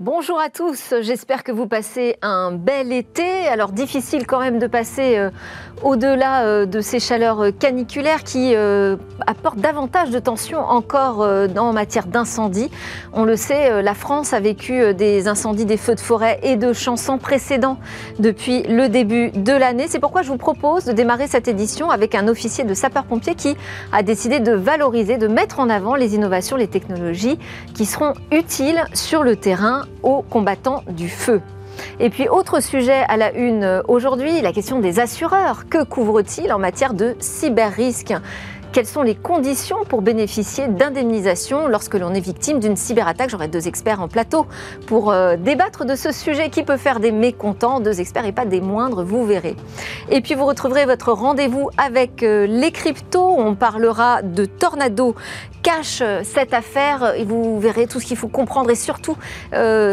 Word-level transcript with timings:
Bonjour 0.00 0.38
à 0.38 0.48
tous, 0.48 0.94
j'espère 1.00 1.42
que 1.42 1.50
vous 1.50 1.66
passez 1.66 2.18
un 2.22 2.52
bel 2.52 2.92
été. 2.92 3.48
Alors 3.48 3.72
difficile 3.72 4.28
quand 4.28 4.38
même 4.38 4.60
de 4.60 4.68
passer 4.68 5.18
euh, 5.18 5.30
au-delà 5.82 6.44
euh, 6.44 6.66
de 6.66 6.80
ces 6.80 7.00
chaleurs 7.00 7.46
caniculaires 7.58 8.22
qui 8.22 8.54
euh, 8.54 8.94
apportent 9.26 9.58
davantage 9.58 10.10
de 10.10 10.20
tension 10.20 10.60
encore 10.60 11.18
en 11.56 11.72
matière 11.72 12.06
d'incendie. 12.06 12.70
On 13.12 13.24
le 13.24 13.34
sait, 13.34 13.82
la 13.82 13.94
France 13.94 14.32
a 14.32 14.38
vécu 14.38 14.94
des 14.94 15.26
incendies, 15.26 15.64
des 15.64 15.76
feux 15.76 15.96
de 15.96 16.00
forêt 16.00 16.38
et 16.44 16.54
de 16.54 16.72
champs 16.72 16.94
sans 16.94 17.18
précédent 17.18 17.76
depuis 18.20 18.62
le 18.62 18.88
début 18.88 19.32
de 19.32 19.52
l'année. 19.52 19.86
C'est 19.88 19.98
pourquoi 19.98 20.22
je 20.22 20.28
vous 20.28 20.36
propose 20.36 20.84
de 20.84 20.92
démarrer 20.92 21.26
cette 21.26 21.48
édition 21.48 21.90
avec 21.90 22.14
un 22.14 22.28
officier 22.28 22.62
de 22.62 22.72
sapeurs-pompiers 22.72 23.34
qui 23.34 23.56
a 23.90 24.04
décidé 24.04 24.38
de 24.38 24.52
valoriser, 24.52 25.16
de 25.16 25.26
mettre 25.26 25.58
en 25.58 25.68
avant 25.68 25.96
les 25.96 26.14
innovations, 26.14 26.54
les 26.54 26.68
technologies 26.68 27.36
qui 27.74 27.84
seront 27.84 28.14
utiles 28.30 28.84
sur 28.94 29.24
le 29.24 29.34
terrain 29.34 29.87
aux 30.02 30.22
combattants 30.22 30.82
du 30.88 31.08
feu. 31.08 31.40
Et 32.00 32.10
puis 32.10 32.28
autre 32.28 32.60
sujet 32.60 33.04
à 33.08 33.16
la 33.16 33.32
une 33.34 33.82
aujourd'hui, 33.88 34.40
la 34.40 34.52
question 34.52 34.80
des 34.80 35.00
assureurs. 35.00 35.68
Que 35.68 35.84
couvrent-ils 35.84 36.52
en 36.52 36.58
matière 36.58 36.94
de 36.94 37.14
cyber-risque? 37.20 38.14
Quelles 38.72 38.86
sont 38.86 39.02
les 39.02 39.14
conditions 39.14 39.84
pour 39.88 40.02
bénéficier 40.02 40.68
d'indemnisation 40.68 41.68
lorsque 41.68 41.94
l'on 41.94 42.14
est 42.14 42.20
victime 42.20 42.60
d'une 42.60 42.76
cyberattaque? 42.76 43.30
J'aurai 43.30 43.48
deux 43.48 43.66
experts 43.66 44.00
en 44.00 44.08
plateau 44.08 44.46
pour 44.86 45.10
euh, 45.10 45.36
débattre 45.36 45.84
de 45.84 45.94
ce 45.94 46.12
sujet 46.12 46.50
qui 46.50 46.62
peut 46.62 46.76
faire 46.76 47.00
des 47.00 47.12
mécontents, 47.12 47.80
deux 47.80 48.00
experts 48.00 48.26
et 48.26 48.32
pas 48.32 48.44
des 48.44 48.60
moindres, 48.60 49.04
vous 49.04 49.24
verrez. 49.24 49.56
Et 50.10 50.20
puis 50.20 50.34
vous 50.34 50.44
retrouverez 50.44 50.86
votre 50.86 51.12
rendez-vous 51.12 51.70
avec 51.78 52.22
euh, 52.22 52.46
les 52.46 52.70
cryptos. 52.70 53.34
On 53.38 53.54
parlera 53.54 54.22
de 54.22 54.44
Tornado 54.44 55.14
cache 55.62 56.00
euh, 56.02 56.20
cette 56.22 56.54
affaire 56.54 57.14
et 57.16 57.24
vous 57.24 57.58
verrez 57.58 57.86
tout 57.86 58.00
ce 58.00 58.06
qu'il 58.06 58.16
faut 58.16 58.28
comprendre 58.28 58.70
et 58.70 58.74
surtout 58.74 59.16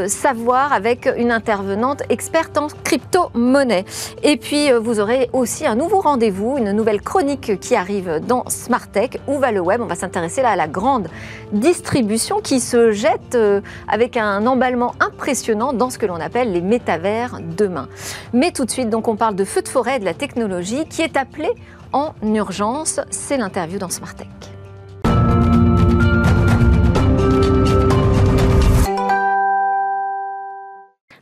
savoir 0.07 0.73
avec 0.73 1.09
une 1.17 1.31
intervenante 1.31 2.03
experte 2.09 2.57
en 2.57 2.67
crypto-monnaie. 2.83 3.85
Et 4.23 4.37
puis 4.37 4.71
vous 4.71 4.99
aurez 4.99 5.29
aussi 5.33 5.65
un 5.65 5.75
nouveau 5.75 5.99
rendez-vous, 5.99 6.57
une 6.57 6.71
nouvelle 6.71 7.01
chronique 7.01 7.59
qui 7.59 7.75
arrive 7.75 8.19
dans 8.27 8.43
Smartech. 8.65 9.19
Où 9.27 9.37
va 9.37 9.51
le 9.51 9.59
web? 9.59 9.81
On 9.81 9.85
va 9.85 9.95
s'intéresser 9.95 10.41
là 10.41 10.49
à 10.49 10.55
la 10.55 10.67
grande 10.67 11.07
distribution 11.51 12.41
qui 12.41 12.59
se 12.59 12.91
jette 12.91 13.35
euh, 13.35 13.61
avec 13.87 14.17
un 14.17 14.45
emballement 14.47 14.93
impressionnant 14.99 15.71
dans 15.71 15.89
ce 15.89 15.97
que 15.97 16.05
l'on 16.05 16.15
appelle 16.15 16.51
les 16.51 16.61
métavers 16.61 17.39
demain. 17.57 17.87
Mais 18.33 18.51
tout 18.51 18.65
de 18.65 18.71
suite, 18.71 18.89
donc, 18.89 19.07
on 19.07 19.15
parle 19.15 19.35
de 19.35 19.45
feu 19.45 19.61
de 19.61 19.67
forêt 19.67 19.99
de 19.99 20.05
la 20.05 20.13
technologie 20.13 20.85
qui 20.89 21.01
est 21.01 21.15
appelée 21.15 21.53
en 21.93 22.13
urgence. 22.23 22.99
C'est 23.11 23.37
l'interview 23.37 23.77
dans 23.77 23.89
Smartech. 23.89 24.54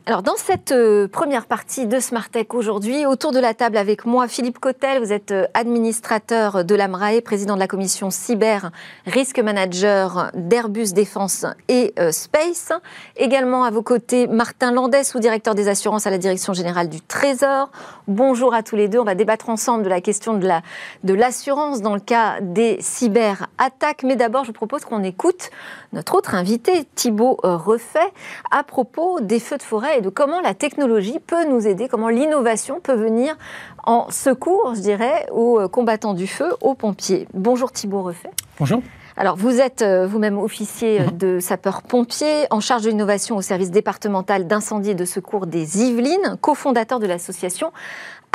Alors 0.06 0.22
dans 0.22 0.36
cette 0.36 0.72
euh, 0.72 1.08
première 1.08 1.46
partie 1.46 1.86
de 1.86 1.98
Smartech 1.98 2.52
aujourd'hui, 2.52 3.06
autour 3.06 3.32
de 3.32 3.38
la 3.38 3.54
table 3.54 3.78
avec 3.78 4.04
moi, 4.04 4.28
Philippe 4.28 4.58
Cotel, 4.58 5.02
vous 5.02 5.14
êtes 5.14 5.30
euh, 5.30 5.46
administrateur 5.54 6.62
de 6.62 6.74
l'AMRAE, 6.74 7.22
président 7.22 7.54
de 7.54 7.58
la 7.58 7.66
commission 7.66 8.10
cyber, 8.10 8.70
risque 9.06 9.38
manager 9.38 10.30
d'Airbus 10.34 10.92
Défense 10.92 11.46
et 11.68 11.94
euh, 11.98 12.12
Space. 12.12 12.70
Également 13.16 13.64
à 13.64 13.70
vos 13.70 13.80
côtés, 13.80 14.26
Martin 14.26 14.72
Landais, 14.72 15.04
sous-directeur 15.04 15.54
des 15.54 15.68
assurances 15.68 16.06
à 16.06 16.10
la 16.10 16.18
direction 16.18 16.52
générale 16.52 16.90
du 16.90 17.00
Trésor. 17.00 17.70
Bonjour 18.06 18.52
à 18.52 18.62
tous 18.62 18.76
les 18.76 18.88
deux. 18.88 18.98
On 18.98 19.04
va 19.04 19.14
débattre 19.14 19.48
ensemble 19.48 19.84
de 19.84 19.88
la 19.88 20.02
question 20.02 20.34
de, 20.34 20.46
la, 20.46 20.60
de 21.04 21.14
l'assurance 21.14 21.80
dans 21.80 21.94
le 21.94 22.00
cas 22.00 22.42
des 22.42 22.76
cyberattaques. 22.78 24.02
Mais 24.02 24.16
d'abord, 24.16 24.44
je 24.44 24.52
propose 24.52 24.84
qu'on 24.84 25.02
écoute 25.02 25.48
notre 25.94 26.14
autre 26.14 26.34
invité, 26.34 26.84
Thibault 26.94 27.38
Refait, 27.42 28.12
à 28.50 28.64
propos 28.64 29.20
des 29.20 29.40
feux 29.40 29.56
de 29.56 29.62
forêt 29.62 29.93
et 29.96 30.00
de 30.00 30.08
comment 30.08 30.40
la 30.40 30.54
technologie 30.54 31.18
peut 31.24 31.44
nous 31.48 31.66
aider, 31.66 31.88
comment 31.88 32.08
l'innovation 32.08 32.80
peut 32.80 32.94
venir 32.94 33.36
en 33.84 34.10
secours, 34.10 34.72
je 34.74 34.80
dirais, 34.80 35.26
aux 35.32 35.60
euh, 35.60 35.68
combattants 35.68 36.14
du 36.14 36.26
feu, 36.26 36.52
aux 36.60 36.74
pompiers. 36.74 37.28
Bonjour 37.34 37.70
Thibault 37.70 38.02
Refait. 38.02 38.30
Bonjour. 38.58 38.82
Alors, 39.16 39.36
vous 39.36 39.60
êtes 39.60 39.82
euh, 39.82 40.08
vous-même 40.08 40.38
officier 40.38 41.00
euh, 41.00 41.04
mhm. 41.04 41.18
de 41.18 41.38
sapeurs-pompiers, 41.38 42.46
en 42.50 42.58
charge 42.58 42.82
de 42.82 42.90
l'innovation 42.90 43.36
au 43.36 43.42
service 43.42 43.70
départemental 43.70 44.48
d'incendie 44.48 44.90
et 44.90 44.94
de 44.94 45.04
secours 45.04 45.46
des 45.46 45.82
Yvelines, 45.82 46.36
cofondateur 46.40 46.98
de 46.98 47.06
l'association 47.06 47.72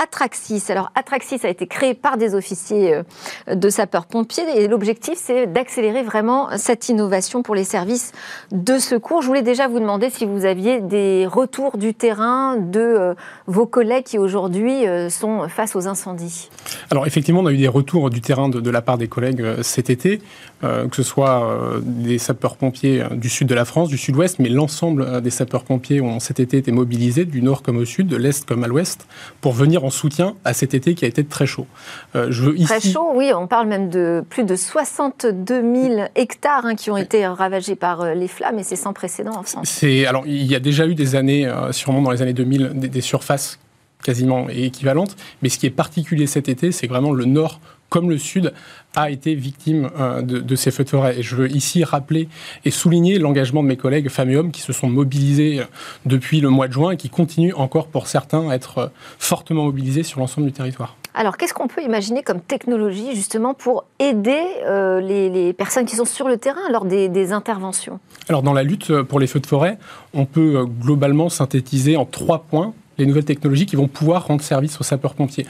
Atraxis. 0.01 0.63
Alors 0.69 0.91
Atraxis 0.95 1.41
a 1.43 1.49
été 1.49 1.67
créé 1.67 1.93
par 1.93 2.17
des 2.17 2.33
officiers 2.33 2.93
euh, 2.93 3.55
de 3.55 3.69
sapeurs-pompiers 3.69 4.43
et 4.55 4.67
l'objectif 4.69 5.15
c'est 5.17 5.45
d'accélérer 5.45 6.03
vraiment 6.03 6.57
cette 6.57 6.87
innovation 6.87 7.43
pour 7.43 7.53
les 7.53 7.65
services 7.65 8.13
de 8.51 8.79
secours. 8.79 9.21
Je 9.21 9.27
voulais 9.27 9.41
déjà 9.41 9.67
vous 9.67 9.79
demander 9.79 10.09
si 10.09 10.25
vous 10.25 10.45
aviez 10.45 10.79
des 10.79 11.27
retours 11.27 11.77
du 11.77 11.93
terrain 11.93 12.55
de 12.55 12.79
euh, 12.79 13.13
vos 13.47 13.65
collègues 13.65 14.05
qui 14.05 14.17
aujourd'hui 14.17 14.87
euh, 14.87 15.09
sont 15.09 15.49
face 15.49 15.75
aux 15.75 15.87
incendies. 15.87 16.49
Alors 16.91 17.05
effectivement, 17.05 17.41
on 17.41 17.45
a 17.45 17.51
eu 17.51 17.57
des 17.57 17.67
retours 17.67 18.09
du 18.09 18.21
terrain 18.21 18.47
de, 18.47 18.69
la 18.69 18.81
part 18.81 18.97
des 18.97 19.07
collègues 19.07 19.61
cet 19.63 19.89
été, 19.89 20.21
que 20.61 20.95
ce 20.95 21.03
soit 21.03 21.57
des 21.81 22.17
sapeurs-pompiers 22.17 23.03
du 23.11 23.29
sud 23.29 23.47
de 23.47 23.55
la 23.55 23.65
France, 23.65 23.89
du 23.89 23.97
sud-ouest, 23.97 24.39
mais 24.39 24.49
l'ensemble 24.49 25.21
des 25.21 25.29
sapeurs-pompiers 25.29 26.01
ont 26.01 26.19
cet 26.19 26.39
été 26.39 26.57
été 26.57 26.71
mobilisés 26.71 27.25
du 27.25 27.41
nord 27.41 27.63
comme 27.63 27.77
au 27.77 27.85
sud, 27.85 28.07
de 28.07 28.17
l'est 28.17 28.45
comme 28.45 28.63
à 28.63 28.67
l'ouest, 28.67 29.07
pour 29.41 29.53
venir 29.53 29.83
en 29.83 29.88
soutien 29.89 30.35
à 30.45 30.53
cet 30.53 30.73
été 30.73 30.95
qui 30.95 31.05
a 31.05 31.07
été 31.07 31.23
très 31.23 31.45
chaud. 31.45 31.67
Euh, 32.15 32.27
je 32.29 32.43
veux 32.43 32.55
Très 32.63 32.79
chaud, 32.81 33.11
oui, 33.13 33.31
on 33.35 33.47
parle 33.47 33.67
même 33.67 33.89
de 33.89 34.23
plus 34.29 34.43
de 34.43 34.55
62 34.55 35.61
000 35.61 36.07
hectares 36.15 36.65
hein, 36.65 36.75
qui 36.75 36.91
ont 36.91 36.97
été 36.97 37.25
ravagés 37.25 37.75
par 37.75 38.01
euh, 38.01 38.13
les 38.13 38.27
flammes 38.27 38.59
et 38.59 38.63
c'est 38.63 38.75
sans 38.75 38.93
précédent 38.93 39.35
en 39.35 39.43
France. 39.43 39.83
Alors, 40.07 40.23
il 40.25 40.45
y 40.45 40.55
a 40.55 40.59
déjà 40.59 40.85
eu 40.87 40.95
des 40.95 41.15
années, 41.15 41.47
euh, 41.47 41.71
sûrement 41.71 42.01
dans 42.01 42.11
les 42.11 42.21
années 42.21 42.33
2000, 42.33 42.73
des, 42.75 43.01
surfaces 43.01 43.59
quasiment 44.03 44.47
équivalentes, 44.49 45.15
mais 45.41 45.49
ce 45.49 45.57
qui 45.57 45.65
est 45.65 45.71
particulier 45.71 46.27
cet 46.27 46.49
été, 46.49 46.71
c'est 46.71 46.87
vraiment 46.87 47.11
le 47.11 47.25
nord 47.25 47.59
comme 47.89 48.09
le 48.09 48.17
Sud, 48.17 48.53
a 48.95 49.09
été 49.11 49.35
victime 49.35 49.89
de, 50.23 50.55
ces 50.55 50.71
feux 50.71 50.83
de 50.83 50.89
forêt. 50.89 51.19
Et 51.19 51.23
je 51.23 51.35
veux 51.35 51.51
ici 51.51 51.83
rappeler 51.83 52.27
et 52.65 52.71
souligner 52.71 53.19
l'engagement 53.19 53.61
de 53.61 53.67
mes 53.67 53.77
collègues 53.77 54.09
femmes 54.09 54.31
et 54.31 54.35
hommes 54.35 54.51
qui 54.51 54.61
se 54.61 54.73
sont 54.73 54.89
mobilisés 54.89 55.61
depuis 56.05 56.41
le 56.41 56.49
mois 56.49 56.67
de 56.67 56.73
juin 56.73 56.91
et 56.91 56.97
qui 56.97 57.09
continuent 57.09 57.53
encore 57.55 57.87
pour 57.87 58.07
certains 58.07 58.49
à 58.49 58.55
être 58.55 58.91
fortement 59.19 59.65
mobilisés 59.65 60.03
sur 60.03 60.19
l'ensemble 60.19 60.47
du 60.47 60.53
territoire. 60.53 60.95
Alors, 61.13 61.37
qu'est-ce 61.37 61.53
qu'on 61.53 61.67
peut 61.67 61.81
imaginer 61.81 62.21
comme 62.23 62.39
technologie 62.39 63.15
justement 63.15 63.53
pour 63.53 63.85
aider 63.99 64.41
euh, 64.65 65.01
les, 65.01 65.53
personnes 65.53 65.85
qui 65.85 65.95
sont 65.95 66.05
sur 66.05 66.27
le 66.27 66.37
terrain 66.37 66.69
lors 66.71 66.85
des, 66.85 67.33
interventions? 67.33 67.99
Alors, 68.27 68.43
dans 68.43 68.53
la 68.53 68.63
lutte 68.63 69.01
pour 69.03 69.19
les 69.19 69.27
feux 69.27 69.39
de 69.39 69.47
forêt, 69.47 69.77
on 70.13 70.25
peut 70.25 70.57
euh, 70.57 70.65
globalement 70.65 71.29
synthétiser 71.29 71.97
en 71.97 72.05
trois 72.05 72.43
points 72.43 72.73
les 72.97 73.05
nouvelles 73.05 73.25
technologies 73.25 73.65
qui 73.65 73.75
vont 73.75 73.87
pouvoir 73.87 74.27
rendre 74.27 74.41
service 74.41 74.79
aux 74.79 74.83
sapeurs-pompiers. 74.83 75.47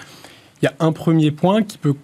Il 0.61 0.65
y 0.65 0.67
a 0.67 0.73
un 0.79 0.91
premier 0.91 1.31
point 1.31 1.63
qui 1.63 1.77
peut 1.77 1.95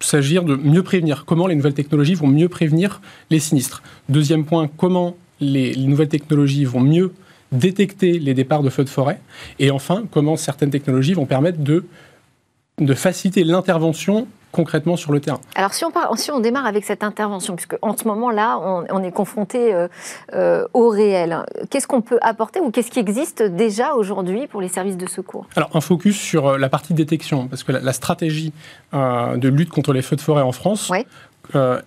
s'agir 0.00 0.44
de 0.44 0.56
mieux 0.56 0.82
prévenir. 0.82 1.24
Comment 1.26 1.46
les 1.46 1.54
nouvelles 1.54 1.74
technologies 1.74 2.14
vont 2.14 2.26
mieux 2.26 2.48
prévenir 2.48 3.00
les 3.30 3.38
sinistres? 3.38 3.82
Deuxième 4.08 4.44
point, 4.44 4.68
comment 4.76 5.16
les, 5.40 5.72
les 5.72 5.86
nouvelles 5.86 6.08
technologies 6.08 6.64
vont 6.64 6.80
mieux 6.80 7.12
détecter 7.52 8.18
les 8.18 8.34
départs 8.34 8.62
de 8.62 8.70
feux 8.70 8.84
de 8.84 8.88
forêt? 8.88 9.20
Et 9.58 9.70
enfin, 9.70 10.04
comment 10.10 10.36
certaines 10.36 10.70
technologies 10.70 11.14
vont 11.14 11.26
permettre 11.26 11.58
de 11.58 11.84
faciliter 12.94 13.44
l'intervention 13.44 14.26
concrètement 14.52 14.96
sur 14.96 15.12
le 15.12 15.20
terrain. 15.20 15.40
Alors 15.54 15.74
si 15.74 15.84
on, 15.84 15.90
si 16.16 16.30
on 16.30 16.40
démarre 16.40 16.66
avec 16.66 16.84
cette 16.84 17.02
intervention, 17.02 17.56
puisque 17.56 17.76
en 17.82 17.96
ce 17.96 18.06
moment-là, 18.08 18.58
on, 18.58 19.02
est 19.02 19.12
confronté 19.12 19.72
euh, 19.72 19.88
euh, 20.34 20.66
au 20.74 20.88
réel, 20.88 21.44
qu'est-ce 21.70 21.86
qu'on 21.86 22.02
peut 22.02 22.18
apporter 22.22 22.60
ou 22.60 22.70
qu'est-ce 22.70 22.90
qui 22.90 22.98
existe 22.98 23.42
déjà 23.42 23.94
aujourd'hui 23.94 24.46
pour 24.46 24.60
les 24.60 24.68
services 24.68 24.96
de 24.96 25.08
secours? 25.08 25.46
Alors 25.56 25.70
un 25.74 25.80
focus 25.80 26.18
sur 26.18 26.48
euh, 26.48 26.58
la 26.58 26.68
partie 26.68 26.94
détection, 26.94 27.48
parce 27.48 27.62
que 27.62 27.72
la, 27.72 27.92
stratégie 27.92 28.52
de 28.92 29.48
lutte 29.48 29.70
contre 29.70 29.92
les 29.92 30.02
feux 30.02 30.16
de 30.16 30.20
forêt 30.20 30.42
en 30.42 30.52
France 30.52 30.90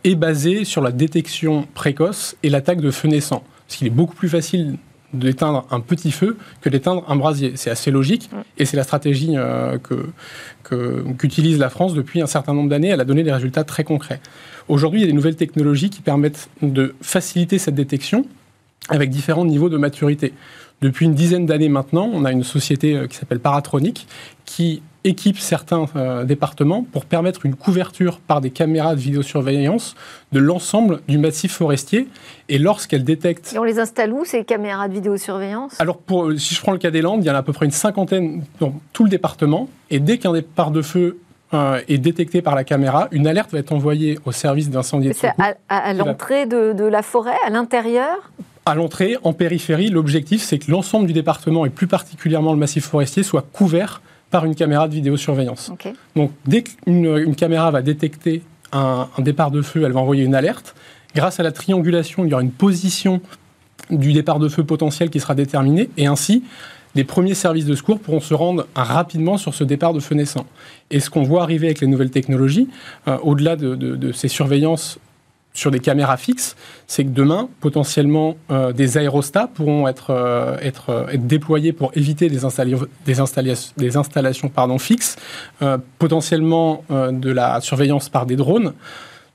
est 0.03 0.15
basée 0.15 0.65
sur 0.65 0.81
la 0.81 0.91
détection 0.91 1.65
précoce 1.73 2.35
et 2.43 2.49
l'attaque 2.49 2.81
de 2.81 2.91
feux 2.91 3.07
naissants. 3.07 3.43
Parce 3.67 3.77
qu'il 3.77 3.87
est 3.87 3.91
beaucoup 3.91 4.15
plus 4.15 4.29
facile 4.29 4.77
d'éteindre 5.13 5.65
un 5.71 5.79
petit 5.79 6.11
feu 6.11 6.37
que 6.61 6.69
d'éteindre 6.69 7.03
un 7.07 7.15
brasier. 7.15 7.53
C'est 7.55 7.69
assez 7.69 7.91
logique 7.91 8.29
et 8.57 8.65
c'est 8.65 8.77
la 8.77 8.83
stratégie 8.83 9.33
euh, 9.35 9.77
qu'utilise 11.17 11.59
la 11.59 11.69
France 11.69 11.93
depuis 11.93 12.21
un 12.21 12.27
certain 12.27 12.53
nombre 12.53 12.69
d'années. 12.69 12.89
Elle 12.89 13.01
a 13.01 13.05
donné 13.05 13.23
des 13.23 13.31
résultats 13.31 13.63
très 13.63 13.83
concrets. 13.83 14.19
Aujourd'hui, 14.67 15.01
il 15.01 15.03
y 15.03 15.05
a 15.05 15.07
des 15.07 15.13
nouvelles 15.13 15.35
technologies 15.35 15.89
qui 15.89 16.01
permettent 16.01 16.49
de 16.61 16.95
faciliter 17.01 17.57
cette 17.57 17.75
détection 17.75 18.25
avec 18.89 19.09
différents 19.09 19.45
niveaux 19.45 19.69
de 19.69 19.77
maturité. 19.77 20.33
Depuis 20.81 21.05
une 21.05 21.13
dizaine 21.13 21.45
d'années 21.45 21.69
maintenant, 21.69 22.09
on 22.13 22.25
a 22.25 22.31
une 22.31 22.43
société 22.43 22.97
euh, 22.97 23.07
qui 23.07 23.15
s'appelle 23.15 23.39
Paratronic 23.39 24.05
qui 24.43 24.81
équipe 25.05 25.39
certains 25.39 25.85
euh, 25.95 26.25
départements 26.25 26.83
pour 26.83 27.05
permettre 27.05 27.45
une 27.45 27.55
couverture 27.55 28.19
par 28.19 28.41
des 28.41 28.51
caméras 28.51 28.95
de 28.95 28.99
vidéosurveillance 28.99 29.95
de 30.31 30.39
l'ensemble 30.39 30.99
du 31.07 31.17
massif 31.17 31.53
forestier. 31.53 32.07
Et 32.49 32.57
lorsqu'elles 32.57 33.03
détectent... 33.03 33.53
Et 33.53 33.59
on 33.59 33.63
les 33.63 33.79
installe 33.79 34.11
où, 34.11 34.25
ces 34.25 34.43
caméras 34.43 34.89
de 34.89 34.93
vidéosurveillance? 34.93 35.79
Alors, 35.79 35.97
pour, 35.97 36.25
euh, 36.25 36.37
si 36.37 36.55
je 36.55 36.61
prends 36.61 36.73
le 36.73 36.77
cas 36.77 36.91
des 36.91 37.01
Landes, 37.01 37.23
il 37.23 37.27
y 37.27 37.31
en 37.31 37.35
a 37.35 37.39
à 37.39 37.43
peu 37.43 37.53
près 37.53 37.65
une 37.65 37.71
cinquantaine 37.71 38.43
dans 38.59 38.73
tout 38.91 39.05
le 39.05 39.09
département. 39.09 39.69
Et 39.89 39.99
dès 39.99 40.17
qu'un 40.17 40.33
départ 40.33 40.71
de 40.71 40.81
feu 40.81 41.19
est 41.87 41.99
détecté 41.99 42.41
par 42.41 42.55
la 42.55 42.63
caméra, 42.63 43.07
une 43.11 43.27
alerte 43.27 43.51
va 43.51 43.59
être 43.59 43.73
envoyée 43.73 44.17
au 44.25 44.31
service 44.31 44.71
d'incendie 44.71 45.09
de 45.09 45.13
secours. 45.13 45.33
C'est 45.37 45.55
à, 45.69 45.77
à 45.77 45.93
l'entrée 45.93 46.47
de, 46.47 46.73
de, 46.73 46.83
la 46.83 47.03
forêt, 47.03 47.37
à 47.45 47.51
l'intérieur? 47.51 48.31
À 48.65 48.75
l'entrée, 48.75 49.17
en 49.23 49.33
périphérie, 49.33 49.89
l'objectif, 49.89 50.41
c'est 50.41 50.57
que 50.57 50.71
l'ensemble 50.71 51.07
du 51.07 51.13
département, 51.13 51.65
et 51.65 51.69
plus 51.69 51.87
particulièrement 51.87 52.53
le 52.53 52.59
massif 52.59 52.85
forestier, 52.85 53.21
soit 53.23 53.45
couvert 53.51 54.01
par 54.31 54.45
une 54.45 54.55
caméra 54.55 54.87
de 54.87 54.93
vidéosurveillance. 54.93 55.71
Donc, 56.15 56.31
dès 56.47 56.63
qu'une 56.63 57.35
caméra 57.35 57.69
va 57.71 57.81
détecter 57.81 58.41
un, 58.71 59.07
départ 59.19 59.51
de 59.51 59.61
feu, 59.61 59.83
elle 59.83 59.91
va 59.91 59.99
envoyer 59.99 60.23
une 60.23 60.33
alerte. 60.33 60.75
Grâce 61.13 61.39
à 61.39 61.43
la 61.43 61.51
triangulation, 61.51 62.25
il 62.25 62.31
y 62.31 62.33
aura 62.33 62.41
une 62.41 62.51
position 62.51 63.21
du 63.91 64.13
départ 64.13 64.39
de 64.39 64.47
feu 64.47 64.63
potentiel 64.63 65.09
qui 65.09 65.19
sera 65.19 65.35
déterminée, 65.35 65.89
et 65.97 66.07
ainsi, 66.07 66.43
les 66.95 67.03
premiers 67.03 67.33
services 67.33 67.65
de 67.65 67.75
secours 67.75 67.99
pourront 67.99 68.19
se 68.19 68.33
rendre 68.33 68.67
rapidement 68.75 69.37
sur 69.37 69.53
ce 69.53 69.63
départ 69.63 69.93
de 69.93 69.99
feu 69.99 70.15
naissant. 70.15 70.45
Et 70.91 70.99
ce 70.99 71.09
qu'on 71.09 71.23
voit 71.23 71.41
arriver 71.41 71.67
avec 71.67 71.81
les 71.81 71.87
nouvelles 71.87 72.11
technologies, 72.11 72.69
euh, 73.07 73.17
au-delà 73.23 73.55
de, 73.55 74.11
ces 74.13 74.27
surveillances 74.27 74.99
sur 75.53 75.71
des 75.71 75.79
caméras 75.79 76.17
fixes, 76.17 76.55
c'est 76.87 77.03
que 77.03 77.09
demain, 77.09 77.49
potentiellement, 77.59 78.35
euh, 78.51 78.73
des 78.73 78.97
aérostats 78.97 79.47
pourront 79.47 79.87
être, 79.87 80.09
euh, 80.09 80.57
être, 80.61 81.07
être, 81.11 81.27
déployés 81.27 81.73
pour 81.73 81.91
éviter 81.95 82.29
des, 82.29 82.39
des, 82.39 83.55
des 83.77 83.97
installations 83.97 84.49
pardon, 84.49 84.77
fixes, 84.79 85.15
potentiellement 85.99 86.83
de 86.89 87.31
la 87.31 87.61
surveillance 87.61 88.09
par 88.09 88.25
des 88.25 88.35
drones. 88.35 88.73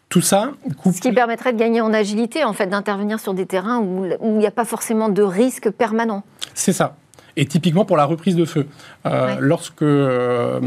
Tout 0.08 0.22
ça. 0.22 0.52
Ce 0.84 1.00
qui 1.00 1.12
permettrait 1.12 1.52
de 1.52 1.58
gagner 1.58 1.82
en 1.82 1.92
agilité, 1.92 2.42
en 2.42 2.54
fait, 2.54 2.66
d'intervenir 2.66 3.20
sur 3.20 3.34
des 3.34 3.44
terrains 3.44 3.78
où 3.78 4.06
il 4.22 4.38
n'y 4.38 4.46
a 4.46 4.50
pas 4.50 4.64
forcément 4.64 5.10
de 5.10 5.22
risque 5.22 5.70
permanent. 5.70 6.22
C'est 6.54 6.72
ça. 6.72 6.96
Et 7.40 7.46
typiquement 7.46 7.84
pour 7.84 7.96
la 7.96 8.04
reprise 8.04 8.34
de 8.34 8.44
feu. 8.44 8.66
Euh, 9.06 9.36
lorsque 9.38 9.82
euh, 9.82 10.58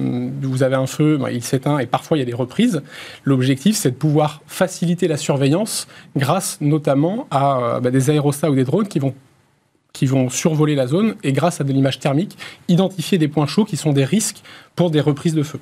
vous 0.41 0.63
avez 0.63 0.77
un 0.77 0.87
feu, 0.87 1.17
ben, 1.17 1.29
il 1.29 1.43
s'éteint 1.43 1.79
et 1.79 1.85
parfois 1.85 2.15
il 2.15 2.21
y 2.21 2.23
a 2.23 2.25
des 2.25 2.33
reprises. 2.33 2.81
L'objectif, 3.25 3.75
c'est 3.75 3.91
de 3.91 3.95
pouvoir 3.95 4.41
faciliter 4.47 5.09
la 5.09 5.17
surveillance 5.17 5.89
grâce 6.15 6.59
notamment 6.61 7.27
à 7.29 7.57
euh, 7.57 7.79
ben, 7.81 7.91
des 7.91 8.09
aérostats 8.09 8.49
ou 8.49 8.55
des 8.55 8.63
drones 8.63 8.87
qui 8.87 8.99
vont 8.99 9.13
qui 9.91 10.05
vont 10.05 10.29
survoler 10.29 10.73
la 10.73 10.87
zone 10.87 11.15
et 11.21 11.33
grâce 11.33 11.59
à 11.59 11.65
de 11.65 11.73
l'image 11.73 11.99
thermique, 11.99 12.37
identifier 12.69 13.17
des 13.17 13.27
points 13.27 13.47
chauds 13.47 13.65
qui 13.65 13.75
sont 13.75 13.91
des 13.91 14.05
risques 14.05 14.41
pour 14.73 14.89
des 14.89 15.01
reprises 15.01 15.33
de 15.33 15.43
feu. 15.43 15.59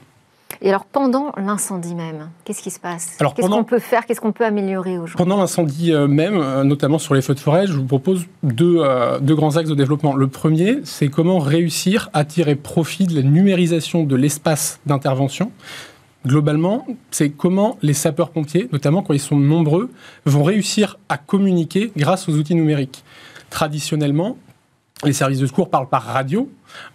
Et 0.62 0.70
alors, 0.70 0.86
pendant 0.86 1.32
l'incendie 1.38 1.96
même, 1.96 2.30
qu'est-ce 2.44 2.62
qui 2.62 2.70
se 2.70 2.80
passe? 2.80 3.18
Qu'est-ce 3.36 3.48
qu'on 3.48 3.64
peut 3.64 3.80
faire? 3.80 4.06
Qu'est-ce 4.06 4.20
qu'on 4.20 4.34
peut 4.34 4.46
améliorer 4.46 4.98
aujourd'hui? 4.98 5.16
Pendant 5.16 5.38
l'incendie 5.38 5.94
euh, 5.94 6.08
même, 6.08 6.38
euh, 6.38 6.64
notamment 6.66 7.00
sur 7.00 7.14
les 7.14 7.22
feux 7.22 7.34
de 7.34 7.40
forêt, 7.40 7.66
je 7.66 7.74
vous 7.74 7.86
propose 7.86 8.26
deux, 8.44 8.80
euh, 8.80 9.20
deux 9.20 9.36
grands 9.36 9.56
axes 9.56 9.70
de 9.70 9.76
développement. 9.76 10.16
Le 10.16 10.28
premier, 10.28 10.80
c'est 10.84 11.08
comment 11.08 11.40
réussir 11.40 12.10
à 12.14 12.26
tirer 12.26 12.56
profit 12.56 13.08
de 13.08 13.16
la 13.16 13.22
numérisation 13.22 14.04
de 14.04 14.16
l'espace 14.18 14.82
d'intervention. 14.86 15.52
Globalement, 16.28 16.86
c'est 17.12 17.30
comment 17.30 17.78
les 17.82 17.94
sapeurs-pompiers, 17.94 18.68
notamment 18.74 19.02
quand 19.02 19.14
ils 19.14 19.22
sont 19.22 19.38
nombreux, 19.38 19.90
vont 20.26 20.44
réussir 20.44 21.00
à 21.08 21.18
communiquer 21.18 21.94
grâce 21.96 22.28
aux 22.28 22.34
outils 22.34 22.56
numériques. 22.56 23.06
Traditionnellement, 23.50 24.36
les 25.06 25.14
services 25.14 25.40
de 25.40 25.48
secours 25.48 25.70
parlent 25.70 25.88
par 25.88 26.04
radio, 26.04 26.50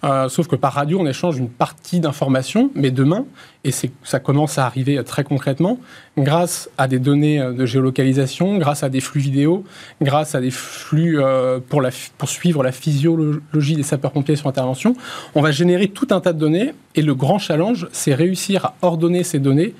euh, 0.05 0.29
sauf 0.29 0.47
que 0.47 0.57
par 0.57 0.75
radio, 0.75 1.01
on 1.01 1.07
échange 1.07 1.39
une 1.39 1.49
partie 1.49 2.01
d'informations, 2.01 2.71
mais 2.75 2.91
demain, 2.91 3.25
et 3.65 3.71
ça 3.71 4.21
commence 4.21 4.59
à 4.59 4.67
arriver 4.67 5.03
très 5.05 5.25
concrètement, 5.25 5.79
grâce 6.19 6.69
à 6.77 6.87
des 6.87 6.99
données 6.99 7.41
euh, 7.41 7.53
de 7.53 7.65
géolocalisation, 7.65 8.59
grâce 8.59 8.83
à 8.83 8.91
des 8.91 9.01
flux 9.01 9.23
vidéo, 9.23 9.65
grâce 10.03 10.35
à 10.35 10.43
des 10.43 10.51
flux 10.51 11.19
euh, 11.19 11.61
pour, 11.67 11.83
suivre 12.29 12.63
la 12.63 12.73
physiologie 12.73 13.75
des 13.75 13.83
sapeurs-pompiers 13.83 14.37
sur 14.37 14.49
intervention, 14.49 14.95
on 15.35 15.41
va 15.41 15.51
générer 15.51 15.89
tout 15.89 16.09
un 16.11 16.21
tas 16.21 16.35
de 16.35 16.39
données, 16.39 16.75
et 16.95 17.03
le 17.03 17.15
grand 17.15 17.39
challenge, 17.39 17.89
c'est 17.93 18.15
réussir 18.15 18.67
à 18.67 18.75
ordonner 18.83 19.25
ces 19.25 19.39
données 19.39 19.75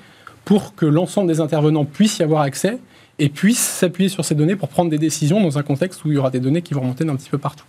pour 0.45 0.73
que 0.73 0.87
l'ensemble 0.87 1.27
des 1.27 1.41
intervenants 1.41 1.85
puissent 1.85 2.19
y 2.19 2.23
avoir 2.23 2.41
accès 2.41 2.79
et 3.19 3.29
puissent 3.29 3.59
s'appuyer 3.59 4.09
sur 4.09 4.25
ces 4.25 4.35
données 4.35 4.55
pour 4.55 4.69
prendre 4.69 4.89
des 4.89 4.97
décisions 4.97 5.41
dans 5.41 5.57
un 5.57 5.63
contexte 5.63 6.03
où 6.05 6.11
il 6.11 6.15
y 6.15 6.17
aura 6.17 6.31
des 6.31 6.39
données 6.39 6.61
qui 6.61 6.73
vont 6.73 6.81
remonter 6.81 7.05
d'un 7.05 7.15
petit 7.15 7.29
peu 7.29 7.37
partout. 7.37 7.65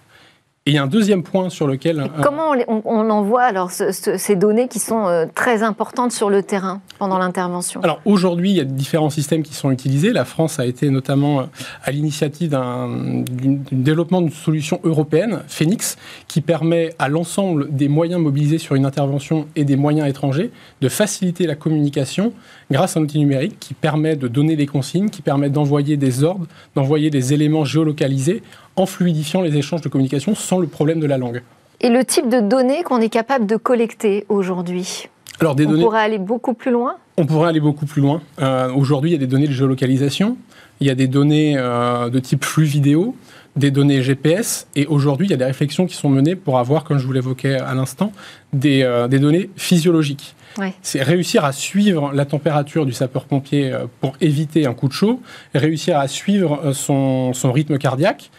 Et 0.69 0.73
il 0.73 0.75
y 0.75 0.79
a 0.79 0.83
un 0.83 0.89
deuxième 0.89 1.23
point 1.23 1.49
sur 1.49 1.69
lequel... 1.69 2.01
Euh, 2.01 2.23
comment 2.25 2.51
on, 2.67 3.09
envoie 3.09 3.43
alors 3.43 3.71
ces 3.71 4.35
données 4.35 4.67
qui 4.67 4.81
sont 4.81 5.07
euh, 5.07 5.27
très 5.33 5.63
importantes 5.63 6.11
sur 6.11 6.29
le 6.29 6.43
terrain 6.43 6.81
pendant 6.99 7.19
l'intervention? 7.19 7.81
Alors 7.85 8.01
aujourd'hui, 8.05 8.51
il 8.51 8.57
y 8.57 8.61
a 8.61 8.65
différents 8.65 9.11
systèmes 9.11 9.45
qui 9.45 9.55
sont 9.55 9.71
utilisés. 9.71 10.13
La 10.13 10.25
France 10.25 10.59
a 10.59 10.67
été 10.67 10.91
notamment 10.91 11.39
euh, 11.39 11.45
à 11.85 11.93
l'initiative 11.93 12.51
d'un 12.51 13.23
développement 13.71 14.21
d'une 14.21 14.33
solution 14.33 14.81
européenne, 14.83 15.45
Phoenix, 15.47 15.99
qui 16.27 16.41
permet 16.41 16.93
à 16.99 17.09
l'ensemble 17.09 17.69
des 17.71 17.87
moyens 17.87 18.21
mobilisés 18.21 18.59
sur 18.59 18.75
une 18.75 18.87
intervention 18.87 19.47
et 19.55 19.63
des 19.63 19.77
moyens 19.77 20.09
étrangers 20.09 20.51
de 20.81 20.89
faciliter 20.89 21.47
la 21.47 21.55
communication 21.55 22.33
grâce 22.73 22.97
à 22.97 23.01
un 23.01 23.05
outil 23.05 23.21
numérique 23.21 23.61
qui 23.61 23.75
permet 23.75 24.17
de 24.17 24.27
donner 24.27 24.57
des 24.57 24.67
consignes, 24.67 25.11
qui 25.11 25.23
permet 25.23 25.49
d'envoyer 25.49 25.97
des 25.97 26.25
ordres, 26.25 26.47
d'envoyer 26.75 27.11
des 27.11 27.33
éléments 27.33 27.65
géolocalisés 27.65 28.43
en 28.77 28.87
fluidifiant 28.87 29.41
les 29.41 29.57
échanges 29.57 29.81
de 29.81 29.89
communication 29.89 30.35
sans 30.35 30.59
le 30.59 30.67
problème 30.67 31.01
de 31.01 31.07
la 31.07 31.19
langue. 31.19 31.43
Et 31.81 31.89
le 31.89 32.05
type 32.05 32.29
de 32.29 32.41
données 32.41 32.83
qu'on 32.83 33.01
est 33.01 33.09
capable 33.09 33.47
de 33.47 33.57
collecter 33.57 34.25
aujourd'hui 34.29 35.09
alors, 35.41 35.55
des 35.55 35.67
on 35.67 35.79
pourrait 35.79 36.01
aller 36.01 36.19
beaucoup 36.19 36.55
plus 36.55 36.71
loin 36.71 36.97
On 37.19 37.27
pourrait 37.27 37.51
aller 37.51 37.61
beaucoup 37.61 37.87
plus 37.87 38.01
loin. 38.01 38.23
Euh, 38.41 38.73
aujourd'hui, 38.73 39.11
il 39.11 39.13
y 39.13 39.17
a 39.17 39.19
des 39.19 39.27
données 39.27 39.47
de 39.47 39.53
géolocalisation, 39.53 40.37
il 40.81 40.87
y 40.87 40.91
a 40.91 40.95
des 40.95 41.09
données 41.09 41.57
euh, 41.59 42.09
de 42.09 42.19
type 42.21 42.45
flux 42.45 42.65
vidéo, 42.65 43.15
des 43.55 43.71
données 43.71 44.03
GPS, 44.03 44.67
et 44.77 44.87
aujourd'hui, 44.87 45.27
il 45.27 45.31
y 45.31 45.35
a 45.35 45.37
des 45.37 45.45
réflexions 45.45 45.87
qui 45.87 45.95
sont 45.95 46.09
menées 46.09 46.37
pour 46.37 46.59
avoir, 46.59 46.85
comme 46.85 46.99
je 46.99 47.07
vous 47.07 47.13
l'évoquais 47.13 47.57
à 47.57 47.75
l'instant, 47.75 48.13
des, 48.53 48.83
euh, 48.83 49.09
des, 49.09 49.19
données 49.19 49.51
physiologiques. 49.57 50.35
C'est 50.81 51.03
réussir 51.03 51.45
à 51.45 51.53
suivre 51.53 52.13
la 52.15 52.25
température 52.25 52.87
du 52.87 52.93
sapeur-pompier 52.93 53.77
pour 54.01 54.15
éviter 54.23 54.65
un 54.65 54.73
coup 54.73 54.89
de 54.89 54.95
chaud, 54.95 55.21
réussir 55.55 55.99
à 55.99 56.09
suivre 56.09 56.73
son, 56.73 57.35
son 57.35 57.53
rythme 57.53 57.77
cardiaque, 57.77 58.31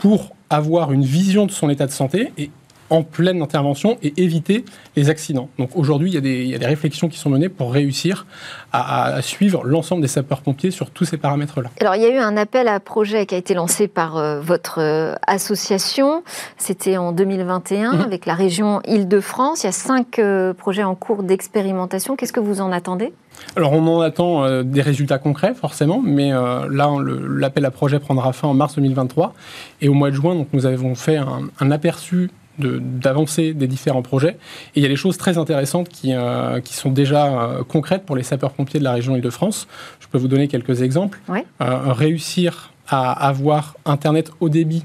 pour 0.00 0.34
avoir 0.48 0.92
une 0.92 1.04
vision 1.04 1.46
de 1.46 1.52
son 1.52 1.70
état 1.70 1.86
de 1.86 1.92
santé 1.92 2.32
et 2.38 2.50
en 2.90 3.02
pleine 3.02 3.40
intervention 3.42 3.96
et 4.02 4.12
éviter 4.22 4.64
les 4.96 5.08
accidents. 5.08 5.48
Donc 5.58 5.70
aujourd'hui, 5.74 6.10
il, 6.12 6.26
il, 6.26 6.48
y 6.48 6.54
a 6.54 6.58
des 6.58 6.66
réflexions 6.66 7.08
qui 7.08 7.18
sont 7.18 7.30
menées 7.30 7.48
pour 7.48 7.72
réussir 7.72 8.26
à, 8.72 9.20
suivre 9.22 9.64
l'ensemble 9.64 10.02
des 10.02 10.08
sapeurs-pompiers 10.08 10.70
sur 10.70 10.90
tous 10.90 11.04
ces 11.04 11.16
paramètres-là. 11.16 11.70
Alors 11.80 11.96
il 11.96 12.02
y 12.02 12.06
a 12.06 12.10
eu 12.10 12.18
un 12.18 12.36
appel 12.36 12.68
à 12.68 12.78
projet 12.80 13.26
qui 13.26 13.34
a 13.34 13.38
été 13.38 13.54
lancé 13.54 13.88
par 13.88 14.16
euh, 14.16 14.40
votre 14.40 14.80
euh, 14.80 15.14
association. 15.26 16.22
C'était 16.56 16.96
en 16.96 17.12
2021 17.12 17.94
mhm. 17.94 18.00
avec 18.00 18.26
la 18.26 18.34
région 18.34 18.80
Île-de-France. 18.86 19.62
Il 19.62 19.66
y 19.66 19.68
a 19.68 19.72
cinq 19.72 20.18
euh, 20.18 20.54
projets 20.54 20.84
en 20.84 20.94
cours 20.94 21.22
d'expérimentation. 21.22 22.16
Qu'est-ce 22.16 22.32
que 22.32 22.40
vous 22.40 22.60
en 22.60 22.72
attendez? 22.72 23.12
Alors 23.56 23.72
on 23.72 23.86
en 23.86 24.00
attend 24.00 24.62
des 24.64 24.82
résultats 24.82 25.18
concrets 25.18 25.54
forcément, 25.54 26.02
mais 26.04 26.30
là 26.30 26.90
l'appel 27.00 27.64
à 27.64 27.70
projet 27.70 27.98
prendra 27.98 28.34
fin 28.34 28.48
en 28.48 28.54
mars 28.54 28.74
2023 28.74 29.32
et 29.80 29.88
au 29.88 29.94
mois 29.94 30.10
de 30.10 30.16
juin 30.16 30.34
donc 30.34 30.48
nous 30.52 30.66
avons 30.66 30.94
fait 30.94 31.16
un, 31.16 31.48
un 31.58 31.70
aperçu 31.70 32.28
d'avancer 32.60 33.54
des 33.54 33.66
différents 33.66 34.02
projets. 34.02 34.36
Et 34.74 34.80
il 34.80 34.82
y 34.82 34.86
a 34.86 34.88
des 34.88 34.96
choses 34.96 35.16
très 35.16 35.38
intéressantes 35.38 35.88
qui, 35.88 36.12
euh, 36.14 36.60
qui 36.60 36.74
sont 36.74 36.90
déjà 36.90 37.26
euh, 37.26 37.64
concrètes 37.64 38.04
pour 38.04 38.16
les 38.16 38.22
sapeurs-pompiers 38.22 38.80
de 38.80 38.84
la 38.84 38.92
région 38.92 39.16
Île-de-France. 39.16 39.66
Je 40.00 40.06
peux 40.08 40.18
vous 40.18 40.28
donner 40.28 40.48
quelques 40.48 40.82
exemples. 40.82 41.20
Euh, 41.60 41.92
réussir 41.92 42.72
à 42.88 43.12
avoir 43.12 43.76
Internet 43.84 44.30
haut 44.40 44.48
débit 44.48 44.84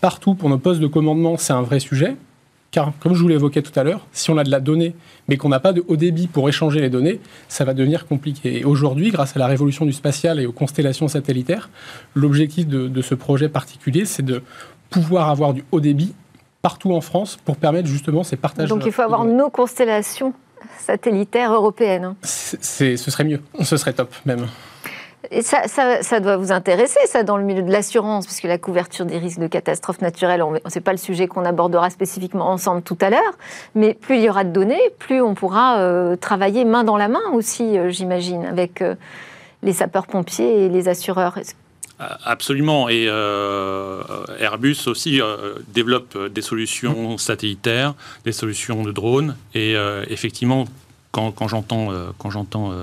partout 0.00 0.34
pour 0.34 0.48
nos 0.48 0.58
postes 0.58 0.80
de 0.80 0.86
commandement, 0.86 1.36
c'est 1.36 1.52
un 1.52 1.62
vrai 1.62 1.80
sujet. 1.80 2.16
Car, 2.70 2.92
comme 3.00 3.14
je 3.14 3.22
vous 3.22 3.28
l'évoquais 3.28 3.62
tout 3.62 3.78
à 3.78 3.84
l'heure, 3.84 4.06
si 4.12 4.30
on 4.30 4.36
a 4.36 4.44
de 4.44 4.50
la 4.50 4.60
donnée, 4.60 4.94
mais 5.28 5.36
qu'on 5.36 5.48
n'a 5.48 5.60
pas 5.60 5.72
de 5.72 5.82
haut 5.88 5.96
débit 5.96 6.26
pour 6.26 6.48
échanger 6.48 6.80
les 6.80 6.90
données, 6.90 7.20
ça 7.48 7.64
va 7.64 7.72
devenir 7.72 8.06
compliqué. 8.06 8.60
Et 8.60 8.64
aujourd'hui, 8.64 9.10
grâce 9.10 9.34
à 9.34 9.38
la 9.38 9.46
révolution 9.46 9.86
du 9.86 9.92
spatial 9.92 10.40
et 10.40 10.46
aux 10.46 10.52
constellations 10.52 11.08
satellitaires, 11.08 11.70
l'objectif 12.14 12.66
de, 12.66 12.88
de 12.88 13.02
ce 13.02 13.14
projet 13.14 13.48
particulier, 13.48 14.04
c'est 14.04 14.24
de 14.24 14.42
pouvoir 14.90 15.30
avoir 15.30 15.54
du 15.54 15.64
haut 15.72 15.80
débit 15.80 16.12
partout 16.66 16.92
en 16.92 17.00
France 17.00 17.38
pour 17.44 17.56
permettre 17.58 17.86
justement 17.86 18.24
ces 18.24 18.34
partages. 18.34 18.68
Donc 18.68 18.86
il 18.86 18.90
faut 18.90 19.02
avoir 19.02 19.24
nos 19.24 19.50
constellations 19.50 20.32
satellitaires 20.80 21.52
européennes. 21.52 22.06
Hein. 22.06 22.16
ce 22.22 22.96
serait 22.96 23.22
mieux, 23.22 23.40
ce 23.62 23.76
serait 23.76 23.92
top 23.92 24.12
même. 24.24 24.48
Et 25.30 25.42
ça, 25.42 25.62
ça, 25.68 26.18
doit 26.18 26.36
vous 26.36 26.50
intéresser, 26.50 26.98
ça, 27.06 27.22
dans 27.22 27.36
le 27.36 27.44
milieu 27.44 27.62
de 27.62 27.70
l'assurance, 27.70 28.26
puisque 28.26 28.44
la 28.44 28.58
couverture 28.58 29.06
des 29.06 29.18
risques 29.18 29.38
de 29.38 29.46
catastrophes 29.46 30.00
naturelles, 30.00 30.42
ce 30.66 30.74
n'est 30.74 30.80
pas 30.80 30.90
le 30.90 30.98
sujet 30.98 31.28
qu'on 31.28 31.44
abordera 31.44 31.88
spécifiquement 31.90 32.48
ensemble 32.50 32.82
tout 32.82 32.98
à 33.00 33.10
l'heure, 33.10 33.38
mais 33.76 33.94
plus 33.94 34.16
il 34.16 34.22
y 34.22 34.28
aura 34.28 34.42
de 34.42 34.50
données, 34.50 34.90
plus 34.98 35.20
on 35.22 35.34
pourra 35.34 35.78
euh, 35.78 36.16
travailler 36.16 36.64
main 36.64 36.82
dans 36.82 36.96
la 36.96 37.06
main 37.06 37.30
aussi, 37.32 37.78
euh, 37.78 37.90
j'imagine, 37.90 38.44
avec 38.44 38.82
euh, 38.82 38.96
les 39.62 39.72
sapeurs-pompiers 39.72 40.64
et 40.64 40.68
les 40.68 40.88
assureurs. 40.88 41.38
Absolument. 41.98 42.88
Et 42.88 43.06
euh, 43.08 44.02
Airbus 44.38 44.86
aussi 44.86 45.20
euh, 45.20 45.54
développe 45.68 46.16
des 46.28 46.42
solutions 46.42 47.14
mmh. 47.14 47.18
satellitaires, 47.18 47.94
des 48.24 48.32
solutions 48.32 48.82
de 48.82 48.92
drones. 48.92 49.36
Et 49.54 49.76
euh, 49.76 50.04
effectivement, 50.08 50.66
quand, 51.10 51.48
j'entends 51.48 51.88
quand 52.18 52.30
j'entends 52.30 52.74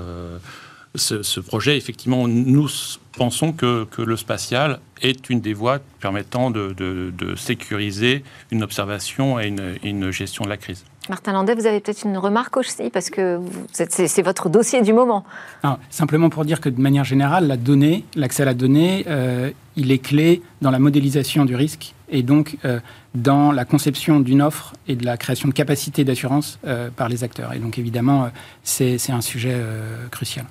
ce, 0.96 1.38
projet, 1.38 1.76
effectivement, 1.76 2.26
nous 2.26 2.68
pensons 3.16 3.52
que, 3.52 3.86
le 3.96 4.16
spatial 4.16 4.80
est 5.02 5.30
une 5.30 5.40
des 5.40 5.54
voies 5.54 5.78
permettant 6.00 6.50
de, 6.50 7.14
sécuriser 7.36 8.24
une 8.50 8.64
observation 8.64 9.38
et 9.38 9.54
une, 9.84 10.10
gestion 10.10 10.44
de 10.44 10.48
la 10.48 10.56
crise. 10.56 10.84
Martin 11.08 11.32
Landais, 11.32 11.54
vous 11.54 11.66
avez 11.66 11.80
peut-être 11.80 12.04
une 12.04 12.16
remarque 12.16 12.56
aussi, 12.56 12.88
parce 12.90 13.10
que 13.10 13.40
c'est 13.72 14.22
votre 14.22 14.48
dossier 14.48 14.80
du 14.82 14.92
moment. 14.92 15.24
simplement 15.90 16.30
pour 16.30 16.44
dire 16.44 16.60
que 16.60 16.68
de 16.68 16.80
manière 16.80 17.04
générale, 17.04 17.46
la 17.46 17.56
donnée, 17.56 18.04
l'accès 18.14 18.42
à 18.42 18.46
la 18.46 18.54
donnée, 18.54 19.04
euh, 19.06 19.50
il 19.76 19.92
est 19.92 19.98
clé 19.98 20.42
dans 20.62 20.70
la 20.70 20.78
modélisation 20.78 21.44
du 21.44 21.56
risque 21.56 21.94
et 22.08 22.22
donc 22.22 22.56
euh, 22.64 22.80
dans 23.14 23.52
la 23.52 23.64
conception 23.64 24.20
d'une 24.20 24.40
offre 24.40 24.72
et 24.88 24.96
de 24.96 25.04
la 25.04 25.16
création 25.16 25.48
de 25.48 25.54
capacités 25.54 26.04
d'assurance 26.04 26.58
euh, 26.66 26.90
par 26.94 27.08
les 27.08 27.22
acteurs. 27.22 27.52
Et 27.52 27.58
donc 27.58 27.78
évidemment, 27.78 28.30
c'est 28.62 28.98
un 29.10 29.20
sujet 29.20 29.56
crucial. 30.10 30.46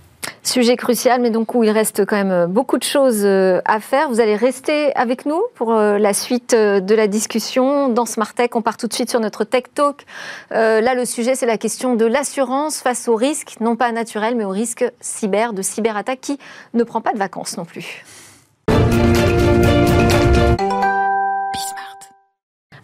Sujet 0.46 0.76
crucial, 0.76 1.22
mais 1.22 1.30
donc 1.30 1.56
où 1.56 1.64
il 1.64 1.70
reste 1.70 2.06
quand 2.06 2.18
même 2.18 2.32
euh, 2.32 2.48
beaucoup 2.48 2.78
de 2.78 2.84
choses 2.84 3.22
euh, 3.24 3.62
à 3.64 3.80
faire. 3.80 4.10
Vous 4.10 4.20
allez 4.20 4.36
rester 4.36 4.94
avec 4.94 5.26
nous 5.26 5.42
pour 5.56 5.72
euh, 5.72 5.98
la 5.98 6.14
suite 6.14 6.54
de 6.54 6.96
la 6.96 7.08
discussion. 7.08 7.88
Dans 7.88 8.06
Smart 8.06 8.34
Tech, 8.34 8.50
on 8.54 8.62
part 8.62 8.76
tout 8.76 8.88
de 8.88 8.94
suite 8.94 9.10
sur 9.10 9.22
notre 9.22 9.46
Tech 9.46 9.64
Talk. 9.74 10.06
là, 10.52 10.96
le 10.96 11.06
sujet, 11.06 11.36
c'est 11.36 11.46
la 11.46 11.58
question 11.58 11.96
de 11.96 12.06
l'assurance 12.06 12.82
face 12.82 13.08
aux 13.08 13.16
risques, 13.16 13.56
non 13.62 13.78
pas 13.78 13.92
naturels, 13.94 14.36
mais 14.36 14.44
aux 14.44 14.50
risques 14.50 14.86
cyber, 15.00 15.54
de 15.54 15.62
cyberattaque, 15.62 16.20
qui 16.20 16.38
ne 16.74 16.84
prend 16.84 17.00
pas 17.00 17.14
de 17.14 17.20
vacances 17.20 17.58
non 17.58 17.64
plus. 17.64 18.04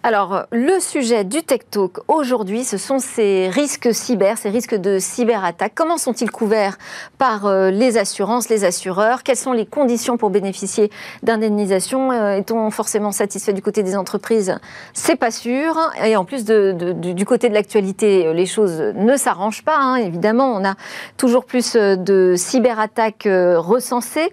Alors, 0.02 0.46
le 0.50 0.80
sujet 0.80 1.24
du 1.24 1.42
Tech 1.42 1.60
Talk 1.70 1.98
aujourd'hui, 2.08 2.64
ce 2.64 2.78
sont 2.78 2.98
ces 2.98 3.50
risques 3.50 3.92
cyber, 3.92 4.38
ces 4.38 4.48
risques 4.48 4.74
de 4.74 4.98
cyberattaque. 4.98 5.72
Comment 5.74 5.98
sont-ils 5.98 6.30
couverts 6.30 6.78
par 7.18 7.44
euh, 7.44 7.70
les 7.70 7.98
assurances, 7.98 8.48
les 8.48 8.64
assureurs? 8.64 9.22
Quelles 9.22 9.36
sont 9.36 9.52
les 9.52 9.66
conditions 9.66 10.16
pour 10.16 10.30
bénéficier 10.30 10.90
d'indemnisation? 11.22 12.12
Euh, 12.12 12.38
Est-on 12.38 12.70
forcément 12.70 13.12
satisfait 13.12 13.52
du 13.52 13.60
côté 13.60 13.82
des 13.82 13.94
entreprises? 13.94 14.58
C'est 14.94 15.16
pas 15.16 15.30
sûr. 15.30 15.78
Et 16.02 16.16
en 16.16 16.24
plus, 16.24 16.46
du 16.46 17.24
côté 17.26 17.50
de 17.50 17.54
l'actualité, 17.54 18.32
les 18.32 18.46
choses 18.46 18.80
ne 18.94 19.18
s'arrangent 19.18 19.64
pas. 19.64 19.76
Hein. 19.76 19.96
Évidemment, 19.96 20.50
on 20.54 20.64
a 20.64 20.76
toujours 21.18 21.44
plus 21.44 21.76
euh, 21.76 21.96
de 21.96 22.36
cyberattaques 22.38 23.28
recensées. 23.28 24.32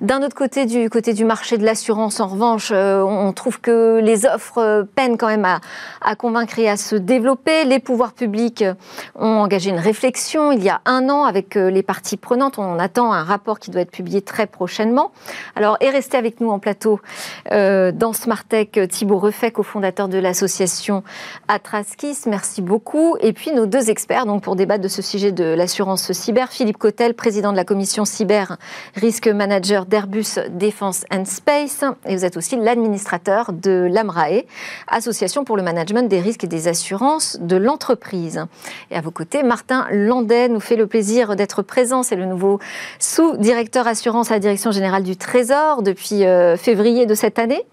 D'un 0.00 0.22
autre 0.22 0.36
côté, 0.36 0.64
du 0.64 0.88
côté 0.90 1.12
du 1.12 1.24
marché 1.24 1.58
de 1.58 1.64
l'assurance, 1.64 2.20
en 2.20 2.28
revanche, 2.28 2.70
on 2.70 3.32
trouve 3.32 3.60
que 3.60 3.98
les 4.00 4.26
offres 4.26 4.86
peinent 4.94 5.07
quand 5.16 5.28
même 5.28 5.46
à, 5.46 6.14
convaincre 6.16 6.58
et 6.58 6.68
à 6.68 6.76
se 6.76 6.96
développer. 6.96 7.64
Les 7.64 7.78
pouvoirs 7.78 8.12
publics 8.12 8.64
ont 9.14 9.38
engagé 9.38 9.70
une 9.70 9.78
réflexion 9.78 10.52
il 10.52 10.62
y 10.62 10.68
a 10.68 10.80
un 10.84 11.08
an 11.08 11.24
avec 11.24 11.56
euh, 11.56 11.70
les 11.70 11.82
parties 11.82 12.16
prenantes. 12.16 12.58
On 12.58 12.78
attend 12.78 13.12
un 13.12 13.22
rapport 13.22 13.58
qui 13.58 13.70
doit 13.70 13.80
être 13.82 13.90
publié 13.90 14.22
très 14.22 14.46
prochainement. 14.46 15.12
Alors, 15.56 15.76
et 15.80 15.90
restez 15.90 16.16
avec 16.16 16.40
nous 16.40 16.50
en 16.50 16.58
plateau 16.58 17.00
euh, 17.52 17.92
dans 17.92 18.12
Smartech, 18.12 18.80
Thibaut 18.90 19.18
Refait, 19.18 19.50
cofondateur 19.50 20.08
de 20.08 20.18
l'association 20.18 21.02
Atraskis. 21.48 22.18
Merci 22.26 22.62
beaucoup. 22.62 23.16
Et 23.20 23.32
puis 23.32 23.52
nos 23.52 23.66
deux 23.66 23.90
experts 23.90 24.26
donc 24.26 24.42
pour 24.42 24.56
débattre 24.56 24.82
de 24.82 24.88
ce 24.88 25.02
sujet 25.02 25.32
de 25.32 25.44
l'assurance 25.44 26.12
cyber. 26.12 26.50
Philippe 26.50 26.78
Cotel, 26.78 27.14
président 27.14 27.52
de 27.52 27.56
la 27.56 27.64
commission 27.64 28.04
cyber, 28.04 28.56
risque 28.94 29.28
manager 29.28 29.86
d'Airbus 29.86 30.38
Defense 30.50 31.04
and 31.12 31.24
Space. 31.24 31.84
Et 32.06 32.16
vous 32.16 32.24
êtes 32.24 32.36
aussi 32.36 32.56
l'administrateur 32.56 33.52
de 33.52 33.88
l'AMRAE, 33.90 34.44
Association 34.98 35.44
pour 35.44 35.56
le 35.56 35.62
management 35.62 36.08
des 36.08 36.20
risques 36.20 36.44
et 36.44 36.48
des 36.48 36.68
assurances 36.68 37.38
de 37.40 37.56
l'entreprise. 37.56 38.44
Et 38.90 38.96
à 38.96 39.00
vos 39.00 39.10
côtés, 39.10 39.42
Martin 39.42 39.86
Landais 39.90 40.48
nous 40.48 40.60
fait 40.60 40.76
le 40.76 40.86
plaisir 40.86 41.36
d'être 41.36 41.62
présent. 41.62 42.02
C'est 42.02 42.16
le 42.16 42.26
nouveau 42.26 42.58
sous-directeur 42.98 43.86
assurance 43.86 44.30
à 44.30 44.34
la 44.34 44.40
Direction 44.40 44.70
générale 44.70 45.04
du 45.04 45.16
Trésor 45.16 45.82
depuis 45.82 46.24
euh, 46.24 46.56
février 46.56 47.06
de 47.06 47.14
cette 47.14 47.38
année. 47.38 47.64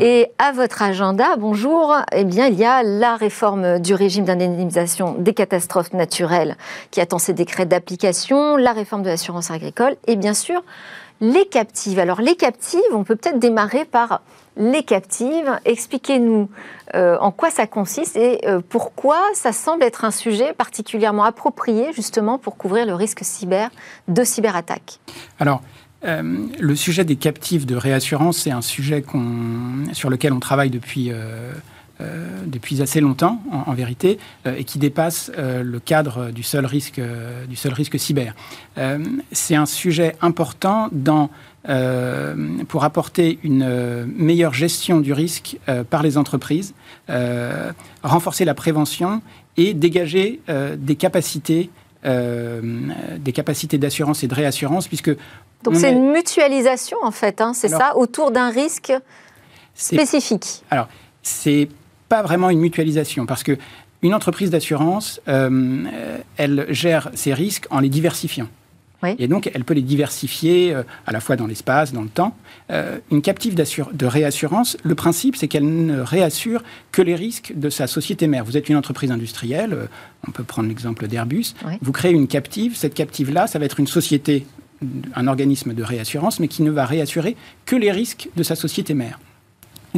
Et 0.00 0.28
à 0.38 0.52
votre 0.52 0.82
agenda, 0.82 1.36
bonjour, 1.36 1.94
eh 2.12 2.24
bien, 2.24 2.46
il 2.46 2.58
y 2.58 2.64
a 2.64 2.82
la 2.82 3.16
réforme 3.16 3.78
du 3.78 3.94
régime 3.94 4.24
d'indemnisation 4.24 5.14
des 5.18 5.34
catastrophes 5.34 5.92
naturelles 5.92 6.56
qui 6.90 7.00
attend 7.00 7.18
ses 7.18 7.34
décrets 7.34 7.66
d'application, 7.66 8.56
la 8.56 8.72
réforme 8.72 9.02
de 9.02 9.08
l'assurance 9.08 9.50
agricole 9.50 9.96
et 10.06 10.16
bien 10.16 10.34
sûr 10.34 10.62
les 11.20 11.46
captives. 11.46 11.98
Alors 11.98 12.20
les 12.20 12.34
captives, 12.34 12.80
on 12.92 13.04
peut 13.04 13.16
peut-être 13.16 13.38
démarrer 13.38 13.84
par 13.84 14.22
les 14.56 14.82
captives. 14.82 15.58
Expliquez-nous 15.64 16.48
euh, 16.94 17.16
en 17.20 17.30
quoi 17.30 17.50
ça 17.50 17.66
consiste 17.66 18.16
et 18.16 18.46
euh, 18.46 18.60
pourquoi 18.66 19.18
ça 19.34 19.52
semble 19.52 19.82
être 19.82 20.04
un 20.04 20.10
sujet 20.10 20.52
particulièrement 20.52 21.24
approprié 21.24 21.92
justement 21.94 22.38
pour 22.38 22.56
couvrir 22.56 22.86
le 22.86 22.94
risque 22.94 23.20
cyber 23.22 23.70
de 24.08 24.24
cyberattaque. 24.24 24.98
Alors, 25.38 25.62
euh, 26.04 26.46
le 26.58 26.76
sujet 26.76 27.04
des 27.04 27.16
captives 27.16 27.64
de 27.64 27.76
réassurance, 27.76 28.38
c'est 28.38 28.50
un 28.50 28.62
sujet 28.62 29.04
sur 29.92 30.10
lequel 30.10 30.32
on 30.32 30.40
travaille 30.40 30.70
depuis 30.70 31.12
depuis 32.46 32.82
assez 32.82 33.00
longtemps, 33.00 33.40
en, 33.52 33.74
vérité, 33.74 34.18
et 34.44 34.64
qui 34.64 34.80
dépasse 34.80 35.30
le 35.38 35.78
cadre 35.78 36.32
du 36.32 36.42
seul 36.42 36.66
risque, 36.66 37.00
du 37.48 37.54
seul 37.54 37.72
risque 37.72 37.96
cyber. 37.96 38.34
c'est 39.30 39.54
un 39.54 39.66
sujet 39.66 40.16
important 40.20 40.88
dans, 40.90 41.30
pour 42.68 42.84
apporter 42.84 43.38
une 43.42 44.06
meilleure 44.16 44.54
gestion 44.54 45.00
du 45.00 45.12
risque 45.12 45.58
par 45.90 46.02
les 46.02 46.18
entreprises, 46.18 46.74
renforcer 48.02 48.44
la 48.44 48.54
prévention 48.54 49.22
et 49.56 49.74
dégager 49.74 50.40
des 50.76 50.96
capacités 50.96 51.70
des 52.04 53.32
capacités 53.32 53.78
d'assurance 53.78 54.24
et 54.24 54.28
de 54.28 54.34
réassurance, 54.34 54.88
puisque... 54.88 55.16
Donc 55.62 55.76
c'est 55.76 55.92
une 55.92 56.10
mutualisation, 56.10 56.98
en 57.02 57.12
fait, 57.12 57.40
hein, 57.40 57.52
c'est 57.54 57.68
ça, 57.68 57.96
autour 57.96 58.32
d'un 58.32 58.50
risque 58.50 58.92
spécifique. 59.74 60.64
Alors, 60.70 60.88
c'est 61.22 61.68
pas 62.08 62.22
vraiment 62.22 62.50
une 62.50 62.58
mutualisation 62.60 63.26
parce 63.26 63.42
que 63.42 63.56
une 64.02 64.14
entreprise 64.14 64.50
d'assurance, 64.50 65.20
euh, 65.28 66.18
elle 66.36 66.66
gère 66.70 67.10
ses 67.14 67.32
risques 67.32 67.66
en 67.70 67.78
les 67.78 67.88
diversifiant. 67.88 68.48
Et 69.18 69.28
donc, 69.28 69.50
elle 69.52 69.64
peut 69.64 69.74
les 69.74 69.82
diversifier 69.82 70.74
euh, 70.74 70.82
à 71.06 71.12
la 71.12 71.20
fois 71.20 71.36
dans 71.36 71.46
l'espace, 71.46 71.92
dans 71.92 72.02
le 72.02 72.08
temps. 72.08 72.36
Euh, 72.70 72.98
une 73.10 73.22
captive 73.22 73.54
de 73.54 74.06
réassurance, 74.06 74.76
le 74.82 74.94
principe, 74.94 75.36
c'est 75.36 75.48
qu'elle 75.48 75.86
ne 75.86 76.00
réassure 76.00 76.62
que 76.92 77.02
les 77.02 77.14
risques 77.14 77.52
de 77.56 77.70
sa 77.70 77.86
société 77.86 78.26
mère. 78.26 78.44
Vous 78.44 78.56
êtes 78.56 78.68
une 78.68 78.76
entreprise 78.76 79.10
industrielle, 79.10 79.76
on 80.26 80.30
peut 80.30 80.44
prendre 80.44 80.68
l'exemple 80.68 81.08
d'Airbus. 81.08 81.54
Vous 81.80 81.92
créez 81.92 82.12
une 82.12 82.28
captive. 82.28 82.76
Cette 82.76 82.94
captive-là, 82.94 83.46
ça 83.46 83.58
va 83.58 83.64
être 83.64 83.80
une 83.80 83.86
société, 83.86 84.46
un 85.14 85.26
organisme 85.26 85.74
de 85.74 85.82
réassurance, 85.82 86.38
mais 86.40 86.48
qui 86.48 86.62
ne 86.62 86.70
va 86.70 86.86
réassurer 86.86 87.36
que 87.66 87.76
les 87.76 87.90
risques 87.90 88.28
de 88.36 88.42
sa 88.42 88.54
société 88.54 88.94
mère 88.94 89.18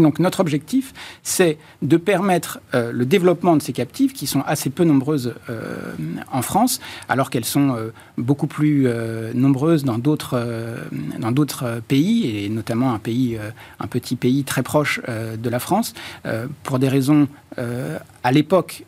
donc 0.03 0.19
notre 0.19 0.41
objectif, 0.41 0.93
c'est 1.23 1.59
de 1.83 1.97
permettre 1.97 2.61
euh, 2.75 2.93
le 2.93 3.07
développement 3.07 3.57
de 3.57 3.63
ces 3.63 3.73
captives, 3.73 4.13
qui 4.13 4.27
sont 4.27 4.43
assez 4.47 4.71
peu 4.71 4.85
nombreuses 4.85 5.35
euh, 5.49 5.93
en 6.33 6.43
France, 6.43 6.81
alors 7.09 7.31
qu'elles 7.31 7.45
sont 7.45 7.77
euh, 7.77 7.93
beaucoup 8.19 8.47
plus 8.47 8.89
nombreuses 9.35 9.85
dans 9.85 9.99
d'autres 9.99 10.41
dans 11.19 11.33
d'autres 11.33 11.81
pays, 11.87 12.45
et 12.45 12.49
notamment 12.49 12.93
un 12.93 12.99
pays, 12.99 13.39
un 13.81 13.87
petit 13.87 14.17
pays 14.17 14.45
très 14.45 14.63
proche 14.63 15.01
de 15.07 15.51
la 15.51 15.59
France, 15.59 15.95
pour 16.63 16.79
des 16.79 16.89
raisons 16.89 17.29
à 17.57 18.33
l'époque 18.33 18.85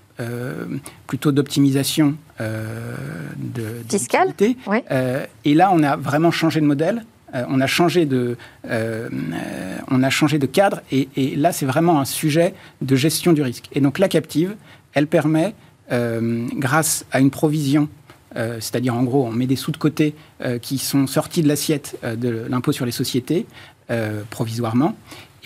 plutôt 1.06 1.32
d'optimisation 1.32 2.14
de 2.40 3.64
fiscale. 3.88 4.32
et 5.44 5.54
là, 5.54 5.70
on 5.72 5.82
a 5.82 5.96
vraiment 5.96 6.30
changé 6.30 6.60
de 6.60 6.66
modèle. 6.66 7.04
Euh, 7.36 7.44
on, 7.48 7.60
a 7.60 7.66
changé 7.66 8.06
de, 8.06 8.36
euh, 8.68 9.08
on 9.88 10.02
a 10.02 10.10
changé 10.10 10.38
de 10.38 10.46
cadre 10.46 10.80
et, 10.90 11.08
là, 11.36 11.52
c'est 11.52 11.66
vraiment 11.66 12.00
un 12.00 12.04
sujet 12.04 12.54
de 12.80 12.96
gestion 12.96 13.32
du 13.32 13.42
risque. 13.42 13.68
Et 13.72 13.80
donc 13.80 13.98
la 13.98 14.08
captive, 14.08 14.56
elle 14.94 15.06
permet, 15.06 15.54
euh, 15.92 16.46
grâce 16.54 17.04
à 17.12 17.20
une 17.20 17.30
provision 17.30 17.88
c'est-à-dire 18.34 18.94
en 18.94 19.02
gros 19.02 19.24
on 19.24 19.30
met 19.30 19.46
des 19.46 19.56
sous 19.56 19.72
de 19.72 19.78
côté 19.78 20.14
qui 20.60 20.76
sont 20.76 21.06
sortis 21.06 21.40
de 21.40 21.48
l'assiette 21.48 21.98
de 22.04 22.44
l'impôt 22.50 22.70
sur 22.70 22.84
les 22.84 22.92
sociétés 22.92 23.46
provisoirement, 24.28 24.94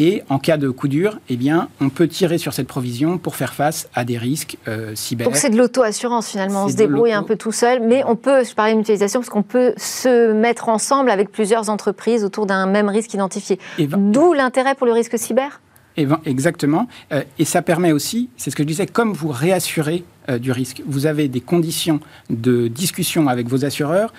et 0.00 0.22
en 0.30 0.38
cas 0.38 0.56
de 0.56 0.70
coup 0.70 0.88
dur, 0.88 1.18
eh 1.28 1.36
bien, 1.36 1.68
on 1.78 1.90
peut 1.90 2.08
tirer 2.08 2.38
sur 2.38 2.54
cette 2.54 2.66
provision 2.66 3.18
pour 3.18 3.36
faire 3.36 3.52
face 3.52 3.86
à 3.94 4.04
des 4.04 4.16
risques 4.16 4.56
euh, 4.66 4.94
cyber. 4.94 5.26
Donc 5.26 5.36
c'est 5.36 5.50
de 5.50 5.58
l'auto-assurance 5.58 6.30
finalement, 6.30 6.64
on 6.64 6.68
se 6.68 6.74
débrouille 6.74 7.12
un 7.12 7.22
peu 7.22 7.36
tout 7.36 7.52
seul, 7.52 7.82
mais 7.86 8.02
on 8.06 8.16
peut, 8.16 8.42
je 8.42 8.54
parlais 8.54 8.74
d'utilisation, 8.74 9.20
parce 9.20 9.28
qu'on 9.28 9.42
peut 9.42 9.74
se 9.76 10.32
mettre 10.32 10.70
ensemble 10.70 11.10
avec 11.10 11.30
plusieurs 11.30 11.68
entreprises 11.68 12.24
autour 12.24 12.46
d'un 12.46 12.64
même 12.64 12.88
risque 12.88 13.12
identifié. 13.12 13.58
D'où 13.78 14.32
l'intérêt 14.32 14.74
pour 14.74 14.86
le 14.86 14.94
risque 14.94 15.18
cyber? 15.18 15.60
Exactement. 16.24 16.88
Euh, 17.12 17.22
et 17.38 17.44
ça 17.44 17.60
permet 17.60 17.92
aussi, 17.92 18.30
c'est 18.38 18.50
ce 18.50 18.56
que 18.56 18.62
je 18.62 18.68
disais, 18.68 18.86
comme 18.86 19.12
vous 19.12 19.28
réassurez 19.28 20.04
euh, 20.30 20.38
du 20.38 20.50
risque, 20.50 20.80
vous 20.86 21.04
avez 21.04 21.28
des 21.28 21.42
conditions 21.42 22.00
de 22.30 22.68
discussion 22.68 23.28
avec 23.28 23.48
vos 23.48 23.66
assureurs 23.66 24.14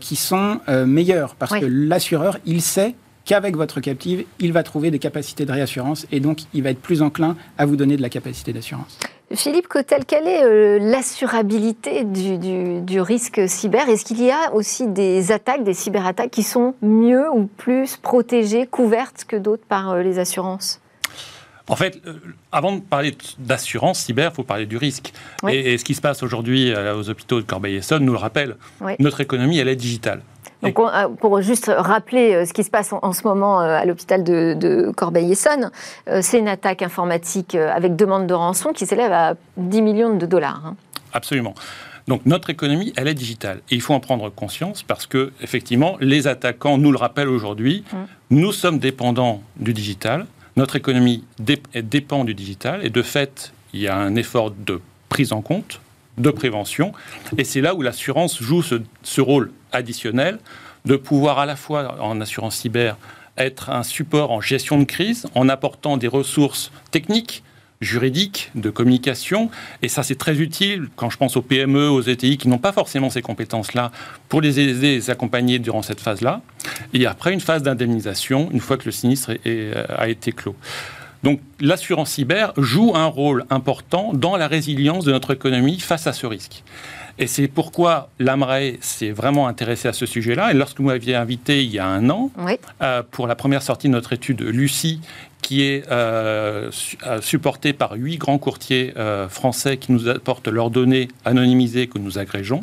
qui 0.00 0.16
sont 0.16 0.58
meilleures 0.86 1.36
parce 1.36 1.52
que 1.52 1.66
l'assureur, 1.66 2.38
il 2.46 2.62
sait 2.62 2.96
qu'avec 3.30 3.56
votre 3.56 3.80
captive, 3.80 4.24
il 4.40 4.52
va 4.52 4.64
trouver 4.64 4.90
des 4.90 4.98
capacités 4.98 5.44
de 5.44 5.52
réassurance 5.52 6.04
et 6.10 6.18
donc 6.18 6.40
il 6.52 6.64
va 6.64 6.70
être 6.70 6.80
plus 6.80 7.00
enclin 7.00 7.36
à 7.58 7.64
vous 7.64 7.76
donner 7.76 7.96
de 7.96 8.02
la 8.02 8.08
capacité 8.08 8.52
d'assurance. 8.52 8.98
Philippe 9.32 9.68
Cotel, 9.68 10.04
quelle 10.04 10.26
est 10.26 10.42
euh, 10.42 10.80
l'assurabilité 10.80 12.02
du, 12.02 13.00
risque 13.00 13.48
cyber? 13.48 13.88
Est-ce 13.88 14.04
qu'il 14.04 14.20
y 14.20 14.32
a 14.32 14.52
aussi 14.52 14.88
des 14.88 15.30
attaques, 15.30 15.62
des 15.62 15.74
cyberattaques 15.74 16.32
qui 16.32 16.42
sont 16.42 16.74
mieux 16.82 17.30
ou 17.30 17.46
plus 17.46 17.96
protégées, 17.96 18.66
couvertes 18.66 19.24
que 19.28 19.36
d'autres 19.36 19.64
par 19.64 19.90
euh, 19.90 20.02
les 20.02 20.18
assurances? 20.18 20.80
En 21.70 21.76
fait, 21.76 22.00
euh, 22.04 22.14
avant 22.50 22.72
de 22.72 22.80
parler 22.80 23.16
d'assurance 23.38 24.00
cyber, 24.00 24.32
il 24.32 24.34
faut 24.34 24.42
parler 24.42 24.66
du 24.66 24.76
risque. 24.76 25.12
Et, 25.48 25.78
ce 25.78 25.84
qui 25.84 25.94
se 25.94 26.00
passe 26.00 26.24
aujourd'hui 26.24 26.72
euh, 26.72 26.96
aux 26.96 27.08
hôpitaux 27.08 27.40
de 27.40 27.46
Corbeil-Essonnes 27.46 28.04
nous 28.04 28.12
le 28.12 28.18
rappelle. 28.18 28.56
Notre 28.98 29.20
économie, 29.20 29.56
elle 29.58 29.68
est 29.68 29.76
digitale. 29.76 30.22
Donc, 30.62 30.78
euh, 30.78 31.08
pour 31.08 31.40
juste 31.40 31.70
rappeler 31.74 32.44
ce 32.44 32.52
qui 32.52 32.64
se 32.64 32.70
passe 32.70 32.92
en, 32.92 33.12
ce 33.12 33.26
moment 33.26 33.60
à 33.60 33.84
l'hôpital 33.84 34.24
de, 34.24 34.92
Corbeil-Essonnes, 34.96 35.70
c'est 36.20 36.38
une 36.38 36.48
attaque 36.48 36.82
informatique 36.82 37.54
avec 37.54 37.96
demande 37.96 38.26
de 38.26 38.34
rançon 38.34 38.72
qui 38.72 38.86
s'élève 38.86 39.12
à 39.12 39.34
10 39.56 39.82
millions 39.82 40.16
de 40.16 40.26
dollars. 40.26 40.62
Hein. 40.64 40.76
Absolument. 41.12 41.54
Donc 42.08 42.26
notre 42.26 42.50
économie, 42.50 42.92
elle 42.96 43.08
est 43.08 43.14
digitale. 43.14 43.60
Et 43.70 43.76
il 43.76 43.80
faut 43.80 43.94
en 43.94 44.00
prendre 44.00 44.28
conscience 44.30 44.82
parce 44.82 45.06
que, 45.06 45.32
effectivement, 45.40 45.96
les 46.00 46.26
attaquants 46.26 46.78
nous 46.78 46.92
le 46.92 46.98
rappellent 46.98 47.28
aujourd'hui. 47.28 47.84
Mmh. 47.92 47.96
Nous 48.30 48.52
sommes 48.52 48.78
dépendants 48.78 49.42
du 49.56 49.72
digital. 49.72 50.26
Notre 50.56 50.76
économie 50.76 51.24
dépend 51.38 52.24
du 52.24 52.34
digital 52.34 52.84
et 52.84 52.90
de 52.90 53.02
fait, 53.02 53.52
il 53.72 53.80
y 53.80 53.88
a 53.88 53.96
un 53.96 54.16
effort 54.16 54.50
de 54.50 54.80
prise 55.08 55.32
en 55.32 55.40
compte, 55.40 55.80
de 56.18 56.30
prévention. 56.30 56.92
Et 57.38 57.44
c'est 57.44 57.60
là 57.60 57.74
où 57.74 57.82
l'assurance 57.82 58.42
joue 58.42 58.62
ce, 58.62 59.20
rôle 59.20 59.52
additionnel 59.72 60.38
de 60.84 60.96
pouvoir 60.96 61.38
à 61.38 61.46
la 61.46 61.56
fois 61.56 61.96
en 62.00 62.20
assurance 62.20 62.56
cyber 62.56 62.96
être 63.36 63.70
un 63.70 63.82
support 63.82 64.30
en 64.30 64.40
gestion 64.40 64.78
de 64.78 64.84
crise 64.84 65.26
en 65.34 65.48
apportant 65.48 65.96
des 65.96 66.08
ressources 66.08 66.70
techniques, 66.90 67.42
juridique, 67.80 68.50
de 68.54 68.68
communication. 68.68 69.50
Et 69.82 69.88
ça, 69.88 70.02
c'est 70.02 70.16
très 70.16 70.38
utile 70.38 70.88
quand 70.96 71.08
je 71.08 71.16
pense 71.16 71.36
aux 71.36 71.42
PME, 71.42 71.88
aux 71.88 72.02
ETI 72.02 72.36
qui 72.36 72.48
n'ont 72.48 72.58
pas 72.58 72.72
forcément 72.72 73.08
ces 73.08 73.22
compétences-là 73.22 73.90
pour 74.28 74.42
les 74.42 74.60
aider, 74.60 74.74
les 74.74 75.10
accompagner 75.10 75.58
durant 75.58 75.82
cette 75.82 76.00
phase-là. 76.00 76.42
Et 76.92 77.06
après, 77.06 77.32
une 77.32 77.40
phase 77.40 77.62
d'indemnisation, 77.62 78.50
une 78.52 78.60
fois 78.60 78.76
que 78.76 78.84
le 78.84 78.92
sinistre 78.92 79.32
a 79.88 80.08
été 80.08 80.32
clos. 80.32 80.56
Donc 81.22 81.40
l'assurance 81.60 82.12
cyber 82.12 82.52
joue 82.56 82.92
un 82.94 83.06
rôle 83.06 83.44
important 83.50 84.12
dans 84.14 84.36
la 84.36 84.48
résilience 84.48 85.04
de 85.04 85.12
notre 85.12 85.34
économie 85.34 85.78
face 85.78 86.06
à 86.06 86.12
ce 86.12 86.26
risque. 86.26 86.64
Et 87.20 87.26
c'est 87.26 87.48
pourquoi 87.48 88.08
l'AMRAE 88.18 88.78
s'est 88.80 89.10
vraiment 89.10 89.46
intéressé 89.46 89.86
à 89.86 89.92
ce 89.92 90.06
sujet-là. 90.06 90.52
Et 90.52 90.54
lorsque 90.54 90.78
vous 90.78 90.86
m'aviez 90.86 91.14
invité 91.14 91.62
il 91.62 91.70
y 91.70 91.78
a 91.78 91.86
un 91.86 92.08
an, 92.08 92.30
euh, 92.80 93.02
pour 93.10 93.26
la 93.26 93.34
première 93.34 93.62
sortie 93.62 93.88
de 93.88 93.92
notre 93.92 94.14
étude 94.14 94.40
Lucie, 94.40 95.02
qui 95.42 95.62
est 95.62 95.84
euh, 95.90 96.70
euh, 97.06 97.20
supportée 97.20 97.74
par 97.74 97.92
huit 97.92 98.16
grands 98.16 98.38
courtiers 98.38 98.94
français 99.28 99.76
qui 99.76 99.92
nous 99.92 100.08
apportent 100.08 100.48
leurs 100.48 100.70
données 100.70 101.08
anonymisées 101.26 101.88
que 101.88 101.98
nous 101.98 102.18
agrégeons, 102.18 102.62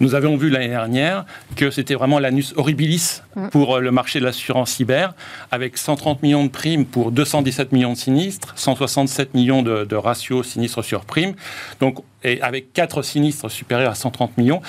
nous 0.00 0.14
avions 0.14 0.36
vu 0.36 0.50
l'année 0.50 0.68
dernière 0.68 1.24
que 1.56 1.70
c'était 1.70 1.94
vraiment 1.94 2.18
l'anus 2.18 2.52
horribilis 2.56 3.22
mm. 3.34 3.48
pour 3.48 3.76
euh, 3.76 3.80
le 3.80 3.90
marché 3.90 4.20
de 4.20 4.24
l'assurance 4.24 4.72
cyber, 4.72 5.14
avec 5.50 5.78
130 5.78 6.22
millions 6.22 6.44
de 6.44 6.50
primes 6.50 6.84
pour 6.84 7.12
217 7.12 7.72
millions 7.72 7.92
de 7.92 7.98
sinistres, 7.98 8.52
167 8.56 9.34
millions 9.34 9.62
de, 9.62 9.84
de 9.84 9.96
ratios 9.96 10.46
sinistres 10.46 10.84
sur 10.84 11.04
primes, 11.04 11.34
donc, 11.80 11.98
et 12.24 12.40
avec 12.42 12.72
4 12.72 13.02
sinistres 13.02 13.50
supérieurs 13.50 13.92
à 13.92 13.94
130 13.94 14.36
millions. 14.38 14.60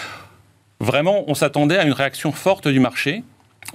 Vraiment, 0.80 1.24
on 1.28 1.34
s'attendait 1.34 1.78
à 1.78 1.86
une 1.86 1.94
réaction 1.94 2.32
forte 2.32 2.68
du 2.68 2.80
marché. 2.80 3.24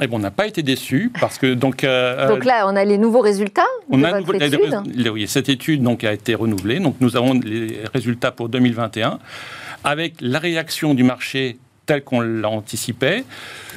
Et 0.00 0.06
bon, 0.06 0.16
on 0.16 0.20
n'a 0.20 0.30
pas 0.30 0.46
été 0.46 0.62
déçus 0.62 1.12
parce 1.20 1.36
que 1.36 1.52
donc. 1.52 1.84
Euh, 1.84 2.28
donc 2.28 2.46
là, 2.46 2.66
on 2.66 2.76
a 2.76 2.84
les 2.84 2.96
nouveaux 2.96 3.20
résultats. 3.20 3.66
On 3.90 3.98
de 3.98 4.04
a 4.04 4.20
votre 4.20 4.40
étude. 4.40 5.10
oui, 5.12 5.28
cette 5.28 5.50
étude 5.50 5.82
donc 5.82 6.02
a 6.04 6.12
été 6.12 6.34
renouvelée. 6.34 6.80
Donc 6.80 6.96
nous 7.00 7.16
avons 7.16 7.34
les 7.34 7.80
résultats 7.92 8.30
pour 8.30 8.48
2021 8.48 9.18
avec 9.84 10.14
la 10.20 10.38
réaction 10.38 10.94
du 10.94 11.02
marché 11.02 11.58
tel 11.86 12.04
qu'on 12.04 12.20
l'anticipait, 12.20 13.24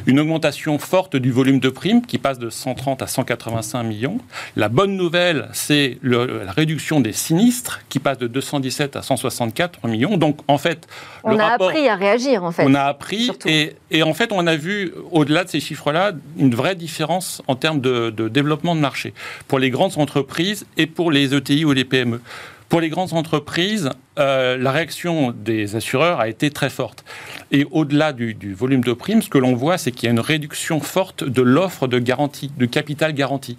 une 0.06 0.20
augmentation 0.20 0.78
forte 0.78 1.16
du 1.16 1.32
volume 1.32 1.60
de 1.60 1.70
primes 1.70 2.06
qui 2.06 2.18
passe 2.18 2.38
de 2.38 2.50
130 2.50 3.02
à 3.02 3.08
185 3.08 3.84
millions. 3.84 4.20
La 4.56 4.70
bonne 4.70 4.96
nouvelle, 4.96 5.50
c'est 5.54 5.98
la 6.04 6.52
réduction 6.52 7.00
des 7.00 7.14
sinistres 7.14 7.82
qui 7.90 8.00
passe 8.00 8.18
de 8.18 8.28
217 8.28 8.96
à 8.96 9.02
164 9.02 9.88
millions. 9.88 10.18
Donc 10.18 10.40
en 10.48 10.58
fait, 10.58 10.88
on 11.24 11.40
a 11.40 11.46
appris 11.54 11.88
à 11.88 11.96
réagir 11.96 12.44
en 12.44 12.52
fait. 12.52 12.64
On 12.66 12.76
a 12.76 12.84
appris 12.84 13.32
et, 13.46 13.76
et, 13.90 14.04
en 14.04 14.14
fait 14.14 14.32
on 14.32 14.46
a 14.46 14.56
vu 14.56 14.94
au-delà 15.12 15.44
de 15.44 15.50
ces 15.50 15.60
chiffres-là 15.60 16.12
une 16.38 16.54
vraie 16.54 16.76
différence 16.76 17.42
en 17.48 17.56
termes 17.56 17.82
de, 17.82 18.12
de 18.12 18.28
développement 18.28 18.76
de 18.76 18.82
marché 18.82 19.14
pour 19.48 19.58
les 19.60 19.70
grandes 19.70 19.98
entreprises 19.98 20.66
et 20.78 20.86
pour 20.86 21.12
les 21.12 21.34
ETI 21.34 21.66
ou 21.66 21.72
les 21.72 21.86
PME. 21.86 22.22
Pour 22.70 22.82
les 22.82 22.90
grandes 22.90 23.14
entreprises, 23.14 23.90
euh, 24.18 24.58
la 24.58 24.72
réaction 24.72 25.32
des 25.32 25.76
assureurs 25.76 26.20
a 26.20 26.28
été 26.28 26.50
très 26.50 26.70
forte. 26.70 27.06
Et 27.52 27.66
au-delà 27.72 28.12
du, 28.12 28.54
volume 28.54 28.84
de 28.84 28.94
primes, 28.94 29.22
ce 29.22 29.30
que 29.30 29.38
l'on 29.38 29.56
voit, 29.56 29.78
c'est 29.78 29.92
qu'il 29.92 30.08
y 30.08 30.08
a 30.08 30.12
une 30.12 30.20
réduction 30.20 30.80
forte 30.80 31.24
de 31.24 31.42
l'offre 31.42 31.88
de 31.88 32.00
garantie, 32.00 32.52
de 32.58 32.66
capital 32.66 33.14
garanti. 33.14 33.58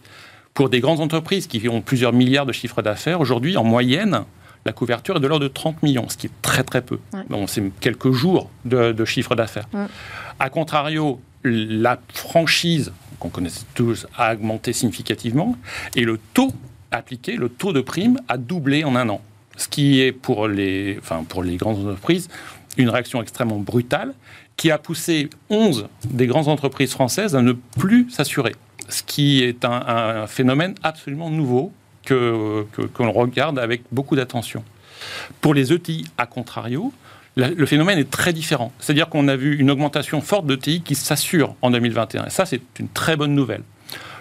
Pour 0.54 0.70
des 0.70 0.80
grandes 0.80 1.00
entreprises 1.00 1.46
qui 1.46 1.68
ont 1.68 1.82
plusieurs 1.82 2.12
milliards 2.12 2.46
de 2.46 2.52
chiffres 2.52 2.82
d'affaires, 2.82 3.20
aujourd'hui, 3.20 3.56
en 3.56 3.64
moyenne, 3.64 4.24
la 4.64 4.72
couverture 4.72 5.18
est 5.18 5.20
de 5.20 5.26
l'ordre 5.26 5.44
de 5.44 5.52
30 5.52 5.82
millions, 5.82 6.08
ce 6.08 6.16
qui 6.16 6.26
est 6.26 6.42
très 6.42 6.64
très 6.64 6.82
peu. 6.82 6.98
c'est 7.46 7.62
quelques 7.80 8.10
jours 8.10 8.50
de, 8.64 8.92
de 8.92 9.04
chiffre 9.04 9.36
d'affaires. 9.36 9.68
A 10.40 10.50
contrario, 10.50 11.20
la 11.44 12.00
franchise, 12.12 12.92
qu'on 13.20 13.28
connaît 13.28 13.50
tous, 13.74 14.06
a 14.16 14.34
augmenté 14.34 14.72
significativement 14.72 15.56
et 15.94 16.02
le 16.02 16.18
taux 16.34 16.52
appliqué, 16.96 17.36
le 17.36 17.48
taux 17.48 17.72
de 17.72 17.80
prime 17.80 18.18
a 18.28 18.36
doublé 18.36 18.84
en 18.84 18.96
un 18.96 19.08
an. 19.08 19.20
Ce 19.56 19.68
qui 19.68 20.00
est 20.00 20.12
pour 20.12 20.48
les, 20.48 20.98
enfin, 21.00 21.24
pour 21.26 21.42
les 21.42 21.56
grandes 21.56 21.78
entreprises 21.78 22.28
une 22.76 22.90
réaction 22.90 23.22
extrêmement 23.22 23.58
brutale 23.58 24.14
qui 24.56 24.70
a 24.70 24.78
poussé 24.78 25.30
11 25.50 25.88
des 26.04 26.26
grandes 26.26 26.48
entreprises 26.48 26.92
françaises 26.92 27.36
à 27.36 27.42
ne 27.42 27.52
plus 27.52 28.08
s'assurer. 28.10 28.54
Ce 28.88 29.02
qui 29.02 29.42
est 29.42 29.64
un, 29.64 30.26
phénomène 30.26 30.74
absolument 30.82 31.30
nouveau 31.30 31.72
que, 32.04 32.64
regarde 32.98 33.58
avec 33.58 33.82
beaucoup 33.92 34.16
d'attention. 34.16 34.62
Pour 35.40 35.54
les 35.54 35.72
ETI, 35.72 36.06
à 36.16 36.26
contrario, 36.26 36.92
le 37.36 37.66
phénomène 37.66 37.98
est 37.98 38.10
très 38.10 38.32
différent. 38.32 38.72
C'est-à-dire 38.78 39.08
qu'on 39.08 39.28
a 39.28 39.36
vu 39.36 39.58
une 39.58 39.70
augmentation 39.70 40.22
forte 40.22 40.46
d'ETI 40.46 40.80
qui 40.80 40.94
s'assure 40.94 41.54
en 41.60 41.70
2021. 41.70 42.26
Et 42.26 42.30
ça, 42.30 42.46
c'est 42.46 42.62
une 42.78 42.88
très 42.88 43.16
bonne 43.16 43.34
nouvelle 43.34 43.62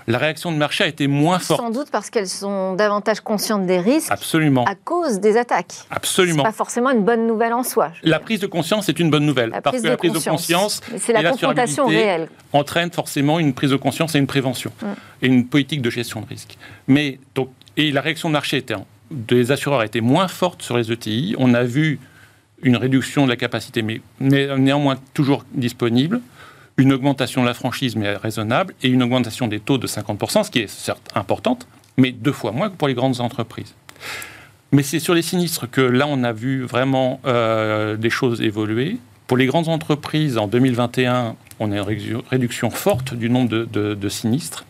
la 0.07 0.17
réaction 0.17 0.51
de 0.51 0.57
marché 0.57 0.83
a 0.83 0.87
été 0.87 1.07
moins 1.07 1.39
forte. 1.39 1.59
Sans 1.59 1.69
doute 1.69 1.89
parce 1.91 2.09
qu'elles 2.09 2.27
sont 2.27 2.75
davantage 2.75 3.21
conscientes 3.21 3.65
des 3.65 3.79
risques. 3.79 4.11
Absolument. 4.11 4.65
À 4.65 4.75
cause 4.75 5.19
des 5.19 5.37
attaques. 5.37 5.73
Absolument. 5.89 6.43
Pas 6.43 6.51
forcément 6.51 6.91
une 6.91 7.03
bonne 7.03 7.25
nouvelle 7.27 7.53
en 7.53 7.63
soi. 7.63 7.91
La 8.03 8.19
prise 8.19 8.39
de 8.39 8.47
conscience 8.47 8.89
est 8.89 8.99
une 8.99 9.09
bonne 9.09 9.25
nouvelle 9.25 9.49
la 9.49 9.61
parce 9.61 9.81
que 9.81 9.87
la 9.87 9.97
prise 9.97 10.13
de 10.13 10.19
conscience, 10.19 10.81
c'est 10.97 11.13
la 11.13 11.31
confrontation 11.31 11.87
réelle, 11.87 12.29
entraîne 12.53 12.91
forcément 12.91 13.39
une 13.39 13.53
prise 13.53 13.71
de 13.71 13.75
conscience 13.75 14.15
et 14.15 14.19
une 14.19 14.27
prévention 14.27 14.71
mm. 14.81 14.85
et 15.23 15.27
une 15.27 15.47
politique 15.47 15.81
de 15.81 15.89
gestion 15.89 16.21
de 16.21 16.27
risque. 16.27 16.57
Mais 16.87 17.19
donc 17.33 17.49
et 17.77 17.91
la 17.91 18.01
réaction 18.01 18.29
de 18.29 18.33
marché 18.33 18.57
était, 18.57 18.75
des 19.11 19.51
assureurs 19.51 19.81
a 19.81 19.85
été 19.85 20.01
moins 20.01 20.27
forte 20.27 20.61
sur 20.61 20.77
les 20.77 20.91
ETI. 20.91 21.35
On 21.37 21.53
a 21.53 21.63
vu 21.63 21.99
une 22.61 22.77
réduction 22.77 23.25
de 23.25 23.29
la 23.29 23.35
capacité, 23.35 23.81
mais 23.81 24.01
néanmoins 24.19 24.97
toujours 25.13 25.43
disponible 25.53 26.21
une 26.77 26.93
augmentation 26.93 27.41
de 27.41 27.47
la 27.47 27.53
franchise, 27.53 27.95
mais 27.95 28.15
raisonnable, 28.15 28.73
et 28.83 28.89
une 28.89 29.03
augmentation 29.03 29.47
des 29.47 29.59
taux 29.59 29.77
de 29.77 29.87
50%, 29.87 30.43
ce 30.43 30.51
qui 30.51 30.59
est 30.59 30.67
certes 30.67 31.09
importante, 31.15 31.67
mais 31.97 32.11
deux 32.11 32.31
fois 32.31 32.51
moins 32.51 32.69
que 32.69 32.75
pour 32.75 32.87
les 32.87 32.93
grandes 32.93 33.21
entreprises. 33.21 33.73
Mais 34.71 34.83
c'est 34.83 34.99
sur 34.99 35.13
les 35.13 35.21
sinistres 35.21 35.69
que 35.69 35.81
là, 35.81 36.05
on 36.07 36.23
a 36.23 36.33
vu 36.33 36.63
vraiment 36.63 37.21
euh, 37.25 37.95
des 37.95 38.09
choses 38.09 38.41
évoluer. 38.41 38.97
Pour 39.27 39.37
les 39.37 39.45
grandes 39.45 39.69
entreprises, 39.69 40.37
en 40.37 40.47
2021, 40.47 41.35
on 41.59 41.71
a 41.71 41.75
une 41.77 42.21
réduction 42.29 42.69
forte 42.69 43.13
du 43.13 43.29
nombre 43.29 43.49
de, 43.49 44.09
sinistres, 44.09 44.65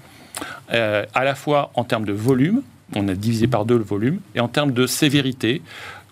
euh, 0.74 1.06
à 1.14 1.24
la 1.24 1.34
fois 1.34 1.72
en 1.74 1.84
termes 1.84 2.06
de 2.06 2.14
volume, 2.14 2.62
on 2.96 3.08
a 3.08 3.16
divisé 3.16 3.48
par 3.48 3.66
deux 3.66 3.78
le 3.78 3.84
volume, 3.84 4.20
et 4.36 4.40
en 4.40 4.48
termes 4.48 4.72
de 4.72 4.86
sévérité, 4.86 5.62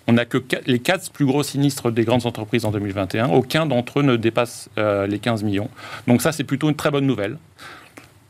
on 0.07 0.13
n'a 0.13 0.25
que 0.25 0.37
les 0.65 0.79
quatre 0.79 1.11
plus 1.11 1.25
gros 1.25 1.43
sinistres 1.43 1.91
des 1.91 2.03
grandes 2.03 2.25
entreprises 2.25 2.65
en 2.65 2.71
2021. 2.71 3.29
Aucun 3.29 3.65
d'entre 3.65 3.99
eux 3.99 4.03
ne 4.03 4.15
dépasse 4.15 4.69
euh, 4.77 5.07
les 5.07 5.19
15 5.19 5.43
millions. 5.43 5.69
Donc 6.07 6.21
ça, 6.21 6.31
c'est 6.31 6.43
plutôt 6.43 6.69
une 6.69 6.75
très 6.75 6.91
bonne 6.91 7.05
nouvelle. 7.05 7.37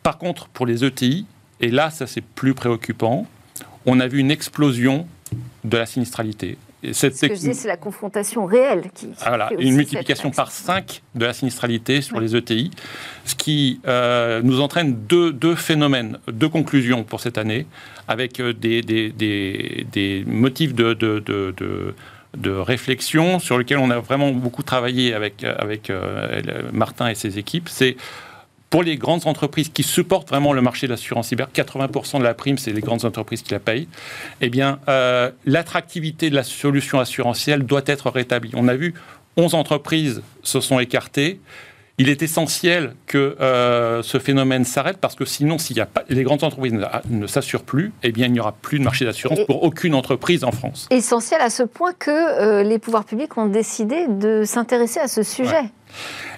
Par 0.03 0.17
contre, 0.17 0.47
pour 0.49 0.65
les 0.65 0.83
ETI, 0.83 1.25
et 1.61 1.71
là, 1.71 1.89
ça 1.89 2.07
c'est 2.07 2.21
plus 2.21 2.53
préoccupant, 2.53 3.25
on 3.85 3.99
a 3.99 4.07
vu 4.07 4.19
une 4.19 4.31
explosion 4.31 5.07
de 5.63 5.77
la 5.77 5.85
sinistralité. 5.85 6.57
Ce 6.91 7.07
que 7.07 7.35
je 7.35 7.39
dis, 7.39 7.53
c'est 7.53 7.67
la 7.67 7.77
confrontation 7.77 8.45
réelle 8.45 8.89
qui. 8.93 9.09
voilà, 9.25 9.49
une 9.57 9.75
multiplication 9.75 10.31
par 10.31 10.51
5 10.51 11.01
de 11.15 11.25
la 11.25 11.33
sinistralité 11.33 12.01
sur 12.01 12.19
les 12.19 12.35
ETI, 12.35 12.71
ce 13.25 13.35
qui 13.35 13.79
euh, 13.87 14.41
nous 14.43 14.59
entraîne 14.59 14.93
deux, 15.07 15.31
deux, 15.31 15.55
phénomènes, 15.55 16.19
deux 16.27 16.49
conclusions 16.49 17.03
pour 17.03 17.21
cette 17.21 17.37
année, 17.37 17.67
avec 18.07 18.39
euh, 18.39 18.53
des, 18.53 18.81
des, 18.81 19.09
des, 19.11 19.85
des 19.91 20.23
motifs 20.27 20.73
de, 20.73 20.93
de, 20.93 21.19
de, 21.19 21.53
de 22.37 22.51
réflexion 22.51 23.39
sur 23.39 23.57
lesquels 23.57 23.77
on 23.77 23.89
a 23.89 23.99
vraiment 23.99 24.31
beaucoup 24.31 24.63
travaillé 24.63 25.13
avec, 25.13 25.43
avec 25.43 25.89
euh, 25.89 26.41
Martin 26.73 27.07
et 27.07 27.15
ses 27.15 27.37
équipes. 27.37 27.69
C'est 27.69 27.95
pour 28.73 28.81
les 28.81 28.97
grandes 28.97 29.27
entreprises 29.27 29.69
qui 29.69 29.83
supportent 29.83 30.29
vraiment 30.29 30.51
le 30.51 30.59
marché 30.63 30.87
de 30.87 30.91
l'assurance 30.93 31.27
cyber, 31.27 31.47
80% 31.53 32.17
de 32.17 32.23
la 32.23 32.33
prime, 32.33 32.57
c'est 32.57 32.73
les 32.73 32.81
grandes 32.81 33.05
entreprises 33.05 33.43
qui 33.43 33.51
la 33.51 33.59
payent, 33.59 33.87
eh 34.41 34.49
bien, 34.49 34.79
euh, 34.89 35.29
l'attractivité 35.45 36.31
de 36.31 36.35
la 36.35 36.41
solution 36.41 36.99
assurantielle 36.99 37.67
doit 37.67 37.83
être 37.85 38.09
rétablie. 38.09 38.49
On 38.55 38.67
a 38.67 38.73
vu 38.73 38.95
11 39.37 39.53
entreprises 39.53 40.23
se 40.41 40.59
sont 40.59 40.79
écartées. 40.79 41.39
il 41.99 42.09
est 42.09 42.23
essentiel 42.23 42.95
que 43.05 43.37
euh, 43.39 44.01
ce 44.01 44.17
phénomène 44.17 44.65
s'arrête 44.65 44.97
parce 44.97 45.13
que 45.13 45.25
sinon, 45.25 45.59
si 45.59 45.75
y 45.75 45.79
a 45.79 45.85
pas, 45.85 46.01
les 46.09 46.23
grandes 46.23 46.43
entreprises 46.43 46.73
ne, 47.11 47.27
s'assurent 47.27 47.61
plus, 47.61 47.91
eh 48.01 48.11
bien, 48.11 48.25
il 48.25 48.31
n'y 48.31 48.39
aura 48.39 48.53
plus 48.53 48.79
de 48.79 48.83
marché 48.83 49.05
d'assurance 49.05 49.41
pour 49.45 49.61
aucune 49.61 49.93
entreprise 49.93 50.43
en 50.43 50.51
France. 50.51 50.87
Essentiel 50.89 51.41
à 51.41 51.51
ce 51.51 51.61
point 51.61 51.93
que 51.93 52.09
euh, 52.09 52.63
les 52.63 52.79
pouvoirs 52.79 53.05
publics 53.05 53.37
ont 53.37 53.45
décidé 53.45 54.07
de 54.07 54.45
s'intéresser 54.45 54.99
à 54.99 55.07
ce 55.07 55.21
sujet. 55.21 55.61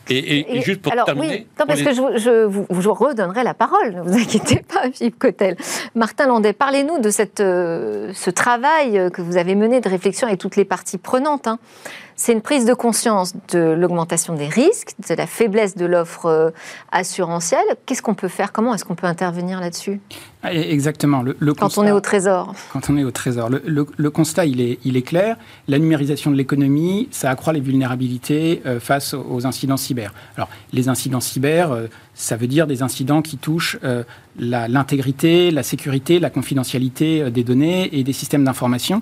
Et, 0.09 0.61
juste 0.61 0.81
pour 0.81 0.93
terminer. 0.93 1.47
non, 1.59 1.65
parce 1.65 1.81
que 1.81 1.93
je, 1.93 2.45
vous, 2.45 2.93
redonnerai 2.93 3.43
la 3.43 3.53
parole, 3.53 3.95
ne 3.95 4.01
vous 4.01 4.17
inquiétez 4.17 4.61
pas, 4.61 4.89
Philippe 4.93 5.19
Cotel. 5.19 5.57
Martin 5.95 6.27
Landais, 6.27 6.53
parlez-nous 6.53 6.99
de 6.99 7.09
cette, 7.09 7.39
euh, 7.39 8.11
ce 8.13 8.29
travail 8.29 9.09
que 9.11 9.21
vous 9.21 9.37
avez 9.37 9.55
mené 9.55 9.81
de 9.81 9.89
réflexion 9.89 10.27
avec 10.27 10.39
toutes 10.39 10.55
les 10.55 10.65
parties 10.65 10.97
prenantes. 10.97 11.47
Hein 11.47 11.59
c'est 12.15 12.31
une 12.31 12.41
prise 12.41 12.65
de 12.65 12.73
conscience 12.73 13.33
de 13.49 13.59
l'augmentation 13.59 14.35
des 14.35 14.47
risques, 14.47 14.93
de 15.07 15.15
la 15.15 15.27
faiblesse 15.27 15.75
de 15.75 15.85
l'offre 15.85 16.27
euh, 16.27 16.49
assurantielle. 16.91 17.65
Qu'est-ce 17.85 18.01
qu'on 18.01 18.13
peut 18.13 18.29
faire? 18.29 18.51
Comment 18.51 18.73
est-ce 18.73 18.85
qu'on 18.85 18.95
peut 18.95 19.07
intervenir 19.07 19.59
là-dessus? 19.59 19.99
Ah, 20.41 20.53
Exactement. 20.53 21.23
Le, 21.23 21.53
quand 21.53 21.77
on 21.77 21.85
est 21.85 21.91
au 21.91 21.99
trésor. 21.99 22.53
Quand 22.71 22.89
on 22.89 22.97
est 22.97 23.03
au 23.03 23.11
trésor. 23.11 23.49
Le, 23.49 24.09
constat, 24.09 24.45
il 24.45 24.61
est, 24.61 24.79
il 24.85 24.95
est, 24.95 25.01
clair. 25.01 25.35
La 25.67 25.77
numérisation 25.77 26.31
de 26.31 26.35
l'économie, 26.35 27.09
ça 27.11 27.29
accroît 27.29 27.51
les 27.51 27.59
vulnérabilités 27.59 28.61
euh, 28.65 28.79
face 28.79 29.13
aux, 29.13 29.45
incidents 29.45 29.77
cyber. 29.77 30.13
Alors, 30.37 30.49
les 30.71 30.87
incidents 30.87 31.19
cyber, 31.19 31.71
euh, 31.71 31.87
ça 32.15 32.35
veut 32.35 32.47
dire 32.47 32.65
des 32.65 32.81
incidents 32.81 33.21
qui 33.21 33.37
touchent 33.37 33.77
l'intégrité, 34.37 35.51
la, 35.51 35.63
sécurité, 35.63 36.19
la 36.19 36.29
confidentialité 36.29 37.29
des 37.29 37.43
données 37.43 37.97
et 37.97 38.03
des 38.03 38.13
systèmes 38.13 38.43
d'information. 38.43 39.01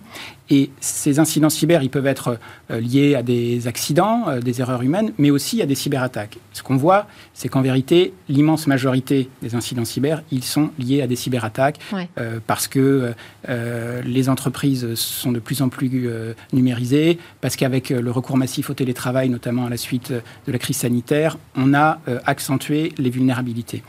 Et 0.49 0.69
ces 0.79 1.19
incidents 1.19 1.49
cyber, 1.49 1.81
ils 1.81 1.89
peuvent 1.89 2.05
être 2.05 2.37
liés 2.69 3.15
à 3.15 3.23
des 3.23 3.67
accidents, 3.67 4.27
euh, 4.27 4.39
des 4.39 4.61
erreurs 4.61 4.81
humaines, 4.81 5.13
mais 5.17 5.31
aussi 5.31 5.61
à 5.61 5.65
des 5.65 5.75
cyberattaques. 5.75 6.37
Ce 6.53 6.63
qu'on 6.63 6.75
voit, 6.75 7.07
c'est 7.33 7.49
qu'en 7.49 7.61
vérité, 7.61 8.13
l'immense 8.29 8.67
majorité 8.67 9.29
des 9.41 9.55
incidents 9.55 9.85
cyber, 9.85 10.21
ils 10.31 10.43
sont 10.43 10.71
liés 10.79 11.01
à 11.01 11.07
des 11.07 11.15
cyberattaques 11.15 11.79
euh, 12.17 12.39
parce 12.45 12.67
que 12.67 13.13
euh, 13.49 14.01
les 14.03 14.29
entreprises 14.29 14.93
sont 14.95 15.31
de 15.31 15.39
plus 15.39 15.61
en 15.61 15.69
plus 15.69 16.09
numérisées, 16.51 17.19
parce 17.41 17.55
qu'avec 17.55 17.89
le 17.89 18.11
recours 18.11 18.37
massif 18.37 18.69
au 18.69 18.73
télétravail, 18.73 19.29
notamment 19.29 19.65
à 19.65 19.69
la 19.69 19.77
suite 19.77 20.11
de 20.11 20.51
la 20.51 20.57
crise 20.57 20.77
sanitaire, 20.77 21.37
on 21.55 21.73
a 21.73 21.99
accentué 22.25 22.93
les 23.03 23.09
vulnérabilités. 23.09 23.83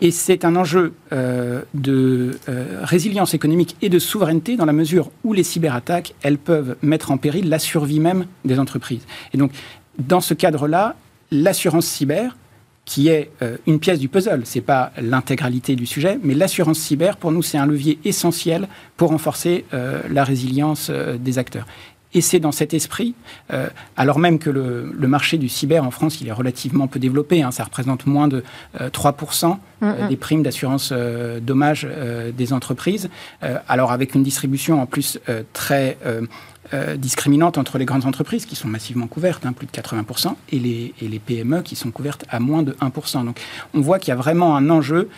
Et 0.00 0.10
c'est 0.10 0.44
un 0.44 0.56
enjeu 0.56 0.94
euh, 1.12 1.62
de 1.74 2.38
euh, 2.48 2.80
résilience 2.82 3.34
économique 3.34 3.76
et 3.82 3.88
de 3.88 3.98
souveraineté 3.98 4.56
dans 4.56 4.64
la 4.64 4.72
mesure 4.72 5.10
où 5.22 5.32
les 5.32 5.42
cyberattaques, 5.42 6.14
elles 6.22 6.38
peuvent 6.38 6.76
mettre 6.82 7.10
en 7.10 7.16
péril 7.16 7.48
la 7.48 7.58
survie 7.58 8.00
même 8.00 8.26
des 8.44 8.58
entreprises. 8.58 9.06
Et 9.32 9.38
donc, 9.38 9.52
dans 9.98 10.20
ce 10.20 10.34
cadre-là, 10.34 10.96
l'assurance 11.30 11.86
cyber, 11.86 12.36
qui 12.84 13.08
est 13.08 13.30
euh, 13.40 13.56
une 13.66 13.78
pièce 13.78 13.98
du 13.98 14.08
puzzle, 14.08 14.44
ce 14.44 14.58
n'est 14.58 14.64
pas 14.64 14.92
l'intégralité 15.00 15.76
du 15.76 15.86
sujet, 15.86 16.18
mais 16.22 16.34
l'assurance 16.34 16.78
cyber, 16.78 17.16
pour 17.16 17.32
nous, 17.32 17.42
c'est 17.42 17.56
un 17.56 17.66
levier 17.66 17.98
essentiel 18.04 18.68
pour 18.96 19.10
renforcer 19.10 19.64
la 19.72 20.24
résilience 20.24 20.90
des 20.90 21.38
acteurs. 21.38 21.66
Et 22.14 22.20
c'est 22.20 22.38
dans 22.38 22.52
cet 22.52 22.74
esprit, 22.74 23.14
euh, 23.52 23.68
alors 23.96 24.20
même 24.20 24.38
que 24.38 24.48
le, 24.48 25.08
marché 25.08 25.36
du 25.36 25.48
cyber 25.48 25.84
en 25.84 25.90
France, 25.90 26.20
il 26.20 26.28
est 26.28 26.32
relativement 26.32 26.86
peu 26.86 26.98
développé, 26.98 27.42
hein, 27.42 27.50
ça 27.50 27.64
représente 27.64 28.06
moins 28.06 28.28
de 28.28 28.42
3% 28.78 29.46
euh, 29.50 29.54
euh, 29.82 30.08
des 30.08 30.16
primes 30.16 30.42
d'assurance 30.42 30.92
dommages 31.42 31.86
des 32.36 32.52
entreprises, 32.52 33.10
alors 33.68 33.92
avec 33.92 34.14
une 34.14 34.22
distribution 34.22 34.80
en 34.80 34.86
plus 34.86 35.18
très... 35.52 35.98
discriminante 36.96 37.58
entre 37.58 37.76
les 37.76 37.84
grandes 37.84 38.06
entreprises 38.06 38.46
qui 38.46 38.56
sont 38.56 38.68
massivement 38.68 39.06
couvertes, 39.06 39.44
hein, 39.44 39.52
plus 39.52 39.66
de 39.66 39.70
80%, 39.70 40.34
et 40.50 40.58
les, 40.58 40.94
et 41.02 41.08
les, 41.08 41.18
PME 41.18 41.60
qui 41.62 41.76
sont 41.76 41.90
couvertes 41.90 42.24
à 42.30 42.40
moins 42.40 42.62
de 42.62 42.72
1%. 42.80 43.24
Donc 43.24 43.38
on 43.74 43.80
voit 43.80 43.98
qu'il 43.98 44.08
y 44.08 44.12
a 44.12 44.16
vraiment 44.16 44.56
un 44.56 44.70
enjeu 44.70 45.10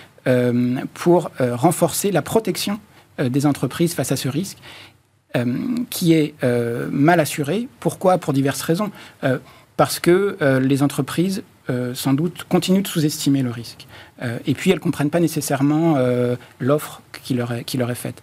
pour 0.95 1.31
renforcer 1.39 2.11
la 2.11 2.23
protection 2.23 2.81
des 3.23 3.47
entreprises 3.47 3.95
face 3.95 4.11
à 4.11 4.17
ce 4.17 4.29
risque. 4.29 4.59
Euh, 5.37 5.45
qui 5.91 6.15
est 6.15 6.35
euh, 6.45 6.89
mal 6.91 7.21
assuré. 7.21 7.69
Pourquoi? 7.81 8.19
Pour 8.19 8.33
diverses 8.33 8.63
raisons. 8.63 8.91
Euh, 9.25 9.39
parce 9.77 10.01
que 10.01 10.39
les 10.63 10.83
entreprises, 10.83 11.43
sans 11.93 12.15
doute, 12.15 12.47
continuent 12.49 12.81
de 12.81 12.89
sous-estimer 12.89 13.43
le 13.43 13.51
risque. 13.51 13.87
et 14.47 14.55
puis, 14.55 14.71
elles 14.71 14.79
ne 14.79 14.81
comprennent 14.81 15.11
pas 15.11 15.21
nécessairement 15.21 15.99
l'offre 16.61 17.03
qui 17.23 17.35
leur, 17.35 17.53
est, 17.53 17.65
qui 17.65 17.77
leur 17.77 17.91
est 17.91 17.95
faite. 17.95 18.23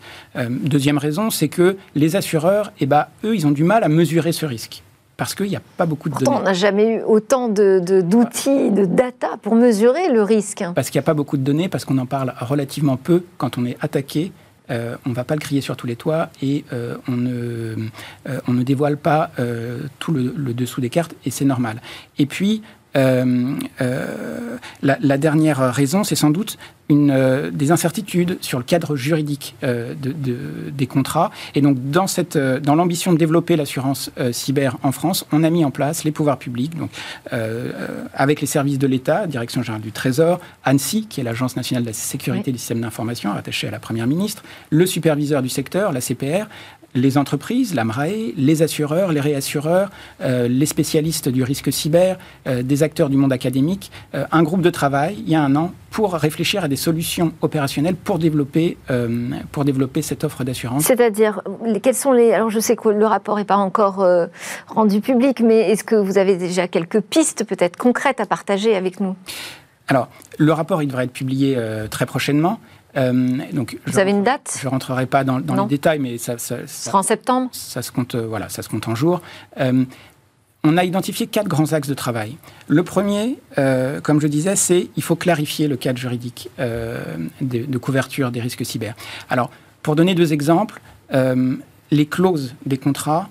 deuxième 0.49 0.97
raison, 0.97 1.29
c'est 1.29 1.49
que 1.49 1.77
les 1.93 2.15
assureurs, 2.15 2.73
eh 2.79 2.87
ben, 2.87 3.05
eux, 3.23 3.35
ils 3.35 3.45
ont 3.45 3.51
du 3.51 3.63
mal 3.63 3.83
à 3.83 3.87
mesurer 3.87 4.31
ce 4.31 4.47
risque 4.47 4.81
parce 5.15 5.35
qu'il 5.35 5.45
n'y 5.45 5.55
a 5.55 5.61
pas 5.77 5.85
beaucoup 5.85 6.09
de 6.09 6.15
données. 6.15 6.35
On 6.35 6.41
n'a 6.41 6.53
jamais 6.53 6.95
eu 6.95 7.01
autant 7.03 7.49
d'outils, 7.49 8.71
de, 8.71 8.81
de, 8.81 8.85
data 8.85 9.37
pour 9.39 9.53
mesurer 9.53 10.11
le 10.11 10.23
risque. 10.23 10.63
Parce 10.73 10.89
qu'il 10.89 10.97
n'y 10.97 11.03
a 11.03 11.05
pas 11.05 11.13
beaucoup 11.13 11.37
de 11.37 11.43
données, 11.43 11.69
parce 11.69 11.85
qu'on 11.85 11.99
en 11.99 12.07
parle 12.07 12.33
relativement 12.41 12.97
peu 12.97 13.23
quand 13.37 13.59
on 13.59 13.65
est 13.65 13.77
attaqué 13.79 14.31
euh, 14.71 14.95
on 15.05 15.09
ne 15.09 15.13
va 15.13 15.23
pas 15.23 15.35
le 15.35 15.41
crier 15.41 15.61
sur 15.61 15.75
tous 15.75 15.87
les 15.87 15.95
toits 15.95 16.29
et 16.41 16.63
euh, 16.71 16.97
on, 17.07 17.13
ne, 17.13 17.75
euh, 18.29 18.39
on, 18.47 18.53
ne, 18.53 18.63
dévoile 18.63 18.97
pas 18.97 19.31
tout 19.99 20.13
le, 20.13 20.53
dessous 20.53 20.81
des 20.81 20.89
cartes 20.89 21.15
et 21.25 21.31
c'est 21.31 21.45
normal. 21.45 21.81
Et 22.17 22.25
puis, 22.25 22.61
euh, 22.95 23.55
euh, 23.81 24.57
la, 24.81 25.17
dernière 25.17 25.73
raison, 25.73 26.03
c'est 26.03 26.15
sans 26.15 26.29
doute 26.29 26.57
une, 26.89 27.11
euh, 27.11 27.49
des 27.49 27.71
incertitudes 27.71 28.37
sur 28.41 28.59
le 28.59 28.63
cadre 28.63 28.95
juridique 28.95 29.55
de, 29.61 30.13
des 30.69 30.87
contrats. 30.87 31.31
Et 31.55 31.61
donc, 31.61 31.77
dans, 31.89 32.07
cette, 32.07 32.37
dans 32.37 32.75
l'ambition 32.75 33.13
de 33.13 33.17
développer 33.17 33.55
l'assurance 33.55 34.11
cyber 34.31 34.77
en 34.83 34.91
France, 34.91 35.25
on 35.31 35.43
a 35.43 35.49
mis 35.49 35.65
en 35.65 35.71
place 35.71 36.03
les 36.03 36.11
pouvoirs 36.11 36.37
publics, 36.37 36.77
donc, 36.77 36.89
avec 38.13 38.41
les 38.41 38.47
services 38.47 38.79
de 38.79 38.87
l'État, 38.87 39.27
Direction 39.27 39.63
générale 39.63 39.81
du 39.81 39.91
Trésor, 39.91 40.39
ANSI, 40.65 41.07
qui 41.07 41.21
est 41.21 41.23
l'Agence 41.23 41.55
nationale 41.55 41.83
de 41.83 41.87
la 41.87 41.93
sécurité 41.93 42.51
des 42.51 42.57
systèmes 42.57 42.81
d'information, 42.81 43.31
rattachée 43.31 43.67
à 43.67 43.71
la 43.71 43.79
Première 43.79 44.07
ministre, 44.07 44.43
le 44.69 44.85
superviseur 44.85 45.41
du 45.41 45.49
secteur, 45.49 45.91
la 45.91 46.01
CPR, 46.01 46.47
les 46.95 47.17
entreprises, 47.17 47.73
la 47.73 47.83
MRAE, 47.83 48.33
les 48.37 48.61
assureurs, 48.61 49.11
les 49.11 49.19
réassureurs, 49.19 49.89
euh, 50.21 50.47
les 50.47 50.65
spécialistes 50.65 51.29
du 51.29 51.43
risque 51.43 51.71
cyber, 51.71 52.17
euh, 52.47 52.61
des 52.61 52.83
acteurs 52.83 53.09
du 53.09 53.17
monde 53.17 53.33
académique, 53.33 53.91
euh, 54.13 54.25
un 54.31 54.43
groupe 54.43 54.61
de 54.61 54.69
travail, 54.69 55.15
il 55.19 55.29
y 55.29 55.35
a 55.35 55.41
un 55.41 55.55
an, 55.55 55.73
pour 55.89 56.13
réfléchir 56.13 56.63
à 56.63 56.67
des 56.67 56.75
solutions 56.75 57.33
opérationnelles 57.41 57.95
pour 57.95 58.17
développer, 58.17 58.79
pour 59.51 59.63
développer 59.63 60.01
cette 60.01 60.23
offre 60.23 60.43
d'assurance. 60.43 60.85
C'est-à-dire, 60.85 61.43
quels 61.83 61.93
sont 61.93 62.11
les... 62.11 62.33
Alors 62.33 62.49
je 62.49 62.59
sais 62.59 62.75
que 62.75 62.89
le 62.89 63.05
rapport 63.05 63.37
n'est 63.37 63.45
pas 63.45 63.57
encore 63.57 64.03
rendu 64.67 65.01
public, 65.01 65.41
mais 65.41 65.69
est-ce 65.69 65.83
que 65.83 65.93
vous 65.93 66.17
avez 66.17 66.35
déjà 66.35 66.67
quelques 66.67 66.99
pistes 66.99 67.43
peut-être 67.43 67.77
concrètes 67.77 68.19
à 68.19 68.25
partager 68.25 68.75
avec 68.75 69.01
nous? 69.01 69.15
Alors, 69.87 70.09
le 70.39 70.51
rapport, 70.51 70.81
il 70.81 70.87
devrait 70.87 71.03
être 71.03 71.13
publié 71.13 71.59
très 71.91 72.07
prochainement. 72.07 72.59
Euh, 72.97 73.37
donc, 73.51 73.77
Vous 73.87 73.99
avez 73.99 74.11
une 74.11 74.23
date 74.23 74.57
Je 74.59 74.65
ne 74.65 74.71
rentrerai 74.71 75.05
pas 75.05 75.23
dans, 75.23 75.39
les 75.39 75.65
détails, 75.67 75.99
mais 75.99 76.17
ça, 76.17 76.37
ça, 76.37 76.57
ça, 76.67 76.89
sera 76.89 76.99
en 76.99 77.03
septembre 77.03 77.49
ça 77.51 77.81
se, 77.81 77.91
compte, 77.91 78.15
euh, 78.15 78.27
voilà, 78.27 78.49
ça 78.49 78.61
se 78.61 78.69
compte 78.69 78.87
en 78.87 78.95
jours. 78.95 79.21
Euh, 79.59 79.85
on 80.63 80.77
a 80.77 80.85
identifié 80.85 81.27
quatre 81.27 81.47
grands 81.47 81.73
axes 81.73 81.89
de 81.89 81.93
travail. 81.93 82.37
Le 82.69 82.83
premier, 82.83 83.37
comme 84.01 84.21
je 84.21 84.27
disais, 84.27 84.55
c'est 84.55 84.87
il 84.95 85.03
faut 85.03 85.17
clarifier 85.17 85.67
le 85.67 85.75
cadre 85.75 85.99
juridique 85.99 86.49
de, 86.57 87.65
de, 87.65 87.77
couverture 87.77 88.31
des 88.31 88.39
risques 88.39 88.65
cyber. 88.65 88.95
Alors, 89.29 89.51
pour 89.81 89.97
donner 89.97 90.15
deux 90.15 90.31
exemples, 90.31 90.79
les 91.11 92.05
clauses 92.05 92.55
des 92.65 92.77
contrats, 92.77 93.27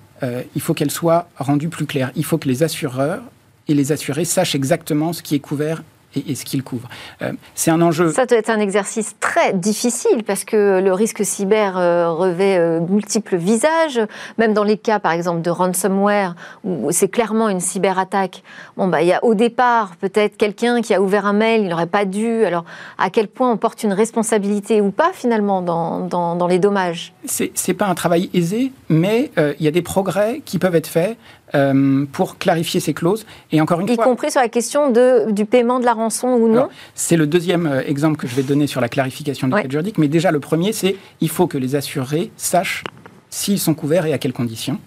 il 0.55 0.61
faut 0.61 0.75
qu'elles 0.75 0.91
soient 0.91 1.31
rendues 1.39 1.71
plus 1.71 1.87
claires. 1.87 2.13
Il 2.17 2.25
faut 2.27 2.37
que 2.37 2.49
les 2.49 2.65
assureurs 2.65 3.23
et 3.67 3.73
les 3.73 3.93
assurés 3.93 4.27
sachent 4.27 4.55
exactement 4.55 5.15
ce 5.15 5.23
qui 5.23 5.35
est 5.35 5.41
couvert 5.41 5.83
et, 6.17 6.35
ce 6.35 6.45
qu'il 6.45 6.63
couvre. 6.63 6.89
Euh, 7.23 7.33
c'est 7.55 7.71
un 7.71 7.81
enjeu. 7.81 8.13
Ça 8.13 8.27
doit 8.27 8.39
être 8.39 8.51
un 8.51 8.61
exercice 8.61 9.17
très 9.21 9.53
difficile 9.53 10.25
parce 10.25 10.45
que 10.45 10.81
le 10.81 10.93
risque 10.93 11.25
cyber 11.25 11.79
euh, 11.79 12.11
revêt 12.11 12.59
euh, 12.59 12.81
multiples 12.81 13.37
visages, 13.37 14.01
même 14.39 14.53
dans 14.53 14.65
les 14.65 14.79
cas, 14.79 14.99
par 14.99 15.13
exemple, 15.13 15.43
de 15.43 15.51
ransomware 15.51 16.35
où 16.65 16.91
c'est 16.91 17.09
clairement 17.09 17.49
une 17.49 17.61
cyberattaque. 17.61 18.43
Bon, 18.77 18.89
bah, 18.89 19.03
il 19.03 19.09
y 19.09 19.13
a 19.13 19.23
au 19.25 19.35
départ 19.35 19.97
peut-être 19.97 20.37
quelqu'un 20.37 20.81
qui 20.81 20.95
a 20.95 21.01
ouvert 21.01 21.27
un 21.27 21.33
mail, 21.33 21.63
il 21.63 21.69
n'aurait 21.69 21.87
pas 21.87 22.05
dû. 22.05 22.45
Alors, 22.45 22.65
à 22.99 23.11
quel 23.11 23.29
point 23.29 23.51
on 23.51 23.57
porte 23.57 23.83
une 23.83 23.93
responsabilité 23.93 24.81
ou 24.81 24.91
pas 24.91 25.11
finalement 25.13 25.63
dans, 25.63 26.01
dans, 26.01 26.37
dans 26.37 26.47
les 26.47 26.59
dommages? 26.59 27.13
C'est 27.25 27.75
pas 27.75 27.87
un 27.87 27.95
travail 27.95 28.31
aisé, 28.35 28.73
mais 28.89 29.31
il 29.37 29.65
y 29.65 29.69
a 29.69 29.71
des 29.71 29.83
progrès 29.83 30.43
qui 30.45 30.59
peuvent 30.59 30.75
être 30.75 30.87
faits. 30.87 31.17
Euh, 31.55 32.07
pour 32.11 32.39
clarifier 32.39 32.81
ces 32.81 32.95
clauses. 32.95 33.27
Et 33.51 33.61
encore 33.61 33.81
une 33.81 33.87
y 33.87 33.95
fois. 33.95 34.05
Y 34.05 34.09
compris 34.09 34.31
sur 34.31 34.41
la 34.41 34.49
question 34.49 34.91
de, 34.91 35.31
du 35.33 35.45
paiement 35.45 35.81
de 35.81 35.85
la 35.85 35.93
rançon 35.93 36.29
ou 36.29 36.49
non 36.49 36.69
C'est 36.95 37.17
le 37.17 37.27
deuxième 37.27 37.67
euh, 37.67 37.83
exemple 37.87 38.17
que 38.17 38.27
je 38.27 38.35
vais 38.35 38.43
donner 38.43 38.67
sur 38.67 38.81
la 38.81 38.89
clarification 38.89 39.49
du 39.49 39.55
cadre 39.55 39.71
juridique. 39.71 39.99
Mais 39.99 40.09
déjà, 40.09 40.31
le 40.31 40.41
premier, 40.41 40.73
c'est 40.73 40.97
il 41.21 41.29
faut 41.29 41.47
que 41.47 41.59
les 41.59 41.75
assurés 41.75 42.31
sachent 42.39 42.85
s'ils 43.29 43.59
sont 43.59 43.75
couverts 43.75 44.07
et 44.07 44.15
à 44.15 44.19
quelles 44.19 44.33
conditions. 44.33 44.79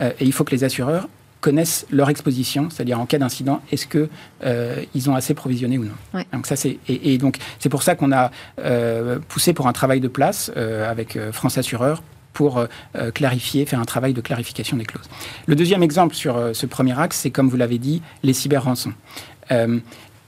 Euh, 0.00 0.12
et 0.20 0.24
il 0.24 0.32
faut 0.32 0.44
que 0.44 0.52
les 0.52 0.62
assureurs 0.62 1.08
connaissent 1.40 1.84
leur 1.90 2.08
exposition, 2.08 2.70
c'est-à-dire 2.70 3.00
en 3.00 3.06
cas 3.06 3.18
d'incident, 3.18 3.60
est-ce 3.70 3.86
que 3.86 4.08
ils 4.94 5.10
ont 5.10 5.14
assez 5.14 5.34
provisionné 5.34 5.76
ou 5.76 5.84
non. 5.84 6.22
Donc 6.32 6.46
ça 6.46 6.56
c'est 6.56 6.78
et, 6.88 7.18
donc 7.18 7.36
c'est 7.58 7.68
pour 7.68 7.82
ça 7.82 7.94
qu'on 7.94 8.12
a 8.12 8.30
poussé 9.28 9.52
pour 9.52 9.66
un 9.66 9.74
travail 9.74 10.00
de 10.00 10.08
place 10.08 10.50
avec 10.56 11.18
France 11.32 11.58
Assureur 11.58 12.02
pour 12.34 12.58
euh, 12.58 12.66
euh, 12.96 13.10
clarifier, 13.10 13.64
faire 13.64 13.80
un 13.80 13.84
travail 13.86 14.12
de 14.12 14.20
clarification 14.20 14.76
des 14.76 14.84
clauses. 14.84 15.08
Le 15.46 15.54
deuxième 15.54 15.82
exemple 15.82 16.14
sur 16.14 16.36
euh, 16.36 16.52
ce 16.52 16.66
premier 16.66 16.98
axe, 16.98 17.20
c'est 17.20 17.30
comme 17.30 17.48
vous 17.48 17.56
l'avez 17.56 17.78
dit, 17.78 18.02
les 18.22 18.34
cyber-rançons. 18.34 18.92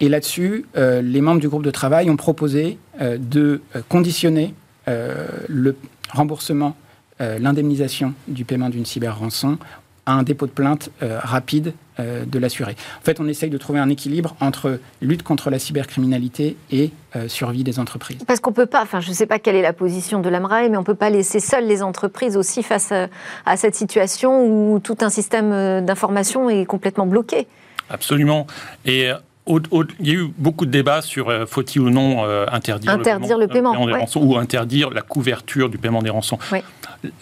et 0.01 0.09
là-dessus, 0.09 0.67
les 0.75 1.21
membres 1.21 1.41
du 1.41 1.49
groupe 1.49 1.65
de 1.65 1.71
travail 1.71 2.11
ont 2.11 2.17
proposé 2.17 2.79
de 3.01 3.63
conditionner 3.89 4.55
le 4.87 5.75
remboursement, 6.13 6.77
l'indemnisation 7.19 8.13
du 8.29 8.45
paiement 8.45 8.69
d'une 8.69 8.85
cyber-rançon 8.85 9.59
à 10.07 10.13
un 10.13 10.23
dépôt 10.23 10.47
de 10.47 10.53
plainte 10.53 10.91
euh, 11.03 11.19
rapide 11.23 11.75
euh, 11.99 12.25
de 12.25 12.39
l'assuré. 12.39 12.77
En 13.01 13.05
fait, 13.05 13.21
on 13.21 13.27
essaye 13.27 13.51
de 13.51 13.59
trouver 13.59 13.81
un 13.81 13.91
équilibre 13.91 14.37
entre 14.41 14.79
lutte 15.03 15.25
contre 15.25 15.51
la 15.51 15.59
cybercriminalité 15.59 16.57
et 16.71 16.93
euh, 17.17 17.29
survie 17.29 17.65
des 17.65 17.79
entreprises. 17.79 18.19
Parce 18.27 18.41
qu'on 18.41 18.51
ne 18.51 18.57
peut 18.57 18.67
pas, 18.67 18.83
enfin 18.83 19.01
je 19.01 19.09
ne 19.11 19.15
sais 19.15 19.27
pas 19.27 19.39
quelle 19.39 19.57
est 19.57 19.63
la 19.63 19.73
position 19.73 20.21
de 20.21 20.29
l'AMRAE, 20.29 20.69
mais 20.69 20.77
on 20.77 20.81
ne 20.81 20.87
peut 20.87 20.95
pas 20.95 21.11
laisser 21.11 21.41
seules 21.41 21.67
les 21.67 21.83
entreprises 21.83 22.37
aussi 22.37 22.63
face 22.63 22.93
à, 22.93 23.57
cette 23.57 23.75
situation 23.75 24.47
où 24.47 24.79
tout 24.79 24.99
un 25.01 25.11
système 25.11 25.85
d'information 25.85 26.49
est 26.49 26.65
complètement 26.67 27.07
bloqué. 27.07 27.47
Absolument. 27.91 28.47
Et 28.85 29.11
il 29.47 30.07
y 30.07 30.11
a 30.11 30.15
eu 30.15 30.33
beaucoup 30.39 30.67
de 30.67 30.71
débats 30.71 31.03
sur 31.03 31.49
faut-il 31.49 31.81
ou 31.81 31.91
non 31.91 32.25
interdire, 32.51 32.97
le 32.97 33.47
paiement, 33.47 33.87
des 33.87 33.93
rançons, 33.93 34.21
ou 34.21 34.37
interdire 34.37 34.91
la 34.91 35.03
couverture 35.03 35.69
du 35.69 35.79
paiement 35.79 36.03
des 36.03 36.11
rançons. 36.11 36.39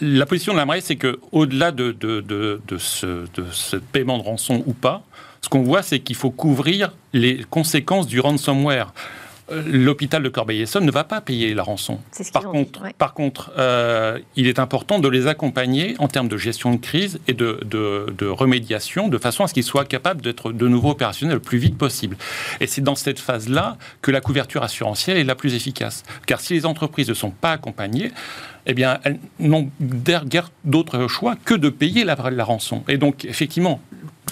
La 0.01 0.25
position 0.25 0.53
de 0.53 0.57
la 0.57 0.81
c'est 0.81 0.95
qu'au-delà 0.95 1.71
de, 1.71 1.91
de, 1.91 2.77
ce, 2.77 3.77
paiement 3.91 4.17
de 4.17 4.23
rançon 4.23 4.63
ou 4.65 4.73
pas, 4.73 5.03
ce 5.41 5.49
qu'on 5.49 5.61
voit, 5.61 5.83
c'est 5.83 5.99
qu'il 5.99 6.15
faut 6.15 6.31
couvrir 6.31 6.91
les 7.13 7.45
conséquences 7.49 8.07
du 8.07 8.19
ransomware. 8.19 8.93
Euh, 9.51 9.61
l'hôpital 9.67 10.23
de 10.23 10.29
Corbeil-Essonne 10.29 10.85
ne 10.85 10.91
va 10.91 11.03
pas 11.03 11.21
payer 11.21 11.53
la 11.53 11.61
rançon. 11.61 11.99
Par 12.33 12.43
contre, 12.45 12.81
par 12.97 13.13
contre 13.13 13.51
euh, 13.57 14.17
il 14.35 14.47
est 14.47 14.57
important 14.57 14.97
de 14.97 15.07
les 15.07 15.27
accompagner 15.27 15.95
en 15.99 16.07
termes 16.07 16.27
de 16.27 16.37
gestion 16.37 16.73
de 16.73 16.79
crise 16.79 17.19
et 17.27 17.33
de, 17.33 17.59
de 17.63 18.25
remédiation, 18.25 19.07
de 19.07 19.17
façon 19.19 19.43
à 19.43 19.47
ce 19.47 19.53
qu'ils 19.53 19.63
soient 19.63 19.85
capables 19.85 20.21
d'être 20.21 20.51
de 20.51 20.67
nouveau 20.67 20.91
opérationnels 20.91 21.35
le 21.35 21.41
plus 21.41 21.59
vite 21.59 21.77
possible. 21.77 22.17
Et 22.59 22.67
c'est 22.67 22.81
dans 22.81 22.95
cette 22.95 23.19
phase-là 23.19 23.77
que 24.01 24.09
la 24.11 24.21
couverture 24.21 24.63
assurantielle 24.63 25.17
est 25.17 25.23
la 25.23 25.35
plus 25.35 25.53
efficace. 25.53 26.03
Car 26.25 26.39
si 26.39 26.53
les 26.53 26.65
entreprises 26.65 27.09
ne 27.09 27.13
sont 27.13 27.31
pas 27.31 27.51
accompagnées, 27.51 28.11
eh 28.65 28.73
bien, 28.73 28.99
elles 29.03 29.19
n'ont 29.39 29.69
guère 29.79 30.51
d'autre 30.63 31.07
choix 31.07 31.35
que 31.43 31.53
de 31.53 31.69
payer 31.69 32.03
la, 32.03 32.15
la 32.31 32.43
rançon. 32.43 32.83
Et 32.87 32.97
donc, 32.97 33.25
effectivement, 33.25 33.79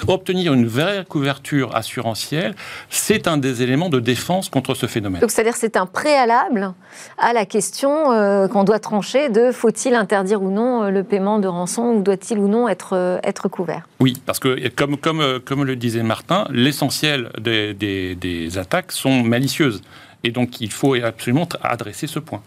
obtenir 0.08 0.54
une 0.54 0.66
vraie 0.66 1.06
couverture 1.08 1.76
assurantielle, 1.76 2.56
c'est 2.90 3.28
un 3.28 3.38
des 3.38 3.62
éléments 3.62 3.90
de 3.90 4.00
défense 4.00 4.50
contre 4.50 4.74
ce 4.74 4.88
phénomène. 4.88 5.22
Donc, 5.22 5.32
c'est-à-dire 5.32 5.56
c'est 5.56 5.78
un 5.78 5.86
préalable 5.86 6.74
à 7.18 7.34
la 7.34 7.46
question 7.46 8.12
euh, 8.12 8.48
qu'on 8.48 8.64
doit 8.64 8.80
trancher 8.80 9.30
de 9.30 9.52
faut-il 9.52 9.94
interdire 9.94 10.42
ou 10.42 10.50
non 10.50 10.84
euh, 10.84 10.90
le 10.90 11.04
paiement 11.04 11.40
de 11.40 11.48
rançon 11.48 11.84
ou 11.94 12.02
doit-il 12.02 12.40
ou 12.40 12.48
non 12.48 12.68
être, 12.68 12.94
euh, 12.94 13.20
être 13.24 13.48
couvert? 13.50 13.88
Oui, 14.00 14.18
parce 14.26 14.40
que 14.40 14.68
comme, 14.70 14.98
comme, 14.98 15.40
comme 15.46 15.64
le 15.64 15.76
disait 15.76 16.04
Martin, 16.04 16.48
l'essentiel 16.50 17.30
des, 17.40 17.74
des, 17.74 18.16
des 18.16 18.58
attaques 18.58 18.92
sont 18.92 19.24
malicieuses. 19.24 19.82
Et 20.24 20.32
donc, 20.32 20.62
il 20.62 20.72
faut 20.72 20.96
absolument 20.96 21.48
adresser 21.62 22.08
ce 22.08 22.20
point. 22.20 22.42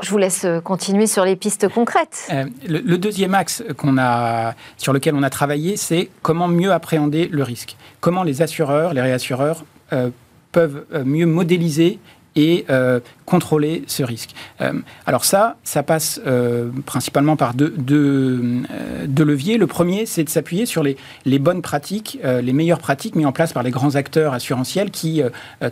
Je 0.00 0.10
vous 0.10 0.18
laisse 0.18 0.44
euh, 0.44 0.60
continuer 0.60 1.06
sur 1.06 1.24
les 1.24 1.36
pistes 1.36 1.68
concrètes. 1.68 2.28
Euh, 2.32 2.46
le, 2.66 2.96
deuxième 2.98 3.34
axe 3.34 3.62
a, 3.98 4.54
sur 4.76 4.92
lequel 4.92 5.14
on 5.14 5.22
a 5.22 5.30
travaillé, 5.30 5.76
c'est 5.76 6.10
comment 6.22 6.48
mieux 6.48 6.72
appréhender 6.72 7.28
le 7.30 7.42
risque. 7.42 7.76
Comment 8.00 8.22
les 8.22 8.42
assureurs, 8.42 8.92
les 8.92 9.00
réassureurs 9.00 9.64
euh, 9.92 10.10
peuvent 10.52 10.84
mieux 11.04 11.26
modéliser 11.26 11.98
et 12.36 12.64
euh, 12.70 13.00
contrôler 13.26 13.84
ce 13.86 14.02
risque. 14.02 14.30
Euh, 14.60 14.72
alors 15.06 15.24
ça, 15.24 15.56
ça 15.64 15.82
passe 15.82 16.20
euh, 16.26 16.68
principalement 16.84 17.36
par 17.36 17.54
deux, 17.54 17.72
deux, 17.76 19.24
leviers. 19.24 19.56
Le 19.56 19.66
premier, 19.66 20.04
c'est 20.04 20.24
de 20.24 20.28
s'appuyer 20.28 20.66
sur 20.66 20.82
les, 20.82 20.96
les, 21.24 21.38
bonnes 21.38 21.62
pratiques, 21.62 22.18
les 22.22 22.52
meilleures 22.52 22.78
pratiques 22.78 23.14
mises 23.14 23.26
en 23.26 23.32
place 23.32 23.52
par 23.52 23.62
les 23.62 23.70
grands 23.70 23.94
acteurs 23.94 24.34
assurantiels 24.34 24.90
qui 24.90 25.22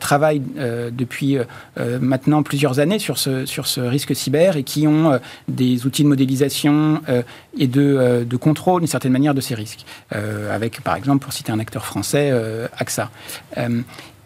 travaillent 0.01 0.43
depuis 0.91 1.37
maintenant 2.01 2.43
plusieurs 2.43 2.79
années 2.79 2.99
sur 2.99 3.19
ce, 3.19 3.45
sur 3.45 3.67
ce 3.67 3.81
risque 3.81 4.17
cyber 4.17 4.57
et 4.57 4.63
qui 4.63 4.87
ont 4.87 5.19
des 5.49 5.85
outils 5.85 6.05
de 6.05 6.09
modélisation 6.09 7.03
et 7.59 7.67
de, 7.67 8.25
de, 8.27 8.37
contrôle 8.37 8.81
d'une 8.81 8.89
certaine 8.89 9.13
manière 9.13 9.35
de 9.35 9.43
ces 9.43 9.55
risques. 9.55 9.85
avec, 10.11 10.81
par 10.81 10.97
exemple, 10.97 11.23
pour 11.23 11.35
citer 11.35 11.53
un 11.53 11.59
acteur 11.59 11.85
français, 11.85 12.33
AXA. 12.79 13.11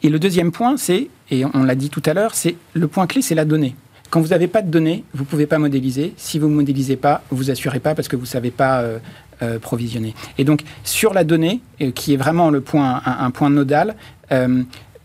Et 0.02 0.08
le 0.08 0.18
deuxième 0.18 0.52
point, 0.52 0.76
c'est, 0.76 1.08
et 1.30 1.44
on 1.44 1.64
l'a 1.64 1.74
dit 1.74 1.90
tout 1.90 2.02
à 2.06 2.14
l'heure, 2.14 2.34
c'est 2.34 2.56
le 2.74 2.86
point 2.86 3.06
clé, 3.06 3.22
c'est 3.22 3.34
la 3.34 3.44
donnée. 3.44 3.74
Quand 4.10 4.20
vous 4.20 4.28
n'avez 4.28 4.46
pas 4.46 4.62
de 4.62 4.70
données, 4.70 5.04
vous 5.14 5.24
ne 5.24 5.28
pouvez 5.28 5.46
pas 5.46 5.58
modéliser. 5.58 6.14
Si 6.16 6.38
vous 6.38 6.48
ne 6.48 6.54
modélisez 6.54 6.96
pas, 6.96 7.22
vous 7.30 7.50
assurez 7.50 7.80
pas 7.80 7.94
parce 7.94 8.08
que 8.08 8.16
vous 8.16 8.22
ne 8.22 8.28
savez 8.28 8.50
pas 8.50 8.80
euh, 8.80 8.98
euh, 9.42 9.58
provisionner. 9.58 10.14
Et 10.38 10.44
donc, 10.44 10.62
sur 10.84 11.12
la 11.12 11.24
donnée, 11.24 11.60
euh, 11.80 11.90
qui 11.90 12.14
est 12.14 12.16
vraiment 12.16 12.50
le 12.50 12.60
point, 12.60 13.02
un, 13.04 13.30
point 13.30 13.50
nodal, 13.50 13.96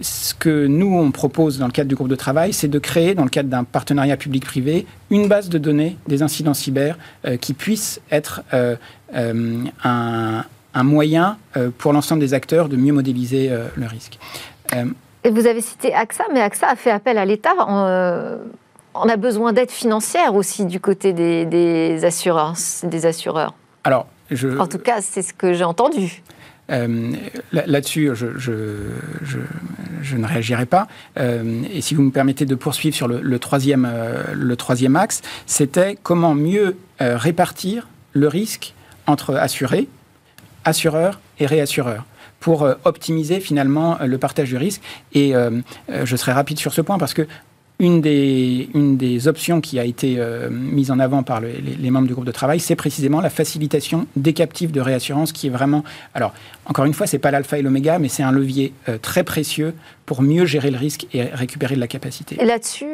ce 0.03 0.33
que 0.33 0.65
nous, 0.65 0.95
on 0.95 1.11
propose 1.11 1.59
dans 1.59 1.67
le 1.67 1.71
cadre 1.71 1.87
du 1.87 1.95
groupe 1.95 2.07
de 2.07 2.15
travail, 2.15 2.53
c'est 2.53 2.67
de 2.67 2.79
créer, 2.79 3.13
dans 3.13 3.23
le 3.23 3.29
cadre 3.29 3.49
d'un 3.49 3.63
partenariat 3.63 4.17
public-privé, 4.17 4.87
une 5.11 5.27
base 5.27 5.49
de 5.49 5.59
données 5.59 5.95
des 6.07 6.23
incidents 6.23 6.55
cyber 6.55 6.97
qui 7.39 7.53
puisse 7.53 8.01
être 8.09 8.41
un, 9.13 10.43
un, 10.73 10.83
moyen 10.83 11.37
pour 11.77 11.93
l'ensemble 11.93 12.19
des 12.19 12.33
acteurs 12.33 12.67
de 12.67 12.77
mieux 12.77 12.93
modéliser 12.93 13.51
le 13.75 13.85
risque. 13.85 14.17
Et 15.23 15.29
vous 15.29 15.45
avez 15.45 15.61
cité 15.61 15.93
AXA, 15.93 16.23
mais 16.33 16.41
AXA 16.41 16.69
a 16.69 16.75
fait 16.75 16.91
appel 16.91 17.17
à 17.17 17.25
l'État. 17.25 17.53
Euh, 17.69 18.37
on 18.95 19.07
a 19.07 19.17
besoin 19.17 19.53
d'aide 19.53 19.71
financière 19.71 20.35
aussi 20.35 20.65
du 20.65 20.79
côté 20.79 21.13
des, 21.13 22.03
assureurs, 22.03 22.55
des 22.83 23.05
assureurs. 23.05 23.53
Alors, 23.83 24.07
je... 24.31 24.57
En 24.57 24.67
tout 24.67 24.79
cas, 24.79 25.01
c'est 25.01 25.21
ce 25.21 25.33
que 25.33 25.53
j'ai 25.53 25.63
entendu. 25.63 26.23
Euh, 26.71 27.11
là-dessus, 27.51 28.11
je, 28.13 28.37
je, 28.37 30.15
ne 30.15 30.25
réagirai 30.25 30.65
pas. 30.65 30.87
Euh, 31.19 31.63
et 31.71 31.81
si 31.81 31.95
vous 31.95 32.01
me 32.01 32.11
permettez 32.11 32.45
de 32.45 32.55
poursuivre 32.55 32.95
sur 32.95 33.07
le, 33.07 33.39
troisième, 33.39 33.89
le 34.33 34.55
troisième 34.55 34.95
axe, 34.95 35.21
c'était 35.45 35.97
comment 36.01 36.33
mieux 36.33 36.77
répartir 36.99 37.87
le 38.13 38.27
risque 38.27 38.73
entre 39.05 39.35
assurés, 39.35 39.87
assureurs 40.63 41.19
et 41.39 41.45
réassureurs 41.45 42.05
pour 42.41 42.63
euh, 42.63 42.73
optimiser 42.83 43.39
finalement 43.39 44.01
euh, 44.01 44.07
le 44.07 44.17
partage 44.17 44.49
du 44.49 44.57
risque. 44.57 44.81
Et 45.13 45.33
euh, 45.33 45.61
je 46.03 46.15
serai 46.17 46.33
rapide 46.33 46.59
sur 46.59 46.73
ce 46.73 46.81
point 46.81 46.97
parce 46.97 47.13
que 47.13 47.25
une 47.79 48.01
des, 48.01 48.69
une 48.75 48.97
des 48.97 49.27
options 49.27 49.59
qui 49.59 49.79
a 49.79 49.85
été 49.85 50.19
mise 50.51 50.91
en 50.91 50.99
avant 50.99 51.23
par 51.23 51.41
les, 51.41 51.89
membres 51.89 52.07
du 52.07 52.13
groupe 52.13 52.27
de 52.27 52.31
travail, 52.31 52.59
c'est 52.59 52.75
précisément 52.75 53.21
la 53.21 53.31
facilitation 53.31 54.05
des 54.15 54.33
captifs 54.33 54.71
de 54.71 54.79
réassurance 54.79 55.31
qui 55.31 55.47
est 55.47 55.49
vraiment... 55.49 55.83
Alors, 56.13 56.31
encore 56.71 56.85
une 56.85 56.93
fois, 56.93 57.05
ce 57.05 57.17
n'est 57.17 57.19
pas 57.19 57.31
l'alpha 57.31 57.57
et 57.57 57.61
l'oméga, 57.61 57.99
mais 57.99 58.07
c'est 58.07 58.23
un 58.23 58.31
levier 58.31 58.73
très 59.01 59.25
précieux 59.25 59.73
pour 60.11 60.23
mieux 60.23 60.45
gérer 60.45 60.71
le 60.71 60.77
risque 60.77 61.07
et 61.13 61.23
récupérer 61.23 61.75
de 61.75 61.79
la 61.79 61.87
capacité. 61.87 62.35
Et 62.37 62.43
là-dessus, 62.43 62.91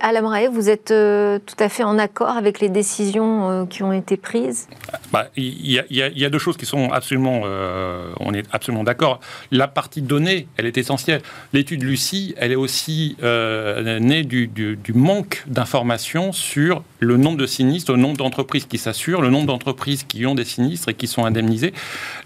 à 0.00 0.12
la 0.12 0.48
vous 0.48 0.68
êtes 0.68 0.92
euh, 0.92 1.40
tout 1.44 1.56
à 1.58 1.68
fait 1.68 1.82
en 1.82 1.98
accord 1.98 2.36
avec 2.36 2.60
les 2.60 2.68
décisions 2.68 3.50
euh, 3.50 3.66
qui 3.66 3.82
ont 3.82 3.92
été 3.92 4.16
prises? 4.16 4.68
Bah, 5.12 5.26
Il 5.36 5.68
y, 5.68 6.24
a 6.24 6.30
deux 6.30 6.38
choses 6.38 6.56
qui 6.56 6.66
sont 6.66 6.92
absolument, 6.92 7.42
euh, 7.44 8.12
on 8.20 8.32
est 8.34 8.44
absolument 8.52 8.84
d'accord. 8.84 9.18
La 9.50 9.66
partie 9.66 10.00
donnée, 10.00 10.46
elle 10.56 10.66
est 10.66 10.78
essentielle. 10.78 11.22
L'étude 11.52 11.82
Lucie, 11.82 12.36
elle 12.36 12.52
est 12.52 12.56
aussi 12.56 13.16
née 13.20 14.22
du, 14.22 14.46
du 14.46 14.92
manque 14.94 15.42
d'informations 15.48 16.30
sur 16.30 16.84
le 17.00 17.16
nombre 17.16 17.38
de 17.38 17.46
sinistres, 17.46 17.90
le 17.90 17.98
nombre 17.98 18.18
d'entreprises 18.18 18.66
qui 18.66 18.78
s'assurent, 18.78 19.22
le 19.22 19.30
nombre 19.30 19.46
d'entreprises 19.46 20.04
qui 20.04 20.24
ont 20.24 20.36
des 20.36 20.44
sinistres 20.44 20.88
et 20.90 20.94
qui 20.94 21.08
sont 21.08 21.24
indemnisées. 21.24 21.72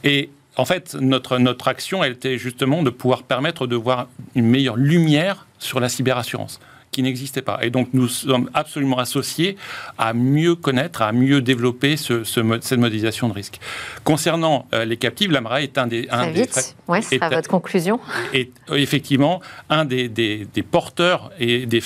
Et 0.03 0.29
en 0.57 0.65
fait, 0.65 0.95
notre, 0.95 1.39
notre 1.39 1.69
action, 1.69 2.05
elle 2.05 2.13
était 2.13 2.39
justement 2.39 2.83
de 2.83 2.91
pouvoir 2.91 3.23
permettre 3.23 3.67
de 3.67 3.77
voir 3.77 4.09
une 4.35 4.47
meilleure 4.47 4.77
lumière 4.77 5.47
sur 5.59 5.81
la 5.81 5.89
cyberassurance 5.89 6.61
qui 6.95 7.03
n'existait 7.03 7.43
pas. 7.43 7.59
Et 7.63 7.71
donc, 7.71 7.89
nous 7.93 8.07
sommes 8.07 8.49
absolument 8.55 8.99
associés 8.99 9.57
à 9.99 10.15
mieux 10.15 10.55
connaître, 10.55 11.03
à 11.03 11.11
mieux 11.11 11.41
développer 11.41 11.97
ce, 11.97 12.23
cette 12.23 12.79
modélisation 12.79 13.29
de 13.29 13.35
risque. 13.35 13.59
Concernant 14.05 14.67
euh, 14.73 14.85
les 14.85 14.97
captives, 14.97 15.33
l'AMRA 15.33 15.63
est 15.63 15.77
un 15.77 15.89
des... 15.89 16.07
Un 16.11 16.31
vite, 16.31 16.55
des, 16.55 16.93
ouais, 16.93 17.03
ce 17.03 17.17
sera 17.17 17.31
votre 17.31 17.49
conclusion. 17.49 17.99
Et 18.33 18.53
euh, 18.71 18.77
effectivement 18.77 19.41
un 19.71 19.85
des, 19.85 20.09
des, 20.09 20.47
des 20.55 20.63
porteurs 20.63 21.33
et 21.41 21.67
des, 21.67 21.83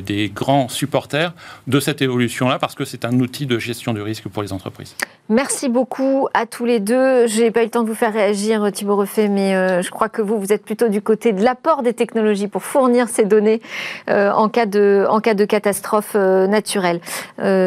des, 0.00 0.28
grands 0.32 0.68
supporters 0.68 1.34
de 1.66 1.80
cette 1.80 2.00
évolution-là, 2.00 2.60
parce 2.60 2.76
que 2.76 2.84
c'est 2.84 3.04
un 3.04 3.18
outil 3.18 3.46
de 3.46 3.58
gestion 3.58 3.92
du 3.92 4.00
risque 4.00 4.28
pour 4.28 4.44
les 4.44 4.52
entreprises. 4.52 4.94
Merci 5.32 5.68
beaucoup 5.68 6.26
à 6.34 6.44
tous 6.44 6.64
les 6.64 6.80
deux. 6.80 7.28
Je 7.28 7.42
n'ai 7.42 7.52
pas 7.52 7.60
eu 7.60 7.66
le 7.66 7.70
temps 7.70 7.84
de 7.84 7.88
vous 7.88 7.94
faire 7.94 8.12
réagir, 8.12 8.72
Thibaut 8.72 8.96
Refait, 8.96 9.28
mais 9.28 9.54
euh, 9.54 9.80
je 9.80 9.88
crois 9.88 10.08
que 10.08 10.22
vous, 10.22 10.40
vous 10.40 10.52
êtes 10.52 10.64
plutôt 10.64 10.88
du 10.88 11.02
côté 11.02 11.32
de 11.32 11.40
l'apport 11.44 11.84
des 11.84 11.94
technologies 11.94 12.48
pour 12.48 12.64
fournir 12.64 13.08
ces 13.08 13.24
données 13.26 13.62
euh, 14.08 14.32
en, 14.32 14.48
cas 14.48 14.66
de, 14.66 15.44
catastrophe 15.44 16.14
euh, 16.16 16.48
naturelle. 16.48 17.00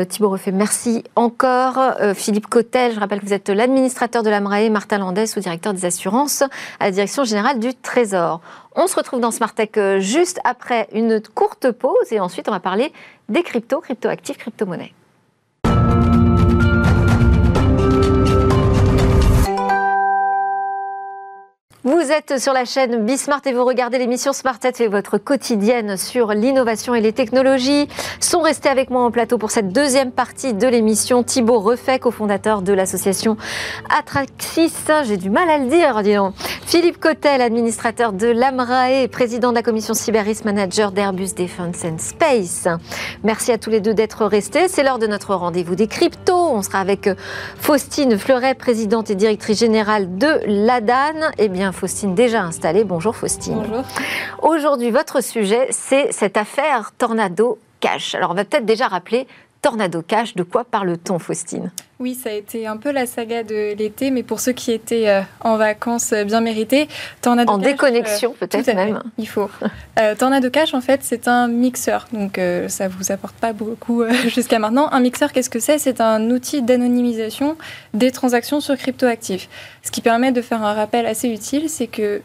Thibaut 0.10 0.28
Refait, 0.28 0.52
merci 0.52 1.06
encore. 1.16 1.80
Philippe 2.16 2.48
Cotel, 2.48 2.94
je 2.94 3.00
rappelle 3.00 3.22
que 3.22 3.26
vous 3.28 3.34
êtes 3.34 3.48
l'administrateur 3.48 4.24
de 4.24 4.30
l'AMRAE, 4.30 4.70
Martin 4.70 4.98
Landais, 4.98 5.26
sous-directeur 5.26 5.74
des 5.74 5.86
assurances 5.86 6.42
à 6.82 6.88
la 6.88 6.92
Direction 6.92 7.24
générale 7.24 7.60
du 7.60 7.74
Trésor. 7.74 8.42
On 8.76 8.88
se 8.88 8.96
retrouve 8.98 9.22
dans 9.22 9.32
Smart 9.32 9.54
Tech 9.54 9.70
juste 10.00 10.42
après 10.44 10.90
une 10.92 11.22
courte 11.34 11.72
pause 11.72 12.12
et 12.12 12.20
ensuite 12.20 12.50
on 12.50 12.52
va 12.52 12.60
parler 12.60 12.92
des 13.30 13.42
cryptos, 13.42 13.80
cryptoactifs, 13.80 14.38
crypto-monnaies. 14.38 14.92
Vous 21.86 22.00
êtes 22.00 22.40
sur 22.40 22.54
la 22.54 22.64
chaîne 22.64 23.06
Bismart 23.06 23.42
et 23.46 23.52
vous 23.52 23.66
regardez 23.66 23.98
l'émission 23.98 24.32
Smart 24.32 24.58
et 24.80 24.88
votre 24.88 25.18
quotidienne 25.18 25.98
sur 25.98 26.30
l'innovation 26.30 26.96
et 26.96 27.02
les 27.02 27.12
technologies. 27.12 27.90
Sont 28.22 28.40
restés 28.40 28.70
avec 28.70 28.90
moi 28.90 29.04
en 29.04 29.12
plateau 29.12 29.38
pour 29.38 29.52
cette 29.52 29.74
deuxième 29.74 30.14
partie 30.14 30.54
de 30.54 30.66
l'émission 30.66 31.24
Thibaut 31.24 31.60
Refait, 31.60 32.00
cofondateur 32.00 32.62
de 32.62 32.72
l'association 32.72 33.36
Atraxis. 33.90 34.72
J'ai 35.04 35.18
du 35.18 35.30
mal 35.30 35.50
à 35.50 35.58
le 35.58 35.66
dire, 35.66 36.02
disons. 36.04 36.34
Philippe 36.66 37.02
Cotel, 37.02 37.42
administrateur 37.42 38.14
de 38.14 38.28
l'AMRAE, 38.28 39.10
président 39.12 39.50
de 39.50 39.56
la 39.56 39.62
commission 39.62 39.94
Cyber 39.94 40.24
Risk 40.24 40.46
Manager 40.46 40.94
d'Airbus 40.94 41.34
Defense 41.36 41.84
and 41.84 41.98
Space. 41.98 42.66
Merci 43.26 43.52
à 43.52 43.58
tous 43.58 43.70
les 43.70 43.82
deux 43.82 43.94
d'être 43.94 44.26
restés. 44.26 44.70
C'est 44.70 44.84
l'heure 44.84 45.00
de 45.00 45.08
notre 45.08 45.36
rendez-vous 45.36 45.76
des 45.76 45.88
cryptos. 45.88 46.34
On 46.34 46.62
sera 46.62 46.80
avec 46.80 47.10
Faustine 47.60 48.18
Fleuret, 48.18 48.56
présidente 48.56 49.10
et 49.10 49.16
directrice 49.16 49.60
générale 49.60 50.18
de 50.18 50.40
l'ADAN. 50.48 51.32
Eh 51.38 51.50
bien, 51.50 51.73
Faustine 51.74 52.16
déjà 52.16 52.42
installée. 52.42 52.84
Bonjour 52.84 53.16
Faustine. 53.16 53.56
Bonjour. 53.56 53.84
Aujourd'hui, 54.42 54.92
votre 54.92 55.22
sujet, 55.22 55.68
c'est 55.72 56.12
cette 56.12 56.38
affaire 56.38 56.92
Tornado 56.98 57.60
Cash. 57.80 58.16
Alors, 58.16 58.32
on 58.32 58.34
va 58.34 58.46
peut-être 58.46 58.66
déjà 58.66 58.88
rappeler 58.88 59.28
Tornado 59.64 60.02
Cash, 60.02 60.36
de 60.36 60.44
quoi 60.44 60.66
parle-t-on, 60.66 61.20
Faustine? 61.20 61.72
Oui, 61.98 62.16
ça 62.16 62.32
a 62.32 62.34
été 62.34 62.68
un 62.68 62.76
peu 62.76 62.92
la 62.92 63.06
saga 63.06 63.44
de 63.44 63.74
l'été, 63.76 64.12
mais 64.12 64.22
pour 64.22 64.42
ceux 64.42 64.52
qui 64.52 64.74
étaient 64.74 65.08
euh, 65.08 65.22
en 65.40 65.56
vacances 65.56 66.12
euh, 66.12 66.26
bien 66.26 66.42
méritées, 66.42 66.90
Tornado 67.22 67.54
en 67.54 67.58
déconnexion 67.60 68.32
euh, 68.32 68.46
peut-être 68.46 68.76
même. 68.76 69.02
il 69.18 69.28
faut. 69.28 69.50
Tornado 70.20 70.50
Cash, 70.50 70.74
en 70.74 70.82
fait, 70.82 71.00
c'est 71.04 71.30
un 71.30 71.48
mixeur, 71.48 72.08
donc 72.12 72.40
ça 72.68 72.90
vous 72.90 73.14
apporte 73.14 73.36
pas 73.36 73.54
beaucoup 73.54 74.04
jusqu'à 74.28 74.60
maintenant. 74.60 74.90
Un 74.92 75.00
mixeur, 75.00 75.32
qu'est-ce 75.32 75.50
que 75.50 75.60
c'est? 75.60 75.78
C'est 75.78 76.02
un 76.02 76.30
outil 76.30 76.62
d'anonymisation 76.62 77.56
des 77.94 78.12
transactions 78.12 78.60
sur 78.60 78.76
cryptoactifs. 78.76 79.48
Ce 79.82 79.92
qui 79.92 80.02
permet 80.02 80.34
de 80.34 80.42
faire 80.42 80.62
un 80.62 80.74
rappel 80.74 81.06
assez 81.06 81.30
utile, 81.30 81.70
c'est 81.70 81.88
que 81.88 82.22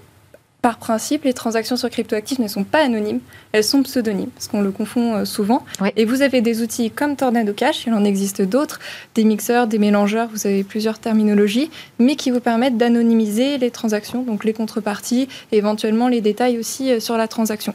par 0.63 0.79
principe, 0.79 1.25
les 1.25 1.33
transactions 1.33 1.77
sur 1.77 1.89
cryptoactifs 1.89 2.41
ne 2.41 2.49
sont 2.49 2.65
pas 2.65 2.81
anonymes, 2.81 3.21
elles 3.53 3.65
sont 3.65 3.83
pseudonymes, 3.83 4.31
parce 4.31 4.49
qu'on 4.49 4.61
le 4.61 4.73
confond 4.73 5.15
euh, 5.15 5.25
souvent. 5.25 5.65
Et 5.97 6.05
vous 6.05 6.23
avez 6.23 6.41
des 6.41 6.63
outils 6.63 6.91
comme 6.91 7.15
Tornado 7.15 7.53
Cash, 7.53 7.87
il 7.87 7.95
en 7.95 8.05
existe 8.05 8.43
d'autres, 8.43 8.81
des 9.15 9.25
mixeurs, 9.25 9.69
des 9.69 9.79
mélangeurs, 9.79 10.29
vous 10.33 10.47
avez 10.47 10.65
plusieurs 10.65 10.99
terminologies, 10.99 11.71
mais 11.99 12.17
qui 12.17 12.31
vous 12.31 12.41
permettent 12.41 12.77
d'anonymiser 12.77 13.59
les 13.59 13.71
transactions, 13.71 14.23
donc 14.23 14.45
les 14.45 14.53
contreparties, 14.53 15.29
et 15.53 15.59
éventuellement 15.59 16.09
les 16.09 16.21
détails 16.21 16.59
aussi 16.59 16.91
euh, 16.91 17.01
sur 17.01 17.17
la 17.17 17.29
transaction. 17.29 17.75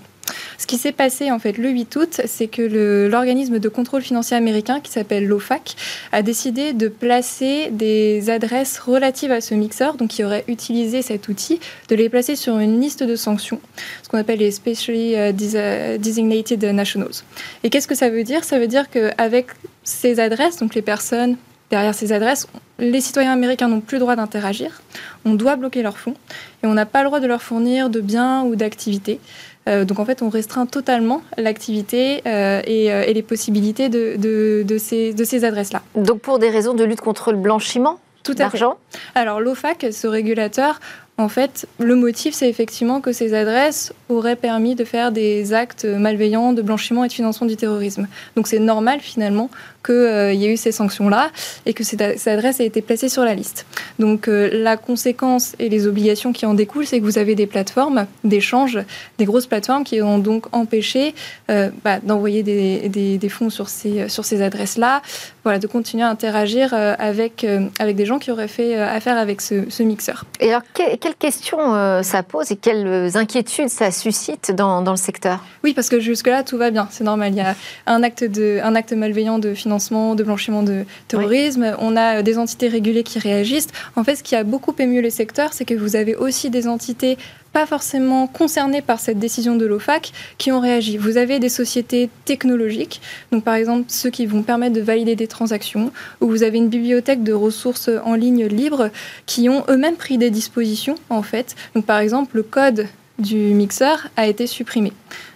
Ce 0.58 0.68
qui 0.68 0.78
s'est 0.78 0.92
passé 0.92 1.32
en 1.32 1.40
fait 1.40 1.58
le 1.58 1.70
8 1.70 1.96
août, 1.96 2.22
c'est 2.26 2.48
que 2.48 3.08
l'organisme 3.10 3.60
de 3.60 3.70
contrôle 3.70 4.02
financier 4.02 4.38
américain 4.38 4.80
qui 4.80 4.92
s'appelle 4.92 5.28
l'OFAC 5.28 5.76
a 6.12 6.22
décidé 6.22 6.74
de 6.74 6.88
placer 6.88 7.70
des 7.72 8.30
adresses 8.30 8.80
relatives 8.80 9.32
à 9.32 9.42
ce 9.42 9.56
mixeur, 9.56 9.96
donc 9.96 10.10
qui 10.10 10.24
aurait 10.24 10.46
utilisé 10.48 11.02
cet 11.02 11.28
outil, 11.28 11.60
de 11.90 11.96
les 11.96 12.10
placer 12.10 12.36
sur 12.36 12.60
une 12.60 12.80
liste 12.80 13.04
de 13.04 13.16
sanctions, 13.16 13.60
ce 14.04 14.10
qu'on 14.10 14.18
appelle 14.18 14.40
les 14.40 14.52
Specially 14.52 15.16
euh, 15.16 15.32
euh, 15.56 15.98
Designated 15.98 16.64
Nationals. 16.64 17.24
Et 17.64 17.70
qu'est-ce 17.70 17.88
que 17.88 17.96
ça 17.96 18.10
veut 18.10 18.24
dire? 18.24 18.44
Ça 18.44 18.60
veut 18.60 18.68
dire 18.68 18.90
qu'avec 18.90 19.48
ces 19.84 20.20
adresses, 20.20 20.58
donc 20.58 20.76
les 20.76 20.82
personnes 20.82 21.38
derrière 21.70 21.96
ces 21.96 22.12
adresses, 22.12 22.48
les 22.78 23.02
citoyens 23.02 23.32
américains 23.34 23.68
n'ont 23.68 23.82
plus 23.82 23.96
le 23.96 24.02
droit 24.02 24.16
d'interagir, 24.16 24.84
on 25.26 25.34
doit 25.34 25.56
bloquer 25.56 25.82
leurs 25.82 25.98
fonds 25.98 26.14
et 26.62 26.68
on 26.68 26.74
n'a 26.74 26.86
pas 26.86 27.02
le 27.02 27.08
droit 27.08 27.20
de 27.20 27.26
leur 27.26 27.42
fournir 27.42 27.90
de 27.90 28.00
biens 28.00 28.44
ou 28.44 28.56
d'activités. 28.56 29.20
Euh, 29.68 29.86
donc 29.86 30.00
en 30.00 30.06
fait, 30.06 30.22
on 30.22 30.30
restreint 30.30 30.66
totalement 30.66 31.22
l'activité 31.38 32.22
euh, 32.26 32.62
euh, 32.68 33.04
et, 33.08 33.14
les 33.14 33.22
possibilités 33.22 33.90
de, 33.90 34.16
de 34.64 34.78
ces, 34.78 35.14
de 35.14 35.24
ces 35.24 35.46
adresses-là. 35.46 35.82
Donc 35.96 36.20
pour 36.20 36.40
des 36.40 36.50
raisons 36.50 36.74
de 36.74 36.84
lutte 36.84 37.02
contre 37.02 37.32
le 37.32 37.38
blanchiment 37.38 38.00
tout 38.24 38.34
d'argent? 38.34 38.78
Alors 39.16 39.42
l'OFAC, 39.42 39.88
ce 39.92 40.08
régulateur, 40.08 40.80
en 41.18 41.28
fait, 41.28 41.68
le 41.78 41.96
motif, 41.96 42.34
c'est 42.34 42.50
effectivement 42.50 43.02
que 43.02 43.12
ces 43.12 43.34
adresses 43.34 43.94
auraient 44.10 44.38
permis 44.38 44.76
de 44.76 44.84
faire 44.84 45.12
des 45.12 45.54
actes 45.54 45.86
malveillants 45.86 46.54
de 46.54 46.62
blanchiment 46.62 47.04
et 47.04 47.10
de 47.10 47.14
financement 47.14 47.46
du 47.46 47.58
terrorisme. 47.58 48.08
Donc 48.36 48.48
c'est 48.48 48.60
normal 48.60 49.00
finalement 49.02 49.50
qu'il 49.84 49.94
euh, 49.94 50.34
y 50.34 50.46
ait 50.46 50.54
eu 50.54 50.58
ces 50.58 50.72
sanctions-là 50.72 51.30
et 51.66 51.74
que 51.74 51.84
cette, 51.84 52.02
adresse 52.02 52.60
ait 52.60 52.66
été 52.66 52.82
placée 52.82 53.10
sur 53.10 53.24
la 53.24 53.36
liste. 53.36 53.66
Donc 54.00 54.28
euh, 54.28 54.50
la 54.52 54.78
conséquence 54.78 55.56
et 55.60 55.70
les 55.70 55.88
obligations 55.88 56.34
qui 56.34 56.46
en 56.46 56.54
découlent, 56.54 56.88
c'est 56.88 57.00
que 57.00 57.06
vous 57.06 57.18
avez 57.18 57.36
des 57.36 57.48
plateformes 57.48 58.08
d'échange, 58.24 58.80
des 59.18 59.26
grosses 59.26 59.48
plateformes 59.48 59.84
qui 59.84 60.02
ont 60.02 60.20
donc 60.20 60.46
empêché 60.52 61.14
euh, 61.50 61.70
bah, 61.84 62.00
d'envoyer 62.02 62.44
des, 62.44 63.30
fonds 63.30 63.50
sur 63.50 63.70
ces, 63.70 64.10
sur 64.10 64.26
ces 64.26 64.42
adresses-là, 64.42 65.02
voilà, 65.44 65.60
de 65.60 65.68
continuer 65.68 66.04
à 66.04 66.10
interagir 66.10 66.74
avec, 66.74 67.46
avec 67.80 67.96
des 67.96 68.06
gens 68.06 68.20
qui 68.20 68.32
auraient 68.32 68.48
fait 68.48 68.76
affaire 68.76 69.18
avec 69.18 69.42
ce, 69.42 69.84
mixeur. 69.84 70.26
Et 70.40 70.50
alors, 70.50 70.62
quelles 70.74 71.16
questions 71.16 72.04
ça 72.04 72.24
pose 72.24 72.52
et 72.52 72.56
quelles 72.56 73.18
inquiétudes 73.18 73.70
ça 73.70 73.92
suscite 73.92 74.52
dans, 74.52 74.82
dans 74.82 74.92
le 74.92 74.98
secteur? 74.98 75.44
Oui, 75.64 75.74
parce 75.74 75.90
que 75.90 76.00
jusque-là, 76.00 76.44
tout 76.44 76.58
va 76.58 76.70
bien, 76.70 76.88
c'est 76.92 77.04
normal. 77.04 77.32
Il 77.32 77.38
y 77.38 77.42
a 77.42 77.56
un 77.88 78.04
acte, 78.04 78.24
de, 78.24 78.60
un 78.64 78.76
acte 78.76 78.94
malveillant 78.94 79.40
de 79.40 79.54
financement 79.54 79.73
de 79.78 80.24
blanchiment 80.24 80.64
de 80.64 80.86
terrorisme. 81.08 81.76
On 81.80 81.96
a 81.96 82.22
des 82.22 82.38
entités 82.38 82.68
régulées 82.68 83.04
qui 83.04 83.20
réagissent. 83.20 83.68
En 83.96 84.04
fait, 84.04 84.16
ce 84.16 84.24
qui 84.24 84.36
a 84.36 84.44
beaucoup 84.44 84.74
ému 84.78 85.02
les 85.02 85.10
secteurs, 85.10 85.54
c'est 85.54 85.66
que 85.66 85.74
vous 85.74 85.96
avez 85.96 86.16
aussi 86.16 86.50
des 86.50 86.68
entités 86.68 87.18
pas 87.54 87.66
forcément 87.68 88.26
concernées 88.28 88.82
par 88.82 89.00
cette 89.00 89.20
décision 89.20 89.56
de 89.56 89.66
l'OFAC 89.66 90.12
qui 90.38 90.52
ont 90.52 90.60
réagi. 90.60 90.98
Vous 90.98 91.18
avez 91.18 91.40
des 91.40 91.50
sociétés 91.50 92.10
technologiques, 92.26 93.00
donc 93.32 93.44
par 93.44 93.54
exemple 93.54 93.86
ceux 93.88 94.10
qui 94.10 94.26
vont 94.26 94.42
permettre 94.42 94.74
de 94.74 94.82
valider 94.82 95.16
des 95.16 95.28
transactions, 95.28 95.92
ou 96.20 96.28
vous 96.28 96.44
avez 96.44 96.58
une 96.58 96.70
bibliothèque 96.70 97.24
de 97.24 97.34
ressources 97.34 97.92
en 98.04 98.16
ligne 98.16 98.48
libre 98.48 98.90
qui 99.28 99.50
ont 99.50 99.64
eux-mêmes 99.70 99.96
pris 99.96 100.18
des 100.18 100.32
dispositions 100.32 100.96
en 101.10 101.22
fait. 101.22 101.56
Donc 101.76 101.86
par 101.86 102.00
exemple 102.00 102.38
le 102.38 102.44
code 102.44 102.88
du 103.20 103.38
mixeur 103.38 104.08
a 104.18 104.26
été 104.28 104.48
supprimé. 104.48 104.92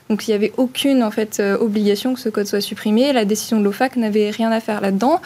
Donc 0.10 0.28
il 0.28 0.32
n'y 0.32 0.36
avait 0.36 0.54
aucune 0.58 1.04
en 1.04 1.12
fait 1.12 1.40
euh, 1.40 1.58
obligation 1.58 2.14
que 2.14 2.20
ce 2.20 2.30
code 2.30 2.48
soit 2.48 2.62
supprimé. 2.62 3.12
La 3.14 3.26
décision 3.26 3.60
de 3.60 3.64
l'OFAC 3.64 3.98
n'avait 3.98 4.30
rien 4.30 4.52
à 4.52 4.60
faire 4.60 4.82
là-dedans. 4.82 5.22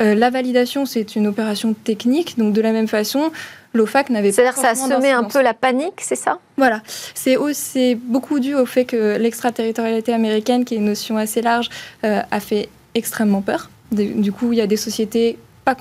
Euh, 0.00 0.14
la 0.14 0.28
validation, 0.30 0.84
c'est 0.84 1.16
une 1.16 1.26
opération 1.26 1.72
technique, 1.72 2.36
donc 2.36 2.52
de 2.52 2.60
la 2.60 2.72
même 2.72 2.88
façon, 2.88 3.30
l'OFAC 3.72 4.10
n'avait 4.10 4.28
pas. 4.28 4.34
C'est-à-dire 4.34 4.54
que 4.54 4.60
ça 4.60 4.70
a 4.70 4.74
semé 4.74 5.10
un 5.10 5.24
peu 5.24 5.40
la 5.42 5.54
panique, 5.54 6.00
c'est 6.00 6.16
ça? 6.16 6.38
Voilà. 6.58 6.82
C'est 7.14 7.94
beaucoup 7.94 8.38
dû 8.38 8.54
au 8.54 8.66
fait 8.66 8.84
que 8.84 9.16
l'extraterritorialité 9.16 10.12
américaine, 10.12 10.64
qui 10.64 10.74
est 10.74 10.78
une 10.78 10.84
notion 10.84 11.16
assez 11.16 11.40
large, 11.40 11.70
euh, 12.04 12.20
a 12.30 12.40
fait 12.40 12.68
extrêmement 12.94 13.40
peur. 13.40 13.70
Du 13.92 14.32
coup, 14.32 14.52
il 14.52 14.58
y 14.58 14.60
a 14.60 14.66
des 14.66 14.76
sociétés 14.76 15.38
pas 15.66 15.74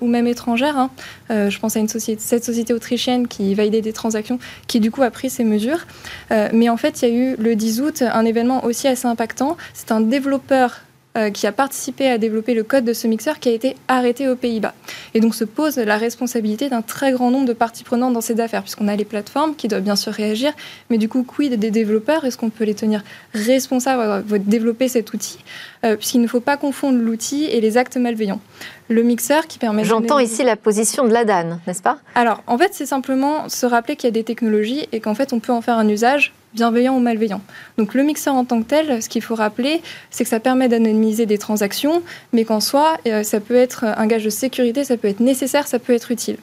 ou 0.00 0.06
même 0.06 0.28
étrangères. 0.28 0.78
Hein. 0.78 0.90
Euh, 1.30 1.50
je 1.50 1.58
pense 1.58 1.76
à 1.76 1.80
cette 1.88 2.44
société 2.44 2.72
autrichienne 2.72 3.26
qui 3.26 3.52
validait 3.54 3.80
des 3.80 3.92
transactions, 3.92 4.38
qui 4.68 4.78
du 4.78 4.92
coup 4.92 5.02
a 5.02 5.10
pris 5.10 5.28
ces 5.28 5.42
mesures. 5.42 5.86
Euh, 6.30 6.48
mais 6.52 6.68
en 6.68 6.76
fait, 6.76 7.02
il 7.02 7.08
y 7.08 7.12
a 7.12 7.14
eu 7.14 7.36
le 7.36 7.56
10 7.56 7.80
août 7.80 8.02
un 8.02 8.24
événement 8.24 8.64
aussi 8.64 8.86
assez 8.86 9.08
impactant. 9.08 9.56
C'est 9.74 9.90
un 9.90 10.00
développeur 10.00 10.82
euh, 11.16 11.30
qui 11.30 11.46
a 11.46 11.52
participé 11.52 12.08
à 12.08 12.18
développer 12.18 12.54
le 12.54 12.62
code 12.62 12.84
de 12.84 12.92
ce 12.92 13.06
mixeur 13.06 13.38
qui 13.38 13.48
a 13.48 13.52
été 13.52 13.76
arrêté 13.88 14.28
aux 14.28 14.36
Pays-Bas. 14.36 14.74
Et 15.14 15.20
donc 15.20 15.34
se 15.34 15.44
pose 15.44 15.76
la 15.76 15.96
responsabilité 15.96 16.68
d'un 16.68 16.82
très 16.82 17.12
grand 17.12 17.30
nombre 17.30 17.46
de 17.46 17.52
parties 17.52 17.84
prenantes 17.84 18.12
dans 18.12 18.20
ces 18.20 18.40
affaires, 18.40 18.62
puisqu'on 18.62 18.88
a 18.88 18.96
les 18.96 19.04
plateformes 19.04 19.54
qui 19.54 19.68
doivent 19.68 19.82
bien 19.82 19.96
sûr 19.96 20.12
réagir, 20.12 20.52
mais 20.90 20.98
du 20.98 21.08
coup, 21.08 21.22
quid 21.22 21.54
des 21.54 21.70
développeurs? 21.70 22.24
Est-ce 22.24 22.36
qu'on 22.36 22.50
peut 22.50 22.64
les 22.64 22.74
tenir 22.74 23.04
responsables 23.32 24.26
de 24.26 24.38
développer 24.38 24.88
cet 24.88 25.12
outil? 25.14 25.38
Euh, 25.84 25.96
Puisqu'il 25.96 26.20
ne 26.20 26.26
faut 26.26 26.40
pas 26.40 26.56
confondre 26.56 26.98
l'outil 26.98 27.44
et 27.44 27.60
les 27.60 27.76
actes 27.76 27.96
malveillants. 27.96 28.40
Le 28.88 29.02
mixeur 29.02 29.46
qui 29.46 29.58
permet... 29.58 29.84
J'entends 29.84 30.18
ici 30.18 30.42
la 30.42 30.56
position 30.56 31.06
de 31.06 31.12
la 31.12 31.24
DAN, 31.24 31.60
n'est-ce 31.66 31.82
pas? 31.82 31.98
Alors, 32.14 32.42
en 32.46 32.58
fait, 32.58 32.70
c'est 32.72 32.86
simplement 32.86 33.48
se 33.48 33.66
rappeler 33.66 33.96
qu'il 33.96 34.06
y 34.06 34.08
a 34.08 34.12
des 34.12 34.24
technologies 34.24 34.88
et 34.92 35.00
qu'en 35.00 35.14
fait, 35.14 35.32
on 35.32 35.40
peut 35.40 35.52
en 35.52 35.60
faire 35.60 35.78
un 35.78 35.88
usage 35.88 36.32
bienveillant 36.54 36.96
ou 36.96 37.00
malveillant. 37.00 37.40
Donc 37.78 37.94
le 37.94 38.02
mixeur 38.02 38.34
en 38.34 38.44
tant 38.44 38.62
que 38.62 38.68
tel, 38.68 39.02
ce 39.02 39.08
qu'il 39.08 39.22
faut 39.22 39.34
rappeler, 39.34 39.82
c'est 40.10 40.24
que 40.24 40.30
ça 40.30 40.40
permet 40.40 40.68
d'anonymiser 40.68 41.26
des 41.26 41.38
transactions, 41.38 42.02
mais 42.32 42.44
qu'en 42.44 42.60
soi, 42.60 42.96
euh, 43.06 43.22
ça 43.22 43.40
peut 43.40 43.56
être 43.56 43.84
un 43.84 44.06
gage 44.06 44.24
de 44.24 44.30
sécurité, 44.30 44.84
ça 44.84 44.96
peut 44.96 45.08
être 45.08 45.20
nécessaire, 45.20 45.66
ça 45.66 45.78
peut 45.78 45.92
être 45.92 46.10
utile. 46.10 46.36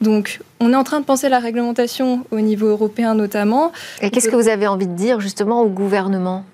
Donc 0.00 0.40
on 0.60 0.72
est 0.72 0.76
en 0.76 0.84
train 0.84 1.00
de 1.00 1.04
penser 1.04 1.28
la 1.28 1.38
réglementation 1.38 2.24
au 2.30 2.40
niveau 2.40 2.66
européen 2.66 3.14
notamment. 3.14 3.72
Et 4.00 4.10
qu'est-ce 4.10 4.28
que 4.28 4.36
vous 4.36 4.48
avez 4.48 4.66
envie 4.66 4.86
de 4.86 4.94
dire 4.94 5.20
justement 5.20 5.62
au 5.62 5.68
gouvernement? 5.68 6.44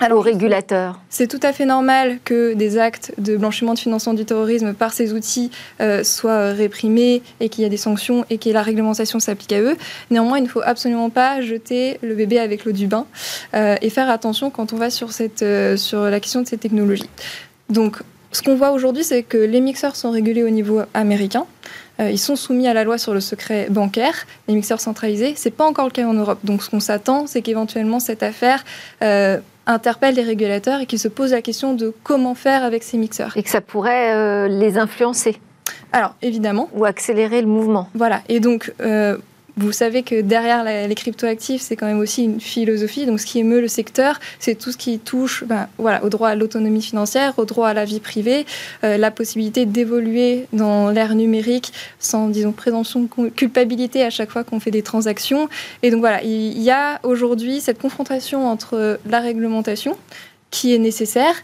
Alors, 0.00 0.18
aux 0.18 0.22
régulateurs 0.22 1.00
C'est 1.08 1.28
tout 1.28 1.38
à 1.42 1.52
fait 1.52 1.66
normal 1.66 2.18
que 2.24 2.54
des 2.54 2.78
actes 2.78 3.12
de 3.18 3.36
blanchiment 3.36 3.74
de 3.74 3.78
financement 3.78 4.12
du 4.12 4.24
terrorisme 4.24 4.74
par 4.74 4.92
ces 4.92 5.12
outils 5.12 5.52
euh, 5.80 6.02
soient 6.02 6.48
réprimés 6.48 7.22
et 7.38 7.48
qu'il 7.48 7.62
y 7.62 7.66
ait 7.66 7.70
des 7.70 7.76
sanctions 7.76 8.24
et 8.28 8.38
que 8.38 8.50
la 8.50 8.62
réglementation 8.62 9.20
s'applique 9.20 9.52
à 9.52 9.60
eux. 9.60 9.76
Néanmoins, 10.10 10.38
il 10.38 10.44
ne 10.44 10.48
faut 10.48 10.62
absolument 10.64 11.10
pas 11.10 11.40
jeter 11.42 11.98
le 12.02 12.14
bébé 12.14 12.40
avec 12.40 12.64
l'eau 12.64 12.72
du 12.72 12.88
bain 12.88 13.06
euh, 13.54 13.76
et 13.80 13.88
faire 13.88 14.10
attention 14.10 14.50
quand 14.50 14.72
on 14.72 14.76
va 14.76 14.90
sur, 14.90 15.12
cette, 15.12 15.42
euh, 15.42 15.76
sur 15.76 16.02
la 16.02 16.18
question 16.18 16.42
de 16.42 16.48
ces 16.48 16.58
technologies. 16.58 17.08
Donc, 17.70 17.98
ce 18.32 18.42
qu'on 18.42 18.56
voit 18.56 18.72
aujourd'hui, 18.72 19.04
c'est 19.04 19.22
que 19.22 19.38
les 19.38 19.60
mixeurs 19.60 19.94
sont 19.94 20.10
régulés 20.10 20.42
au 20.42 20.50
niveau 20.50 20.80
américain. 20.92 21.46
ils 22.00 22.18
sont 22.18 22.34
soumis 22.34 22.66
à 22.66 22.74
la 22.74 22.82
loi 22.82 22.98
sur 22.98 23.14
le 23.14 23.20
secret 23.20 23.68
bancaire, 23.70 24.26
les 24.48 24.54
mixeurs 24.54 24.80
centralisés. 24.80 25.36
Ce 25.36 25.44
n'est 25.44 25.52
pas 25.52 25.64
encore 25.64 25.84
le 25.84 25.92
cas 25.92 26.04
en 26.04 26.14
Europe. 26.14 26.40
Donc, 26.42 26.64
ce 26.64 26.68
qu'on 26.68 26.80
s'attend, 26.80 27.28
c'est 27.28 27.42
qu'éventuellement 27.42 28.00
cette 28.00 28.24
affaire 28.24 28.64
interpellent 29.66 30.14
les 30.14 30.22
régulateurs 30.22 30.80
et 30.80 30.86
qui 30.86 30.98
se 30.98 31.08
posent 31.08 31.32
la 31.32 31.42
question 31.42 31.74
de 31.74 31.92
comment 32.02 32.34
faire 32.34 32.64
avec 32.64 32.82
ces 32.82 32.98
mixeurs. 32.98 33.36
Et 33.36 33.42
que 33.42 33.50
ça 33.50 33.60
pourrait 33.60 34.14
euh, 34.14 34.48
les 34.48 34.78
influencer 34.78 35.40
Alors, 35.92 36.14
évidemment. 36.22 36.68
Ou 36.74 36.84
accélérer 36.84 37.40
le 37.40 37.48
mouvement. 37.48 37.88
Voilà. 37.94 38.22
Et 38.28 38.40
donc, 38.40 38.72
euh, 38.80 39.18
vous 39.56 39.72
savez 39.72 40.02
que 40.02 40.20
derrière 40.20 40.64
les 40.64 40.94
cryptoactifs, 40.94 41.62
c'est 41.62 41.76
quand 41.76 41.86
même 41.86 42.00
aussi 42.00 42.24
une 42.24 42.40
philosophie. 42.40 43.06
Donc, 43.06 43.20
ce 43.20 43.26
qui 43.26 43.38
émeut 43.38 43.60
le 43.60 43.68
secteur, 43.68 44.18
c'est 44.40 44.56
tout 44.56 44.72
ce 44.72 44.76
qui 44.76 44.98
touche 44.98 45.44
ben, 45.44 45.68
voilà, 45.78 46.04
au 46.04 46.08
droit 46.08 46.30
à 46.30 46.34
l'autonomie 46.34 46.82
financière, 46.82 47.34
au 47.38 47.44
droit 47.44 47.68
à 47.68 47.74
la 47.74 47.84
vie 47.84 48.00
privée, 48.00 48.46
euh, 48.82 48.96
la 48.96 49.10
possibilité 49.12 49.64
d'évoluer 49.64 50.46
dans 50.52 50.90
l'ère 50.90 51.14
numérique 51.14 51.72
sans, 52.00 52.28
disons, 52.28 52.52
présomption 52.52 53.02
de 53.02 53.28
culpabilité 53.28 54.02
à 54.02 54.10
chaque 54.10 54.30
fois 54.30 54.42
qu'on 54.42 54.58
fait 54.58 54.72
des 54.72 54.82
transactions. 54.82 55.48
Et 55.82 55.90
donc, 55.90 56.00
voilà, 56.00 56.22
il 56.22 56.60
y 56.60 56.70
a 56.70 56.98
aujourd'hui 57.04 57.60
cette 57.60 57.78
confrontation 57.78 58.48
entre 58.48 58.98
la 59.08 59.20
réglementation, 59.20 59.96
qui 60.50 60.74
est 60.74 60.78
nécessaire, 60.78 61.34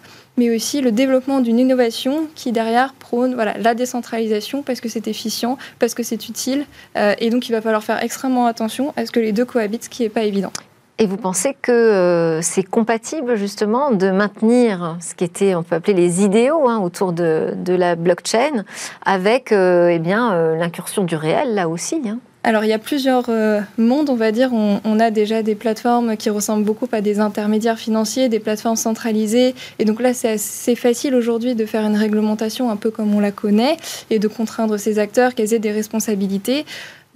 mais 0.41 0.57
aussi 0.57 0.80
le 0.80 0.91
développement 0.91 1.41
d'une 1.41 1.59
innovation 1.59 2.26
qui 2.34 2.51
derrière 2.51 2.95
prône 2.95 3.34
voilà, 3.34 3.59
la 3.59 3.74
décentralisation 3.74 4.62
parce 4.62 4.80
que 4.80 4.88
c'est 4.88 5.07
efficient, 5.07 5.59
parce 5.78 5.93
que 5.93 6.03
c'est 6.03 6.30
utile. 6.30 6.64
Euh, 6.97 7.14
et 7.18 7.28
donc 7.28 7.51
il 7.51 7.53
va 7.53 7.61
falloir 7.61 7.84
faire 7.84 8.03
extrêmement 8.03 8.47
attention 8.47 8.95
à 8.97 9.05
ce 9.05 9.11
que 9.11 9.20
les 9.20 9.32
deux 9.32 9.45
cohabitent, 9.45 9.84
ce 9.84 9.91
qui 9.91 10.03
n'est 10.03 10.09
pas 10.09 10.22
évident. 10.22 10.51
Et 10.97 11.07
vous 11.07 11.18
pensez 11.18 11.55
que 11.61 11.72
euh, 11.72 12.41
c'est 12.41 12.62
compatible 12.62 13.36
justement 13.36 13.91
de 13.91 14.11
maintenir 14.11 14.97
ce 15.03 15.14
qui 15.14 15.24
était, 15.24 15.55
on 15.55 15.62
peut 15.62 15.74
appeler 15.74 15.93
les 15.93 16.24
idéaux 16.24 16.66
hein, 16.66 16.78
autour 16.78 17.12
de, 17.12 17.55
la 17.66 17.95
blockchain 17.95 18.64
avec 19.05 19.53
euh, 19.53 19.88
eh 19.88 19.99
bien 19.99 20.55
l'incursion 20.57 21.05
du 21.05 21.16
réel 21.16 21.55
là 21.55 21.68
aussi 21.68 22.01
hein? 22.07 22.18
Alors 22.43 22.64
il 22.64 22.68
y 22.68 22.72
a 22.72 22.78
plusieurs 22.78 23.26
euh, 23.28 23.61
mondes, 23.76 24.09
on 24.09 24.14
va 24.14 24.32
dire. 24.32 24.51
On, 24.53 24.99
a 24.99 25.11
déjà 25.11 25.43
des 25.43 25.55
plateformes 25.55 26.16
qui 26.16 26.30
ressemblent 26.30 26.64
beaucoup 26.64 26.88
à 26.93 27.01
des 27.01 27.20
intermédiaires 27.20 27.78
financiers, 27.78 28.28
des 28.28 28.41
plateformes 28.41 28.76
centralisées. 28.76 29.55
Et 29.78 29.84
donc 29.84 30.01
là, 30.01 30.14
c'est 30.14 30.30
assez 30.30 30.74
facile 30.74 31.14
aujourd'hui 31.14 31.55
de 31.55 31.66
faire 31.66 31.84
une 31.84 31.97
réglementation 31.97 32.70
un 32.70 32.76
peu 32.76 32.91
comme 32.91 33.14
on 33.14 33.20
la 33.20 33.30
connaît 33.30 33.76
et 34.09 34.18
de 34.18 34.28
contraindre 34.28 34.78
ces 34.78 34.99
acteurs 34.99 35.34
qu'elles 35.34 35.53
aient 35.53 35.59
des 35.59 35.72
responsabilités. 35.72 36.64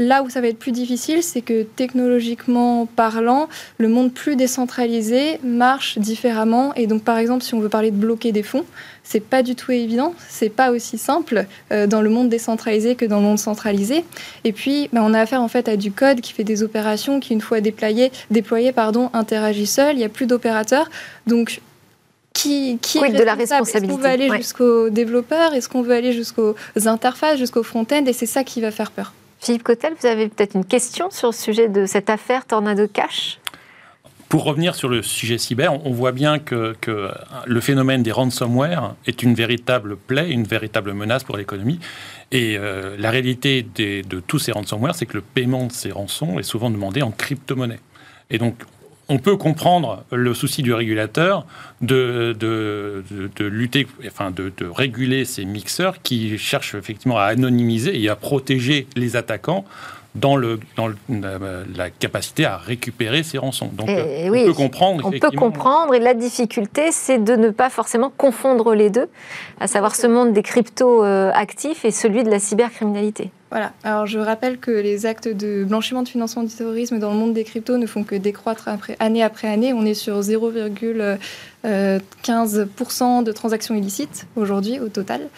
Là 0.01 0.24
où 0.24 0.30
ça 0.30 0.40
va 0.40 0.49
être 0.49 0.59
plus 0.59 0.72
difficile, 0.72 1.22
c'est 1.22 1.40
que 1.40 1.62
technologiquement 1.62 2.86
parlant, 2.86 3.49
le 3.78 3.88
monde 3.88 4.12
plus 4.12 4.34
décentralisé 4.34 5.38
marche 5.45 5.99
différemment. 5.99 6.74
Et 6.74 6.88
donc, 6.88 7.05
par 7.05 7.16
exemple, 7.16 7.45
si 7.45 7.55
on 7.55 7.61
veut 7.61 7.68
parler 7.68 7.92
de 7.92 7.97
bloquer 7.97 8.32
des 8.32 8.42
fonds, 8.42 8.64
c'est 9.05 9.20
pas 9.20 9.45
du 9.45 9.55
tout 9.55 9.70
évident, 9.70 10.14
c'est 10.28 10.49
pas 10.49 10.72
aussi 10.72 10.99
simple 10.99 11.47
euh, 11.70 11.86
dans 11.86 12.03
le 12.03 12.11
monde 12.11 12.28
décentralisé 12.28 12.97
que 12.97 13.05
dans 13.05 13.18
le 13.18 13.22
monde 13.22 13.38
centralisé. 13.38 14.05
Et 14.42 14.53
puis, 14.53 14.88
bah, 14.92 15.01
on 15.05 15.14
a 15.14 15.20
affaire 15.20 15.42
en 15.42 15.49
fait 15.49 15.68
à 15.68 15.76
du 15.76 15.92
code 15.92 16.20
qui 16.20 16.32
fait 16.32 16.42
des 16.42 16.64
opérations 16.64 17.20
qui, 17.20 17.32
une 17.32 17.40
fois 17.40 17.61
déployées, 17.61 18.11
déployé, 18.32 18.72
pardon, 18.72 19.11
interagit 19.12 19.66
seul. 19.66 19.95
Il 19.95 19.99
n'y 19.99 20.05
a 20.05 20.09
plus 20.09 20.26
d'opérateurs, 20.26 20.90
donc 21.28 21.61
qui, 22.32 22.78
qui 22.82 22.99
est 22.99 23.12
de 23.12 23.22
la 23.22 23.34
responsabilité 23.34 23.86
Est-ce 23.86 23.95
qu'on 23.95 23.97
veut 23.97 24.07
aller 24.07 24.30
jusqu'aux 24.36 24.90
développeurs? 24.90 25.55
Est-ce 25.55 25.68
qu'on 25.68 25.82
veut 25.82 25.95
aller 25.95 26.12
jusqu'aux 26.12 26.57
interfaces, 26.86 27.38
jusqu'au 27.38 27.62
front-end? 27.62 28.05
Et 28.07 28.12
c'est 28.12 28.26
ça 28.26 28.42
qui 28.42 28.61
va 28.61 28.72
faire 28.72 28.90
peur. 28.90 29.12
Philippe 29.45 29.62
Cotel, 29.62 29.92
vous 30.01 30.07
avez 30.07 30.30
peut-être 30.30 30.55
une 30.55 30.64
question 30.64 31.11
sur 31.11 31.28
le 31.28 31.34
sujet 31.34 31.68
de 31.68 31.84
cette 31.84 32.09
affaire 32.09 32.47
Tornado 32.47 32.88
Cash? 32.88 33.38
Pour 34.30 34.45
revenir 34.45 34.74
sur 34.74 34.88
le 34.88 35.03
sujet 35.03 35.36
cyber, 35.36 35.86
on 35.86 35.90
voit 35.90 36.12
bien 36.12 36.38
que, 36.38 36.74
le 37.45 37.61
phénomène 37.61 38.03
des 38.03 38.11
ransomware 38.11 38.95
est 39.07 39.22
une 39.22 39.34
véritable 39.34 39.97
plaie, 39.99 40.30
une 40.30 40.45
véritable 40.45 40.95
menace 40.95 41.24
pour 41.24 41.36
l'économie. 41.36 41.78
Et 42.32 42.57
euh, 42.57 42.97
la 42.99 43.11
réalité 43.11 43.62
de 43.62 44.20
tous 44.20 44.38
ces 44.38 44.51
ransomware, 44.51 44.95
c'est 44.95 45.05
que 45.05 45.18
le 45.18 45.20
paiement 45.20 45.66
de 45.66 45.72
ces 45.72 45.92
rançons 45.92 46.38
est 46.38 46.42
souvent 46.42 46.70
demandé 46.70 47.03
en 47.03 47.11
crypto-monnaie. 47.11 47.80
Et 48.30 48.38
donc, 48.38 48.57
on 49.09 49.18
peut 49.18 49.36
comprendre 49.36 50.05
le 50.11 50.34
souci 50.34 50.62
du 50.62 50.72
régulateur 50.72 51.46
de, 51.80 52.34
de, 52.38 53.44
lutter, 53.44 53.86
enfin 54.07 54.30
de, 54.30 54.52
réguler 54.66 55.24
ces 55.24 55.44
mixeurs 55.44 56.02
qui 56.02 56.38
cherchent 56.38 56.74
effectivement 56.74 57.18
à 57.18 57.24
anonymiser 57.24 58.00
et 58.00 58.09
à 58.09 58.16
protéger 58.16 58.86
les 58.96 59.16
attaquants 59.16 59.64
dans, 60.14 60.36
le, 60.36 60.61
dans 60.76 60.88
la, 61.09 61.90
capacité 61.90 62.44
à 62.44 62.57
récupérer 62.57 63.22
ces 63.22 63.38
rançons. 63.38 63.70
Donc, 63.72 63.88
on 63.88 64.30
peut 64.32 64.52
comprendre. 64.52 65.05
On 65.05 65.11
peut 65.11 65.30
comprendre, 65.36 65.94
et 65.94 65.98
la 65.98 66.14
difficulté, 66.14 66.92
c'est 66.92 67.22
de 67.22 67.34
ne 67.34 67.50
pas 67.50 67.68
forcément 67.68 68.12
confondre 68.16 68.74
les 68.74 68.90
deux, 68.90 69.09
à 69.61 69.66
savoir 69.66 69.96
ce 69.96 70.07
monde 70.07 70.32
des 70.32 70.42
crypto 70.42 71.05
euh, 71.05 71.32
actifs 71.34 71.84
et 71.84 71.90
celui 71.90 72.22
de 72.22 72.30
la 72.30 72.38
cybercriminalité. 72.38 73.30
Voilà. 73.55 73.72
Alors, 73.84 74.05
je 74.07 74.18
rappelle 74.18 74.59
que 74.59 74.72
les 74.72 75.07
actes 75.07 75.28
de 75.28 75.62
blanchiment 75.62 76.02
de 76.02 76.09
financement 76.09 76.42
du 76.42 76.52
terrorisme 76.52 76.98
dans 76.98 77.12
le 77.12 77.16
monde 77.16 77.34
des 77.34 77.44
cryptos 77.44 77.78
ne 77.78 77.86
font 77.86 78.02
que 78.02 78.16
décroître 78.16 78.68
année 78.98 79.22
après 79.22 79.46
année. 79.46 79.72
On 79.72 79.86
est 79.86 79.94
sur 79.94 80.18
0,15% 80.22 81.18
euh, 81.64 83.22
de 83.22 83.30
transactions 83.30 83.76
illicites 83.76 84.26
aujourd'hui 84.34 84.80
au 84.80 84.88
total. 84.88 85.28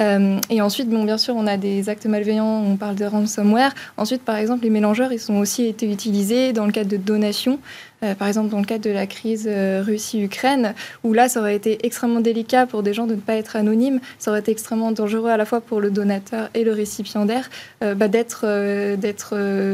Euh, 0.00 0.40
et 0.50 0.60
ensuite, 0.62 0.88
bien 0.88 1.16
sûr, 1.16 1.36
on 1.36 1.46
a 1.46 1.56
des 1.56 1.88
actes 1.88 2.06
malveillants, 2.06 2.64
on 2.66 2.76
parle 2.76 2.96
de 2.96 3.04
ransomware. 3.04 3.72
Ensuite, 3.96 4.22
par 4.22 4.34
exemple, 4.34 4.64
les 4.64 4.70
mélangeurs, 4.70 5.12
ils 5.12 5.30
ont 5.30 5.38
aussi 5.38 5.66
été 5.66 5.88
utilisés 5.88 6.52
dans 6.52 6.66
le 6.66 6.72
cadre 6.72 6.90
de 6.90 6.96
donations. 6.96 7.60
Euh, 8.02 8.14
par 8.14 8.28
exemple 8.28 8.48
dans 8.48 8.58
le 8.58 8.64
cadre 8.64 8.84
de 8.84 8.90
la 8.90 9.06
crise 9.06 9.46
euh, 9.46 9.82
Russie-Ukraine, 9.84 10.74
où 11.04 11.12
là, 11.12 11.28
ça 11.28 11.40
aurait 11.40 11.54
été 11.54 11.84
extrêmement 11.86 12.20
délicat 12.20 12.64
pour 12.64 12.82
des 12.82 12.94
gens 12.94 13.06
de 13.06 13.14
ne 13.14 13.20
pas 13.20 13.34
être 13.34 13.56
anonymes, 13.56 14.00
ça 14.18 14.30
aurait 14.30 14.40
été 14.40 14.52
extrêmement 14.52 14.90
dangereux 14.90 15.28
à 15.28 15.36
la 15.36 15.44
fois 15.44 15.60
pour 15.60 15.80
le 15.80 15.90
donateur 15.90 16.48
et 16.54 16.64
le 16.64 16.72
récipiendaire 16.72 17.50
euh, 17.82 17.94
bah, 17.94 18.08
d'être 18.08 18.46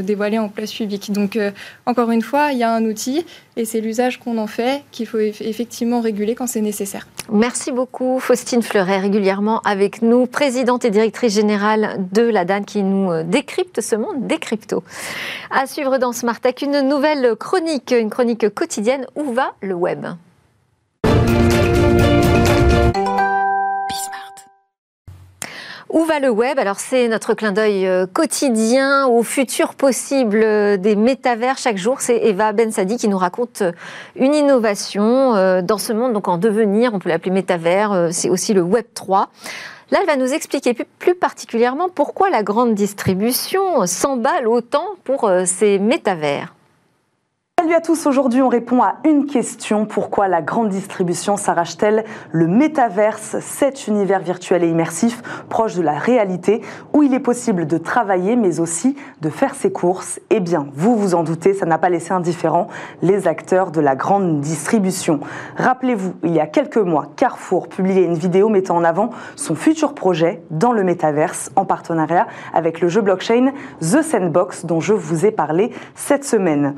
dévoilé 0.03 0.39
en 0.39 0.49
place 0.49 0.73
publique. 0.73 1.13
Donc, 1.13 1.39
encore 1.87 2.11
une 2.11 2.23
fois, 2.23 2.51
il 2.53 2.59
y 2.59 2.63
a 2.63 2.73
un 2.73 2.85
outil 2.85 3.25
et 3.57 3.65
c'est 3.65 3.81
l'usage 3.81 4.19
qu'on 4.19 4.39
en 4.39 4.47
fait 4.47 4.83
qu'il 4.91 5.07
faut 5.07 5.19
effectivement 5.19 6.01
réguler 6.01 6.35
quand 6.35 6.47
c'est 6.47 6.61
nécessaire. 6.61 7.07
Merci 7.33 7.73
beaucoup, 7.73 8.21
Faustine 8.21 8.63
Fleuret, 8.63 8.99
régulièrement 8.99 9.61
avec 9.61 10.03
nous, 10.03 10.27
présidente 10.27 10.85
et 10.85 10.91
directrice 10.91 11.35
générale 11.35 12.07
de 12.13 12.23
la 12.23 12.45
DAN 12.45 12.63
qui 12.63 12.83
nous 12.83 13.23
décrypte 13.25 13.81
ce 13.81 13.97
monde 13.97 14.27
des 14.27 14.39
cryptos. 14.39 14.85
À 15.51 15.67
suivre 15.67 15.99
dans 15.99 16.13
Smart 16.13 16.39
Tech, 16.39 16.57
une 16.63 16.81
nouvelle 16.83 17.35
chronique 17.37 17.95
quotidienne 18.55 19.07
Où 19.15 19.33
va 19.33 19.55
le 19.61 19.75
web 19.75 20.07
Où 25.89 26.05
va 26.05 26.19
le 26.19 26.31
web 26.31 26.59
Alors 26.59 26.81
c'est 26.81 27.07
notre 27.09 27.35
clin 27.35 27.53
d'œil 27.53 27.87
euh, 27.87 28.07
quotidien 28.07 29.07
au 29.07 29.23
futur 29.23 29.75
possible 29.75 30.41
euh, 30.43 30.77
des 30.77 30.97
métavers 30.97 31.59
chaque 31.59 31.77
jour. 31.77 32.01
C'est 32.01 32.17
Eva 32.17 32.53
Bensadi 32.53 32.97
qui 32.97 33.09
nous 33.09 33.19
raconte 33.19 33.63
euh, 33.63 33.73
une 34.17 34.35
innovation 34.35 35.63
dans 35.63 35.79
ce 35.79 35.93
monde 35.93 36.13
donc 36.13 36.29
en 36.29 36.39
devenir. 36.39 36.93
On 36.93 36.99
peut 36.99 37.09
l'appeler 37.09 37.31
métavers. 37.31 38.09
C'est 38.11 38.29
aussi 38.29 38.53
le 38.53 38.63
Web 38.63 38.87
3. 38.95 39.29
Là, 39.93 39.99
elle 40.01 40.07
va 40.07 40.17
nous 40.17 40.33
expliquer 40.33 40.75
plus 40.75 41.15
particulièrement 41.15 41.89
pourquoi 41.89 42.31
la 42.31 42.43
grande 42.43 42.75
distribution 42.75 43.87
s'emballe 43.87 44.49
autant 44.49 44.87
pour 45.05 45.31
ces 45.45 45.79
métavers. 45.79 46.56
Salut 47.59 47.73
à 47.73 47.81
tous, 47.81 48.05
aujourd'hui 48.07 48.43
on 48.43 48.51
répond 48.51 48.83
à 48.83 48.97
une 49.07 49.25
question. 49.25 49.87
Pourquoi 49.87 50.29
la 50.29 50.43
grande 50.43 50.69
distribution 50.69 51.39
s'arrache-t-elle? 51.39 52.05
Le 52.31 52.47
métaverse, 52.47 53.39
cet 53.41 53.87
univers 53.87 54.21
virtuel 54.21 54.63
et 54.63 54.69
immersif 54.69 55.23
proche 55.49 55.75
de 55.75 55.81
la 55.81 55.95
réalité 55.95 56.61
où 56.93 57.03
il 57.03 57.15
est 57.15 57.19
possible 57.19 57.67
de 57.67 57.79
travailler 57.79 58.37
mais 58.37 58.61
aussi 58.61 58.95
de 59.23 59.31
faire 59.31 59.55
ses 59.55 59.73
courses? 59.73 60.21
Eh 60.29 60.41
bien, 60.41 60.67
vous 60.75 60.97
vous 60.97 61.15
en 61.15 61.23
doutez, 61.23 61.55
ça 61.55 61.65
n'a 61.65 61.79
pas 61.79 61.89
laissé 61.89 62.13
indifférent 62.13 62.69
les 63.01 63.27
acteurs 63.27 63.71
de 63.71 63.81
la 63.81 63.97
grande 63.97 64.43
distribution. 64.43 65.21
Rappelez-vous, 65.57 66.13
il 66.25 66.35
y 66.35 66.41
a 66.41 66.47
quelques 66.47 66.77
mois, 66.77 67.07
Carrefour 67.17 67.69
publiait 67.69 68.05
une 68.05 68.19
vidéo 68.19 68.51
mettant 68.51 68.77
en 68.77 68.85
avant 68.85 69.11
son 69.35 69.55
futur 69.55 69.95
projet 69.95 70.43
dans 70.51 70.73
le 70.73 70.85
métaverse 70.85 71.51
en 71.57 71.65
partenariat 71.65 72.27
avec 72.53 72.83
le 72.83 72.89
jeu 72.89 73.01
blockchain 73.01 73.53
The 73.81 74.03
Sandbox 74.03 74.67
dont 74.67 74.81
je 74.81 74.93
vous 74.93 75.25
ai 75.25 75.31
parlé 75.31 75.73
cette 75.95 76.25
semaine 76.25 76.75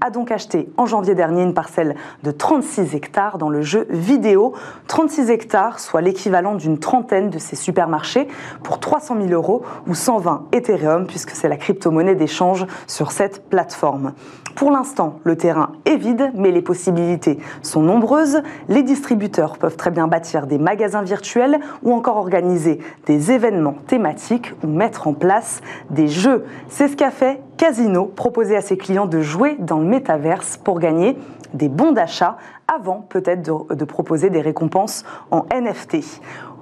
a 0.00 0.10
donc 0.10 0.30
acheté 0.30 0.68
en 0.76 0.86
janvier 0.86 1.14
dernier 1.14 1.42
une 1.42 1.54
parcelle 1.54 1.94
de 2.22 2.30
36 2.30 2.94
hectares 2.94 3.38
dans 3.38 3.48
le 3.48 3.62
jeu 3.62 3.86
vidéo. 3.90 4.54
36 4.86 5.30
hectares, 5.30 5.80
soit 5.80 6.00
l'équivalent 6.00 6.54
d'une 6.54 6.78
trentaine 6.78 7.30
de 7.30 7.38
ces 7.38 7.56
supermarchés, 7.56 8.28
pour 8.62 8.80
300 8.80 9.16
000 9.20 9.32
euros 9.32 9.62
ou 9.86 9.94
120 9.94 10.46
Ethereum, 10.52 11.06
puisque 11.06 11.30
c'est 11.30 11.48
la 11.48 11.56
crypto-monnaie 11.56 12.14
d'échange 12.14 12.66
sur 12.86 13.12
cette 13.12 13.48
plateforme. 13.48 14.12
Pour 14.54 14.72
l'instant, 14.72 15.20
le 15.22 15.36
terrain 15.36 15.70
est 15.84 15.96
vide, 15.96 16.32
mais 16.34 16.50
les 16.50 16.62
possibilités 16.62 17.38
sont 17.62 17.80
nombreuses. 17.80 18.42
Les 18.68 18.82
distributeurs 18.82 19.56
peuvent 19.56 19.76
très 19.76 19.92
bien 19.92 20.08
bâtir 20.08 20.48
des 20.48 20.58
magasins 20.58 21.02
virtuels 21.02 21.60
ou 21.84 21.92
encore 21.92 22.16
organiser 22.16 22.80
des 23.06 23.30
événements 23.30 23.76
thématiques 23.86 24.52
ou 24.64 24.66
mettre 24.66 25.06
en 25.06 25.12
place 25.12 25.60
des 25.90 26.08
jeux. 26.08 26.44
C'est 26.68 26.88
ce 26.88 26.96
qu'a 26.96 27.12
fait 27.12 27.40
Casino, 27.58 28.06
proposer 28.06 28.56
à 28.56 28.60
ses 28.60 28.78
clients 28.78 29.06
de 29.06 29.20
jouer 29.20 29.56
dans 29.58 29.80
le 29.80 29.84
métaverse 29.84 30.56
pour 30.56 30.78
gagner 30.78 31.18
des 31.54 31.68
bons 31.68 31.92
d'achat 31.92 32.38
avant 32.72 33.00
peut-être 33.00 33.42
de, 33.74 33.84
proposer 33.84 34.30
des 34.30 34.40
récompenses 34.40 35.04
en 35.30 35.44
NFT. 35.52 35.96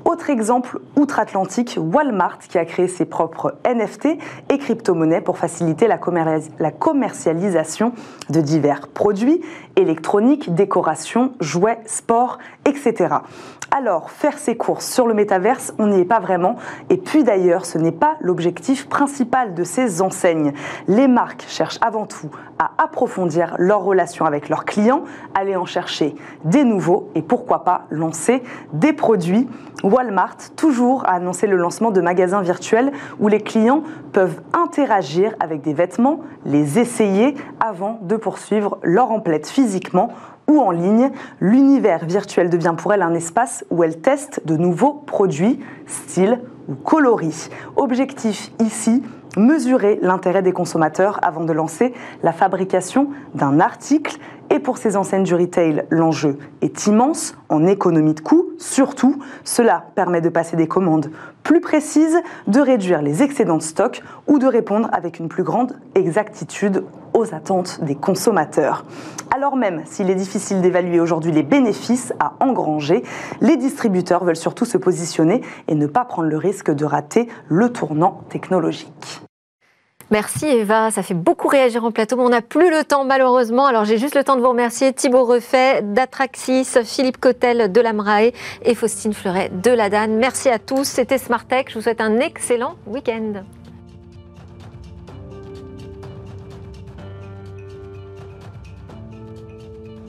Autre 0.06 0.30
exemple 0.30 0.78
outre-Atlantique, 0.96 1.78
Walmart 1.78 2.38
qui 2.38 2.58
a 2.58 2.64
créé 2.64 2.88
ses 2.88 3.04
propres 3.04 3.56
NFT 3.66 4.16
et 4.50 4.58
crypto-monnaies 4.58 5.20
pour 5.20 5.36
faciliter 5.36 5.86
la, 5.86 5.98
commercialisation 6.70 7.92
de 8.30 8.40
divers 8.40 8.88
produits 8.88 9.42
électroniques, 9.76 10.54
décorations, 10.54 11.32
jouets, 11.40 11.78
sports, 11.86 12.38
etc. 12.64 13.16
Alors, 13.76 14.10
faire 14.10 14.38
ses 14.38 14.56
courses 14.56 14.86
sur 14.86 15.06
le 15.06 15.14
métaverse, 15.14 15.74
on 15.78 15.88
n'y 15.88 16.00
est 16.00 16.04
pas 16.04 16.20
vraiment. 16.20 16.56
Et 16.88 16.96
puis 16.96 17.24
d'ailleurs, 17.24 17.66
ce 17.66 17.78
n'est 17.78 17.92
pas 17.92 18.16
l'objectif 18.20 18.88
principal 18.88 19.54
de 19.54 19.64
ces 19.64 20.02
enseignes. 20.02 20.52
Les 20.88 21.08
marques 21.08 21.44
cherchent 21.48 21.78
avant 21.80 22.06
tout 22.06 22.30
à 22.58 22.70
approfondir 22.82 23.54
leur 23.58 23.82
relation 23.82 24.24
avec 24.24 24.48
leurs 24.48 24.64
clients, 24.64 25.04
aller 25.34 25.56
en 25.56 25.66
chercher 25.66 26.14
des 26.44 26.64
nouveaux 26.64 27.10
et 27.14 27.22
pourquoi 27.22 27.64
pas 27.64 27.82
lancer 27.90 28.42
des 28.72 28.92
produits. 28.92 29.48
Walmart, 29.82 30.36
toujours, 30.56 31.04
a 31.06 31.12
annoncé 31.12 31.46
le 31.46 31.56
lancement 31.56 31.90
de 31.90 32.00
magasins 32.00 32.40
virtuels 32.40 32.92
où 33.20 33.28
les 33.28 33.40
clients 33.40 33.82
peuvent 34.12 34.40
interagir 34.54 35.34
avec 35.38 35.60
des 35.60 35.74
vêtements, 35.74 36.20
les 36.46 36.78
essayer 36.78 37.34
avant 37.60 37.98
de 38.02 38.16
poursuivre 38.16 38.78
leur 38.82 39.10
emplette 39.10 39.46
physiquement 39.66 40.10
ou 40.48 40.60
en 40.60 40.70
ligne, 40.70 41.10
l'univers 41.40 42.04
virtuel 42.04 42.50
devient 42.50 42.74
pour 42.76 42.92
elle 42.92 43.02
un 43.02 43.14
espace 43.14 43.64
où 43.70 43.82
elle 43.82 44.00
teste 44.00 44.46
de 44.46 44.56
nouveaux 44.56 44.92
produits, 44.92 45.58
styles 45.86 46.40
ou 46.68 46.74
coloris. 46.76 47.50
Objectif 47.74 48.52
ici, 48.60 49.02
mesurer 49.36 49.98
l'intérêt 50.02 50.42
des 50.42 50.52
consommateurs 50.52 51.18
avant 51.22 51.44
de 51.44 51.52
lancer 51.52 51.92
la 52.22 52.32
fabrication 52.32 53.08
d'un 53.34 53.58
article. 53.58 54.18
Et 54.48 54.60
pour 54.60 54.78
ces 54.78 54.96
enseignes 54.96 55.24
du 55.24 55.34
retail, 55.34 55.84
l'enjeu 55.90 56.38
est 56.62 56.86
immense 56.86 57.34
en 57.48 57.66
économie 57.66 58.14
de 58.14 58.20
coûts. 58.20 58.50
Surtout, 58.58 59.18
cela 59.42 59.86
permet 59.96 60.20
de 60.20 60.28
passer 60.28 60.56
des 60.56 60.68
commandes 60.68 61.10
plus 61.42 61.60
précises, 61.60 62.16
de 62.46 62.60
réduire 62.60 63.02
les 63.02 63.24
excédents 63.24 63.56
de 63.56 63.62
stock 63.62 64.02
ou 64.28 64.38
de 64.38 64.46
répondre 64.46 64.88
avec 64.92 65.18
une 65.18 65.28
plus 65.28 65.42
grande 65.42 65.76
exactitude 65.96 66.84
aux 67.16 67.34
attentes 67.34 67.82
des 67.82 67.96
consommateurs. 67.96 68.84
Alors 69.34 69.56
même 69.56 69.82
s'il 69.86 70.10
est 70.10 70.14
difficile 70.14 70.60
d'évaluer 70.60 71.00
aujourd'hui 71.00 71.32
les 71.32 71.42
bénéfices 71.42 72.12
à 72.20 72.34
engranger, 72.40 73.02
les 73.40 73.56
distributeurs 73.56 74.24
veulent 74.24 74.36
surtout 74.36 74.66
se 74.66 74.78
positionner 74.78 75.40
et 75.66 75.74
ne 75.74 75.86
pas 75.86 76.04
prendre 76.04 76.28
le 76.28 76.36
risque 76.36 76.70
de 76.70 76.84
rater 76.84 77.28
le 77.48 77.72
tournant 77.72 78.20
technologique. 78.28 79.20
Merci 80.12 80.46
Eva, 80.46 80.92
ça 80.92 81.02
fait 81.02 81.14
beaucoup 81.14 81.48
réagir 81.48 81.84
en 81.84 81.90
plateau, 81.90 82.16
mais 82.16 82.22
on 82.22 82.28
n'a 82.28 82.42
plus 82.42 82.70
le 82.70 82.84
temps 82.84 83.04
malheureusement. 83.04 83.66
Alors 83.66 83.84
j'ai 83.84 83.98
juste 83.98 84.14
le 84.14 84.22
temps 84.22 84.36
de 84.36 84.40
vous 84.40 84.50
remercier 84.50 84.92
Thibaut 84.92 85.24
Refait 85.24 85.82
d'Atraxis, 85.82 86.78
Philippe 86.84 87.18
Cotel 87.18 87.72
de 87.72 87.80
l'Amrae 87.80 88.30
et 88.62 88.74
Faustine 88.76 89.14
Fleuret 89.14 89.50
de 89.52 89.70
la 89.72 89.90
Danne. 89.90 90.16
Merci 90.16 90.48
à 90.48 90.60
tous, 90.60 90.84
c'était 90.84 91.18
Smart 91.18 91.44
Tech, 91.44 91.64
je 91.70 91.74
vous 91.74 91.80
souhaite 91.80 92.00
un 92.00 92.20
excellent 92.20 92.76
week-end. 92.86 93.42